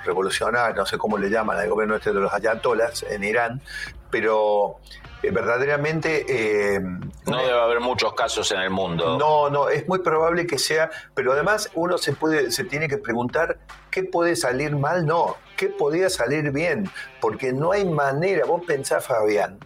revolucionario, 0.05 0.75
no 0.75 0.85
sé 0.85 0.97
cómo 0.97 1.17
le 1.17 1.29
llaman 1.29 1.57
al 1.57 1.69
gobierno 1.69 1.95
este 1.95 2.13
de 2.13 2.19
los 2.19 2.33
ayatolas 2.33 3.03
en 3.03 3.23
Irán, 3.23 3.61
pero 4.09 4.77
eh, 5.21 5.31
verdaderamente... 5.31 6.25
Eh, 6.27 6.79
no 6.79 7.37
debe 7.37 7.59
haber 7.59 7.79
muchos 7.79 8.13
casos 8.13 8.51
en 8.51 8.61
el 8.61 8.69
mundo. 8.69 9.17
No, 9.17 9.49
no, 9.49 9.69
es 9.69 9.87
muy 9.87 9.99
probable 9.99 10.45
que 10.47 10.57
sea, 10.57 10.89
pero 11.13 11.33
además 11.33 11.69
uno 11.73 11.97
se, 11.97 12.13
puede, 12.13 12.51
se 12.51 12.63
tiene 12.63 12.87
que 12.87 12.97
preguntar 12.97 13.59
qué 13.91 14.03
puede 14.03 14.35
salir 14.35 14.75
mal, 14.75 15.05
no, 15.05 15.35
qué 15.57 15.67
podía 15.67 16.09
salir 16.09 16.51
bien, 16.51 16.89
porque 17.19 17.51
no 17.51 17.71
hay 17.71 17.85
manera, 17.85 18.45
vos 18.45 18.63
pensás, 18.65 19.05
Fabián, 19.05 19.57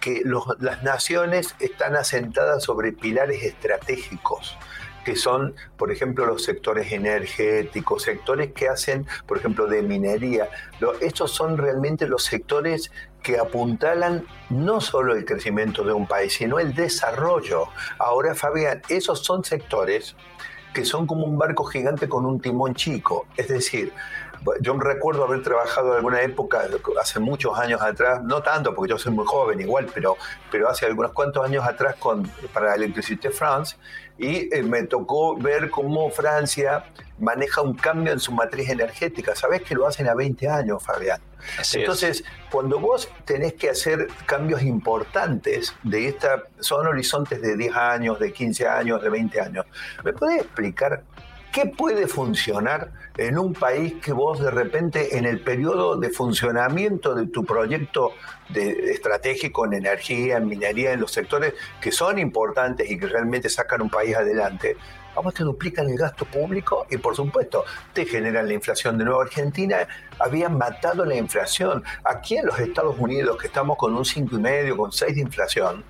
que 0.00 0.22
las 0.60 0.82
naciones 0.82 1.54
están 1.58 1.96
asentadas 1.96 2.62
sobre 2.62 2.92
pilares 2.92 3.42
estratégicos 3.42 4.56
que 5.04 5.16
son, 5.16 5.54
por 5.76 5.92
ejemplo, 5.92 6.26
los 6.26 6.42
sectores 6.42 6.90
energéticos, 6.92 8.02
sectores 8.02 8.52
que 8.52 8.68
hacen, 8.68 9.06
por 9.26 9.38
ejemplo, 9.38 9.66
de 9.66 9.82
minería. 9.82 10.48
estos 11.00 11.30
son 11.30 11.56
realmente 11.58 12.06
los 12.06 12.24
sectores 12.24 12.90
que 13.22 13.38
apuntalan 13.38 14.26
no 14.50 14.80
solo 14.80 15.14
el 15.14 15.24
crecimiento 15.24 15.84
de 15.84 15.92
un 15.92 16.06
país, 16.06 16.34
sino 16.34 16.58
el 16.58 16.74
desarrollo. 16.74 17.68
Ahora, 17.98 18.34
Fabián, 18.34 18.82
esos 18.88 19.24
son 19.24 19.44
sectores 19.44 20.14
que 20.74 20.84
son 20.84 21.06
como 21.06 21.24
un 21.24 21.38
barco 21.38 21.64
gigante 21.64 22.08
con 22.08 22.26
un 22.26 22.40
timón 22.40 22.74
chico. 22.74 23.26
Es 23.36 23.48
decir, 23.48 23.92
yo 24.60 24.74
recuerdo 24.78 25.24
haber 25.24 25.42
trabajado 25.42 25.90
en 25.90 25.96
alguna 25.96 26.22
época, 26.22 26.62
hace 27.00 27.20
muchos 27.20 27.58
años 27.58 27.80
atrás, 27.82 28.22
no 28.22 28.42
tanto 28.42 28.74
porque 28.74 28.90
yo 28.90 28.98
soy 28.98 29.12
muy 29.12 29.26
joven 29.26 29.60
igual, 29.60 29.88
pero, 29.92 30.16
pero 30.50 30.68
hace 30.68 30.86
algunos 30.86 31.12
cuantos 31.12 31.44
años 31.44 31.64
atrás 31.64 31.96
con, 31.98 32.26
para 32.52 32.74
Electricité 32.74 33.30
France, 33.30 33.76
y 34.18 34.54
eh, 34.54 34.62
me 34.62 34.84
tocó 34.84 35.36
ver 35.36 35.70
cómo 35.70 36.10
Francia 36.10 36.84
maneja 37.18 37.62
un 37.62 37.74
cambio 37.74 38.12
en 38.12 38.20
su 38.20 38.32
matriz 38.32 38.68
energética. 38.68 39.34
Sabés 39.34 39.62
que 39.62 39.74
lo 39.74 39.86
hacen 39.86 40.08
a 40.08 40.14
20 40.14 40.48
años, 40.48 40.82
Fabián. 40.82 41.20
Entonces, 41.74 42.24
cuando 42.50 42.80
vos 42.80 43.08
tenés 43.24 43.54
que 43.54 43.70
hacer 43.70 44.08
cambios 44.26 44.62
importantes 44.62 45.74
de 45.82 46.08
esta, 46.08 46.44
son 46.58 46.86
horizontes 46.86 47.42
de 47.42 47.56
10 47.56 47.76
años, 47.76 48.18
de 48.18 48.32
15 48.32 48.66
años, 48.66 49.02
de 49.02 49.10
20 49.10 49.40
años, 49.40 49.66
¿me 50.02 50.12
podés 50.12 50.42
explicar 50.42 51.02
qué 51.54 51.66
puede 51.66 52.08
funcionar 52.08 52.90
en 53.16 53.38
un 53.38 53.52
país 53.52 53.94
que 54.02 54.12
vos 54.12 54.40
de 54.40 54.50
repente 54.50 55.16
en 55.16 55.24
el 55.24 55.40
periodo 55.40 55.96
de 55.96 56.10
funcionamiento 56.10 57.14
de 57.14 57.28
tu 57.28 57.44
proyecto 57.44 58.10
de, 58.48 58.90
estratégico 58.90 59.64
en 59.64 59.74
energía, 59.74 60.38
en 60.38 60.48
minería, 60.48 60.90
en 60.92 61.00
los 61.00 61.12
sectores 61.12 61.54
que 61.80 61.92
son 61.92 62.18
importantes 62.18 62.90
y 62.90 62.98
que 62.98 63.06
realmente 63.06 63.48
sacan 63.48 63.82
un 63.82 63.88
país 63.88 64.16
adelante, 64.16 64.76
vamos, 65.14 65.32
te 65.32 65.44
duplican 65.44 65.88
el 65.88 65.96
gasto 65.96 66.24
público 66.24 66.88
y 66.90 66.96
por 66.96 67.14
supuesto 67.14 67.64
te 67.92 68.04
generan 68.04 68.48
la 68.48 68.54
inflación. 68.54 68.98
De 68.98 69.04
nuevo, 69.04 69.20
Argentina 69.20 69.86
había 70.18 70.48
matado 70.48 71.04
la 71.04 71.14
inflación. 71.14 71.84
Aquí 72.02 72.36
en 72.36 72.46
los 72.46 72.58
Estados 72.58 72.96
Unidos, 72.98 73.38
que 73.40 73.46
estamos 73.46 73.76
con 73.76 73.94
un 73.94 74.02
5,5, 74.02 74.76
con 74.76 74.90
6 74.90 75.14
de 75.14 75.20
inflación, 75.20 75.84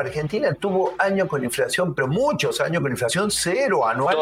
Argentina 0.00 0.52
tuvo 0.54 0.94
años 0.98 1.28
con 1.28 1.44
inflación, 1.44 1.94
pero 1.94 2.08
muchos 2.08 2.60
años 2.60 2.82
con 2.82 2.90
inflación 2.90 3.30
cero 3.30 3.86
anual. 3.86 4.16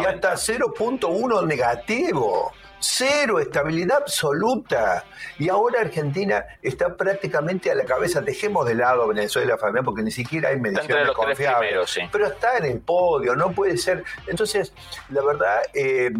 y, 0.00 0.04
hasta 0.04 0.34
0.1 0.34 1.46
negativo. 1.46 2.52
Cero, 2.78 3.40
estabilidad 3.40 3.98
absoluta. 4.02 5.04
Y 5.38 5.48
ahora 5.48 5.80
Argentina 5.80 6.44
está 6.60 6.94
prácticamente 6.94 7.70
a 7.70 7.74
la 7.74 7.84
cabeza. 7.84 8.20
Dejemos 8.20 8.66
de 8.66 8.74
lado 8.74 9.08
Venezuela, 9.08 9.56
Fabián, 9.56 9.84
porque 9.84 10.02
ni 10.02 10.10
siquiera 10.10 10.50
hay 10.50 10.60
mediciones 10.60 11.10
confiables. 11.12 11.98
Pero 12.12 12.26
está 12.26 12.58
en 12.58 12.64
el 12.66 12.80
podio, 12.80 13.34
no 13.34 13.52
puede 13.52 13.78
ser. 13.78 14.04
Entonces, 14.26 14.74
la 15.08 15.24
verdad, 15.24 15.62
eh, 15.72 16.10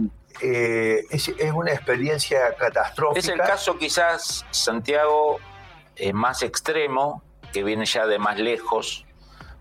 eh, 0.40 1.05
es, 1.11 1.28
una 1.55 1.72
experiencia 1.72 2.55
catastrófica. 2.57 3.20
Es 3.20 3.28
el 3.28 3.38
caso 3.38 3.76
quizás, 3.76 4.47
Santiago, 4.51 5.38
eh, 5.97 6.12
más 6.12 6.42
extremo 6.42 7.22
que 7.55 7.62
viene 7.62 7.86
ya 7.86 8.05
de 8.09 8.18
más 8.18 8.36
lejos, 8.36 9.07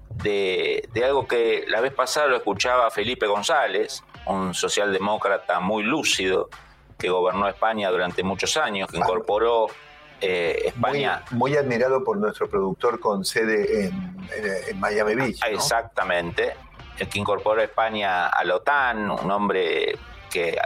de, 0.10 0.90
algo 1.06 1.28
que 1.28 1.64
la 1.68 1.80
vez 1.80 1.94
pasada 1.94 2.26
lo 2.26 2.38
escuchaba 2.38 2.90
Felipe 2.90 3.28
González, 3.28 4.04
un 4.26 4.56
socialdemócrata 4.56 5.60
muy 5.60 5.84
lúcido 5.84 6.50
que 6.98 7.10
gobernó 7.10 7.48
España 7.48 7.92
durante 7.92 8.24
muchos 8.24 8.58
años, 8.58 8.90
que 8.90 8.98
incorporó 8.98 9.68
eh, 10.20 10.64
España. 10.66 11.24
Muy, 11.32 11.56
admirado 11.56 12.04
por 12.04 12.18
nuestro 12.18 12.50
productor 12.50 13.00
con 13.00 13.24
sede 13.24 13.86
en, 13.86 14.80
Miami 14.80 15.14
Beach. 15.14 15.40
Exactamente, 15.48 16.56
el 16.98 17.08
que 17.08 17.20
incorporó 17.20 17.62
España 17.62 18.28
a 18.28 18.44
la 18.44 18.56
OTAN, 18.56 19.12
un 19.12 19.30
hombre 19.30 20.00
que 20.32 20.50
eh, 20.50 20.58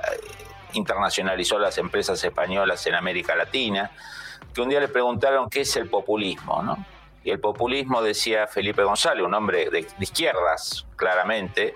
internacionalizó 0.74 1.60
las 1.60 1.78
empresas 1.78 2.24
españolas 2.24 2.88
en 2.88 2.96
América 2.96 3.36
Latina, 3.36 3.92
que 4.54 4.62
un 4.62 4.70
día 4.70 4.80
le 4.80 4.88
preguntaron 4.88 5.50
qué 5.50 5.62
es 5.62 5.76
el 5.76 5.90
populismo, 5.90 6.64
¿no? 6.64 6.97
Y 7.28 7.32
el 7.32 7.42
populismo, 7.42 8.02
decía 8.02 8.48
Felipe 8.48 8.84
González, 8.84 9.26
un 9.26 9.34
hombre 9.34 9.70
de, 9.70 9.86
izquierdas, 10.00 10.88
claramente, 10.96 11.76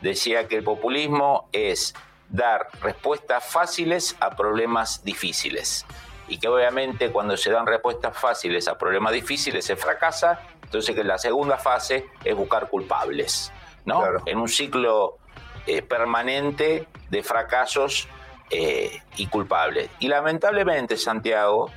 decía 0.00 0.46
que 0.46 0.54
el 0.54 0.62
populismo 0.62 1.48
es 1.50 1.94
dar 2.28 2.68
respuestas 2.80 3.44
fáciles 3.44 4.16
a 4.20 4.36
problemas 4.36 5.02
difíciles. 5.02 5.84
Y 6.28 6.38
que 6.38 6.46
obviamente 6.46 7.10
cuando 7.10 7.36
se 7.36 7.50
dan 7.50 7.66
respuestas 7.66 8.16
fáciles 8.16 8.68
a 8.68 8.78
problemas 8.78 9.12
difíciles 9.12 9.64
se 9.64 9.74
fracasa, 9.74 10.42
entonces 10.62 10.94
que 10.94 11.02
la 11.02 11.18
segunda 11.18 11.58
fase 11.58 12.06
es 12.22 12.36
buscar 12.36 12.68
culpables, 12.68 13.52
¿no? 13.84 14.00
En 14.26 14.38
un 14.38 14.48
ciclo 14.48 15.18
eh, 15.66 15.82
permanente 15.82 16.86
de 17.10 17.22
fracasos 17.24 18.06
eh, 18.48 19.02
y 19.16 19.26
culpables. 19.26 19.90
Y 19.98 20.06
lamentablemente, 20.06 20.96
Santiago, 20.96 21.72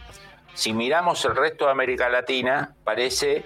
si 0.57 0.73
miramos 0.73 1.23
el 1.25 1.35
resto 1.35 1.65
de 1.65 1.71
América 1.71 2.09
Latina, 2.09 2.73
parece 2.83 3.45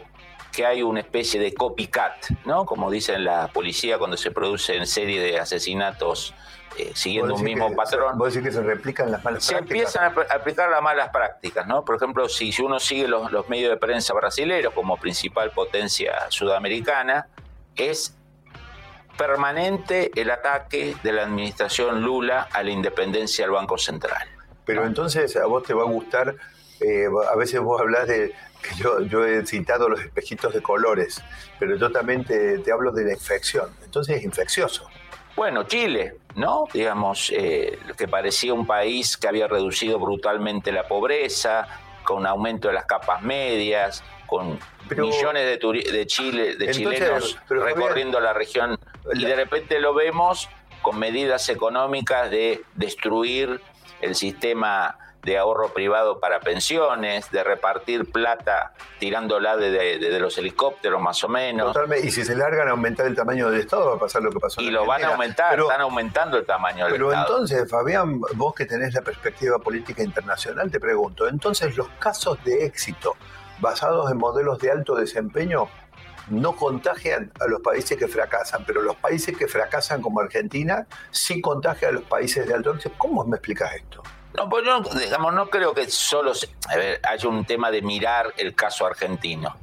que 0.53 0.66
hay 0.66 0.82
una 0.82 1.01
especie 1.01 1.41
de 1.41 1.53
copycat, 1.53 2.30
¿no? 2.45 2.66
Como 2.66 2.89
dicen 2.89 3.26
la 3.26 3.49
policía 3.49 3.97
cuando 3.97 4.16
se 4.16 4.32
producen 4.32 4.88
serie 4.88 5.20
de 5.20 5.38
asesinatos 5.38 6.34
eh, 6.78 6.93
siguiendo 6.95 7.36
un 7.36 7.43
mismo 7.43 7.76
patrón. 7.76 8.18
¿Vos 8.18 8.34
decís 8.34 8.47
que 8.47 8.53
se 8.53 8.64
replican 8.64 9.12
las 9.12 9.26
malas 9.26 9.45
prácticas? 9.45 9.91
Se 9.91 9.99
empiezan 9.99 10.30
a 10.32 10.36
aplicar 10.36 10.70
las 10.70 10.82
malas 10.82 11.09
prácticas, 11.09 11.68
¿no? 11.68 11.84
Por 11.84 11.97
ejemplo, 11.97 12.30
si, 12.30 12.49
uno 12.62 12.80
sigue 12.80 13.09
los, 13.09 13.30
los 13.30 13.49
medios 13.49 13.72
de 13.72 13.78
prensa 13.78 14.14
brasileños 14.14 14.72
como 14.74 14.95
principal 14.95 15.51
potencia 15.51 16.14
sudamericana, 16.30 17.28
es 17.76 18.16
permanente 19.18 20.12
el 20.16 20.32
ataque 20.32 20.95
de 21.03 21.12
la 21.12 21.24
administración 21.24 22.03
Lula 22.03 22.47
a 22.53 22.64
la 22.64 22.72
independencia 22.72 23.43
del 23.43 23.51
Banco 23.51 23.78
Central. 23.78 24.30
Pero 24.64 24.86
entonces 24.86 25.36
a 25.36 25.45
vos 25.45 25.64
te 25.64 25.74
va 25.74 25.82
a 25.82 25.88
gustar 25.88 26.38
eh, 26.82 27.07
a 27.32 27.36
veces 27.36 27.59
vos 27.61 27.79
hablas 27.79 28.07
de 28.07 28.34
que 28.61 28.75
yo, 29.09 29.25
he 29.25 29.45
citado 29.45 29.89
los 29.89 30.01
espejitos 30.01 30.53
de 30.53 30.61
colores, 30.61 31.21
pero 31.59 31.75
yo 31.75 31.91
también 31.91 32.23
te, 32.23 32.61
hablo 32.71 32.91
de 32.91 33.05
la 33.05 33.13
infección. 33.13 33.69
Entonces 33.84 34.17
es 34.17 34.23
infeccioso. 34.23 34.88
Bueno, 35.36 35.63
Chile, 35.63 36.17
¿no? 36.36 36.65
Digamos, 36.73 37.32
eh, 37.36 37.79
que 37.97 38.07
parecía 38.07 38.53
un 38.53 38.67
país 38.67 39.17
que 39.17 39.27
había 39.27 39.47
reducido 39.47 39.97
brutalmente 39.97 40.71
la 40.71 40.88
pobreza, 40.88 41.67
con 42.03 42.25
aumento 42.25 42.67
de 42.67 42.73
las 42.73 42.86
capas 42.86 43.21
medias, 43.21 44.03
con 44.27 44.59
millones 44.89 45.59
de, 45.59 45.91
de, 45.91 46.07
Chile, 46.07 46.55
de 46.55 46.71
chilenos 46.71 47.38
recorriendo 47.47 48.19
la 48.19 48.34
región, 48.34 48.77
y 49.13 49.23
de 49.23 49.36
repente 49.36 49.79
lo 49.79 49.93
vemos 49.93 50.49
con 50.82 50.97
medidas 50.97 51.47
económicas 51.49 52.29
de 52.32 52.63
destruir 52.75 53.61
el 54.01 54.15
sistema 54.15 54.97
de 55.24 55.38
ahorro 55.38 55.69
privado 55.69 56.19
para 56.19 56.39
pensiones, 56.39 57.30
de 57.32 57.43
repartir 57.43 58.11
plata 58.11 58.74
tirándola 58.99 59.57
de, 59.57 60.19
los 60.19 60.38
helicópteros 60.38 61.01
más 61.01 61.24
o 61.24 61.30
menos. 61.30 61.74
Totalmente. 61.74 62.07
Y 62.07 62.11
si 62.11 62.24
se 62.24 62.36
largan 62.36 62.67
a 62.67 62.72
aumentar 62.72 63.05
el 63.05 63.15
tamaño 63.15 63.49
del 63.49 63.61
Estado, 63.61 63.89
va 63.89 63.95
a 63.95 63.99
pasar 63.99 64.22
lo 64.22 64.32
que 64.32 64.39
pasó. 64.39 64.61
Y 64.61 64.69
lo 64.69 64.86
van 64.86 65.03
a 65.03 65.09
aumentar, 65.09 65.59
están 65.59 65.82
aumentando 65.82 66.38
el 66.38 66.45
tamaño 66.45 66.86
del 66.86 66.95
Estado. 66.95 67.09
Pero 67.09 67.22
entonces, 67.22 67.69
Fabián, 67.69 68.22
vos 68.36 68.53
que 68.55 68.65
tenés 68.65 68.93
la 68.93 69.01
perspectiva 69.01 69.59
política 69.59 70.03
internacional, 70.03 70.72
te 70.72 70.80
pregunto, 70.80 71.28
entonces 71.28 71.76
los 71.78 71.89
casos 71.99 72.43
de 72.43 72.65
éxito 72.65 73.15
basados 73.59 74.11
en 74.11 74.17
modelos 74.17 74.59
de 74.59 74.72
alto 74.72 74.95
desempeño 74.95 75.67
no 76.30 76.55
contagian 76.55 77.32
a 77.39 77.47
los 77.47 77.61
países 77.61 77.97
que 77.97 78.07
fracasan, 78.07 78.63
pero 78.65 78.82
los 78.82 78.95
países 78.95 79.38
que 79.38 79.47
fracasan 79.47 80.01
como 80.01 80.19
Argentina 80.19 80.88
sí 81.11 81.41
contagian 81.41 81.91
a 81.91 81.93
los 81.93 82.03
países 82.03 82.47
de 82.47 82.53
alto 82.53 82.74
desempeño. 82.74 82.99
¿Cómo 82.99 83.26
me 83.26 83.38
explicas 83.38 83.74
esto? 83.76 84.01
No, 84.36 84.49
pues 84.49 84.63
no, 84.63 84.82
digamos, 84.82 85.34
no 85.34 85.49
creo 85.49 85.73
que 85.73 85.89
solo 85.89 86.32
haya 87.03 87.29
un 87.29 87.45
tema 87.45 87.69
de 87.69 87.82
mirar 87.82 88.34
el 88.38 88.55
caso 88.55 88.86
argentino. 88.86 89.55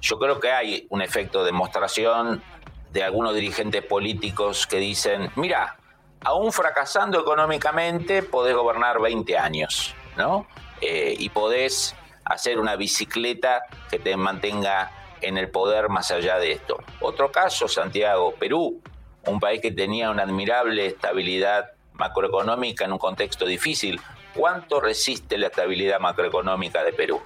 Yo 0.00 0.18
creo 0.18 0.40
que 0.40 0.50
hay 0.50 0.86
un 0.90 1.02
efecto 1.02 1.40
de 1.40 1.46
demostración 1.46 2.42
de 2.90 3.02
algunos 3.02 3.34
dirigentes 3.34 3.82
políticos 3.82 4.66
que 4.66 4.78
dicen, 4.78 5.30
mira, 5.36 5.76
aún 6.22 6.52
fracasando 6.52 7.20
económicamente 7.20 8.22
podés 8.22 8.54
gobernar 8.54 9.00
20 9.00 9.36
años, 9.36 9.94
¿no? 10.16 10.46
Eh, 10.80 11.14
y 11.18 11.28
podés 11.28 11.94
hacer 12.24 12.58
una 12.58 12.76
bicicleta 12.76 13.62
que 13.90 13.98
te 13.98 14.16
mantenga 14.16 14.90
en 15.20 15.38
el 15.38 15.50
poder 15.50 15.88
más 15.88 16.10
allá 16.10 16.38
de 16.38 16.52
esto. 16.52 16.78
Otro 17.00 17.30
caso, 17.30 17.68
Santiago, 17.68 18.34
Perú, 18.34 18.82
un 19.26 19.40
país 19.40 19.60
que 19.60 19.70
tenía 19.70 20.10
una 20.10 20.22
admirable 20.22 20.86
estabilidad 20.86 21.73
macroeconómica 21.94 22.84
en 22.84 22.92
un 22.92 22.98
contexto 22.98 23.46
difícil. 23.46 24.00
¿Cuánto 24.34 24.80
resiste 24.80 25.38
la 25.38 25.46
estabilidad 25.46 26.00
macroeconómica 26.00 26.82
de 26.82 26.92
Perú? 26.92 27.22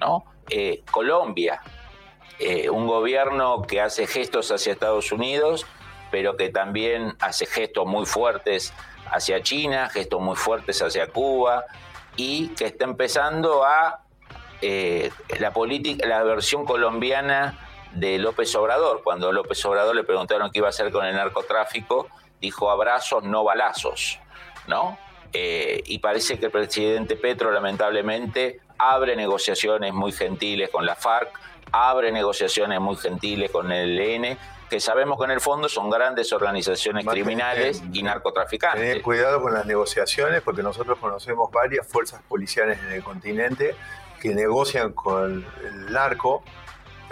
¿No? 0.00 0.24
Eh, 0.50 0.82
Colombia, 0.90 1.62
eh, 2.38 2.68
un 2.68 2.86
gobierno 2.86 3.62
que 3.62 3.80
hace 3.80 4.06
gestos 4.06 4.50
hacia 4.50 4.72
Estados 4.72 5.12
Unidos, 5.12 5.66
pero 6.10 6.36
que 6.36 6.50
también 6.50 7.14
hace 7.20 7.46
gestos 7.46 7.86
muy 7.86 8.04
fuertes 8.04 8.72
hacia 9.06 9.42
China, 9.42 9.88
gestos 9.88 10.20
muy 10.20 10.36
fuertes 10.36 10.82
hacia 10.82 11.06
Cuba, 11.06 11.64
y 12.16 12.48
que 12.48 12.66
está 12.66 12.84
empezando 12.84 13.64
a 13.64 14.02
eh, 14.60 15.10
la 15.38 15.52
política, 15.52 16.06
la 16.06 16.22
versión 16.22 16.64
colombiana 16.64 17.58
de 17.92 18.18
López 18.18 18.54
Obrador. 18.54 19.02
Cuando 19.02 19.32
López 19.32 19.64
Obrador 19.64 19.94
le 19.94 20.04
preguntaron 20.04 20.50
qué 20.50 20.58
iba 20.58 20.68
a 20.68 20.70
hacer 20.70 20.90
con 20.90 21.04
el 21.06 21.14
narcotráfico, 21.14 22.08
dijo 22.42 22.70
abrazos, 22.70 23.22
no 23.22 23.44
balazos, 23.44 24.18
¿no? 24.66 24.98
Eh, 25.32 25.82
y 25.86 25.98
parece 26.00 26.38
que 26.38 26.46
el 26.46 26.52
presidente 26.52 27.16
Petro, 27.16 27.50
lamentablemente, 27.50 28.60
abre 28.76 29.16
negociaciones 29.16 29.94
muy 29.94 30.12
gentiles 30.12 30.68
con 30.68 30.84
la 30.84 30.96
FARC, 30.96 31.30
abre 31.70 32.12
negociaciones 32.12 32.80
muy 32.80 32.96
gentiles 32.96 33.50
con 33.50 33.72
el 33.72 33.98
ELN, 33.98 34.36
que 34.68 34.80
sabemos 34.80 35.18
que 35.18 35.24
en 35.24 35.30
el 35.30 35.40
fondo 35.40 35.68
son 35.68 35.88
grandes 35.88 36.32
organizaciones 36.32 37.06
criminales 37.06 37.82
y 37.92 38.02
narcotraficantes. 38.02 38.80
Tener 38.80 39.02
cuidado 39.02 39.40
con 39.40 39.54
las 39.54 39.64
negociaciones, 39.64 40.42
porque 40.42 40.62
nosotros 40.62 40.98
conocemos 40.98 41.50
varias 41.50 41.86
fuerzas 41.86 42.22
policiales 42.28 42.78
en 42.80 42.92
el 42.92 43.04
continente 43.04 43.74
que 44.20 44.34
negocian 44.34 44.92
con 44.92 45.46
el 45.64 45.92
narco, 45.92 46.42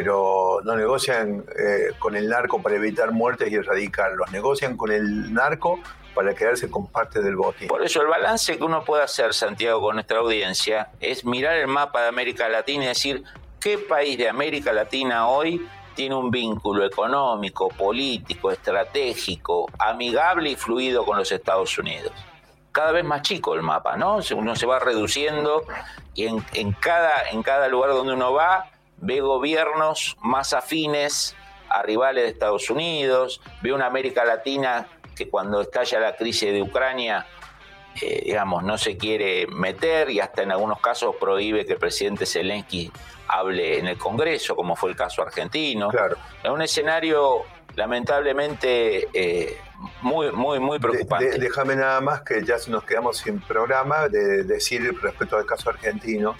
pero 0.00 0.62
no 0.64 0.76
negocian 0.76 1.44
eh, 1.58 1.92
con 1.98 2.16
el 2.16 2.26
narco 2.26 2.62
para 2.62 2.76
evitar 2.76 3.12
muertes 3.12 3.52
y 3.52 3.56
erradicarlos, 3.56 4.32
negocian 4.32 4.74
con 4.74 4.90
el 4.90 5.30
narco 5.34 5.78
para 6.14 6.34
quedarse 6.34 6.70
con 6.70 6.86
parte 6.86 7.20
del 7.20 7.36
botín. 7.36 7.68
Por 7.68 7.84
eso 7.84 8.00
el 8.00 8.08
balance 8.08 8.56
que 8.56 8.64
uno 8.64 8.82
puede 8.82 9.02
hacer, 9.02 9.34
Santiago, 9.34 9.82
con 9.82 9.96
nuestra 9.96 10.20
audiencia, 10.20 10.88
es 11.00 11.26
mirar 11.26 11.56
el 11.56 11.66
mapa 11.66 12.00
de 12.00 12.08
América 12.08 12.48
Latina 12.48 12.84
y 12.84 12.86
decir 12.86 13.24
qué 13.60 13.76
país 13.76 14.16
de 14.16 14.30
América 14.30 14.72
Latina 14.72 15.28
hoy 15.28 15.68
tiene 15.94 16.14
un 16.14 16.30
vínculo 16.30 16.82
económico, 16.86 17.68
político, 17.68 18.50
estratégico, 18.50 19.68
amigable 19.78 20.48
y 20.48 20.56
fluido 20.56 21.04
con 21.04 21.18
los 21.18 21.30
Estados 21.30 21.76
Unidos 21.76 22.10
cada 22.72 22.92
vez 22.92 23.04
más 23.04 23.22
chico 23.22 23.54
el 23.54 23.62
mapa, 23.62 23.96
¿no? 23.96 24.20
Uno 24.36 24.54
se 24.54 24.64
va 24.64 24.78
reduciendo 24.78 25.64
y 26.14 26.26
en, 26.26 26.72
cada, 26.78 27.28
en 27.32 27.42
cada 27.42 27.66
lugar 27.66 27.90
donde 27.90 28.12
uno 28.12 28.32
va 28.32 28.70
ve 29.00 29.20
gobiernos 29.20 30.16
más 30.20 30.52
afines 30.52 31.36
a 31.68 31.82
rivales 31.82 32.24
de 32.24 32.30
Estados 32.30 32.68
Unidos, 32.70 33.40
ve 33.62 33.72
una 33.72 33.86
América 33.86 34.24
Latina 34.24 34.86
que 35.16 35.28
cuando 35.28 35.60
estalla 35.60 36.00
la 36.00 36.16
crisis 36.16 36.52
de 36.52 36.62
Ucrania, 36.62 37.26
eh, 38.00 38.22
digamos, 38.24 38.62
no 38.62 38.78
se 38.78 38.96
quiere 38.96 39.46
meter 39.46 40.10
y 40.10 40.20
hasta 40.20 40.42
en 40.42 40.52
algunos 40.52 40.80
casos 40.80 41.16
prohíbe 41.16 41.66
que 41.66 41.74
el 41.74 41.78
presidente 41.78 42.26
Zelensky 42.26 42.90
hable 43.28 43.78
en 43.78 43.86
el 43.86 43.98
Congreso, 43.98 44.56
como 44.56 44.74
fue 44.74 44.90
el 44.90 44.96
caso 44.96 45.22
argentino. 45.22 45.88
Claro. 45.88 46.16
Es 46.42 46.50
un 46.50 46.62
escenario 46.62 47.42
lamentablemente 47.76 49.08
eh, 49.12 49.56
muy, 50.02 50.32
muy, 50.32 50.58
muy 50.58 50.78
preocupante. 50.78 51.38
déjame 51.38 51.76
nada 51.76 52.00
más 52.00 52.22
que 52.22 52.44
ya 52.44 52.56
nos 52.68 52.84
quedamos 52.84 53.18
sin 53.18 53.40
programa 53.40 54.08
de 54.08 54.42
decir 54.44 54.82
respecto 55.00 55.36
al 55.36 55.46
caso 55.46 55.70
argentino 55.70 56.34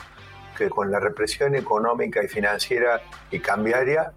que 0.61 0.69
con 0.69 0.91
la 0.91 1.01
represión 1.01 1.55
económica 1.55 2.23
y 2.23 2.29
financiera 2.29 3.01
y 3.31 3.41
cambiaria 3.41 4.13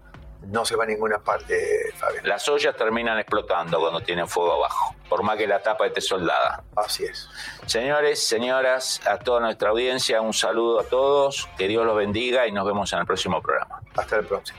no 0.48 0.62
se 0.66 0.76
va 0.76 0.84
a 0.84 0.86
ninguna 0.86 1.18
parte, 1.18 1.90
Fabio. 1.96 2.20
Las 2.24 2.46
ollas 2.50 2.76
terminan 2.76 3.18
explotando 3.18 3.80
cuando 3.80 4.00
tienen 4.00 4.28
fuego 4.28 4.52
abajo, 4.52 4.94
por 5.08 5.22
más 5.22 5.38
que 5.38 5.46
la 5.46 5.62
tapa 5.62 5.86
esté 5.86 6.02
soldada. 6.02 6.62
Así 6.76 7.04
es. 7.04 7.30
Señores, 7.64 8.22
señoras, 8.22 9.00
a 9.06 9.18
toda 9.18 9.40
nuestra 9.40 9.70
audiencia, 9.70 10.20
un 10.20 10.34
saludo 10.34 10.80
a 10.80 10.84
todos, 10.84 11.48
que 11.56 11.66
Dios 11.66 11.86
los 11.86 11.96
bendiga 11.96 12.46
y 12.46 12.52
nos 12.52 12.66
vemos 12.66 12.92
en 12.92 12.98
el 12.98 13.06
próximo 13.06 13.40
programa. 13.40 13.80
Hasta 13.96 14.16
el 14.16 14.26
próximo. 14.26 14.58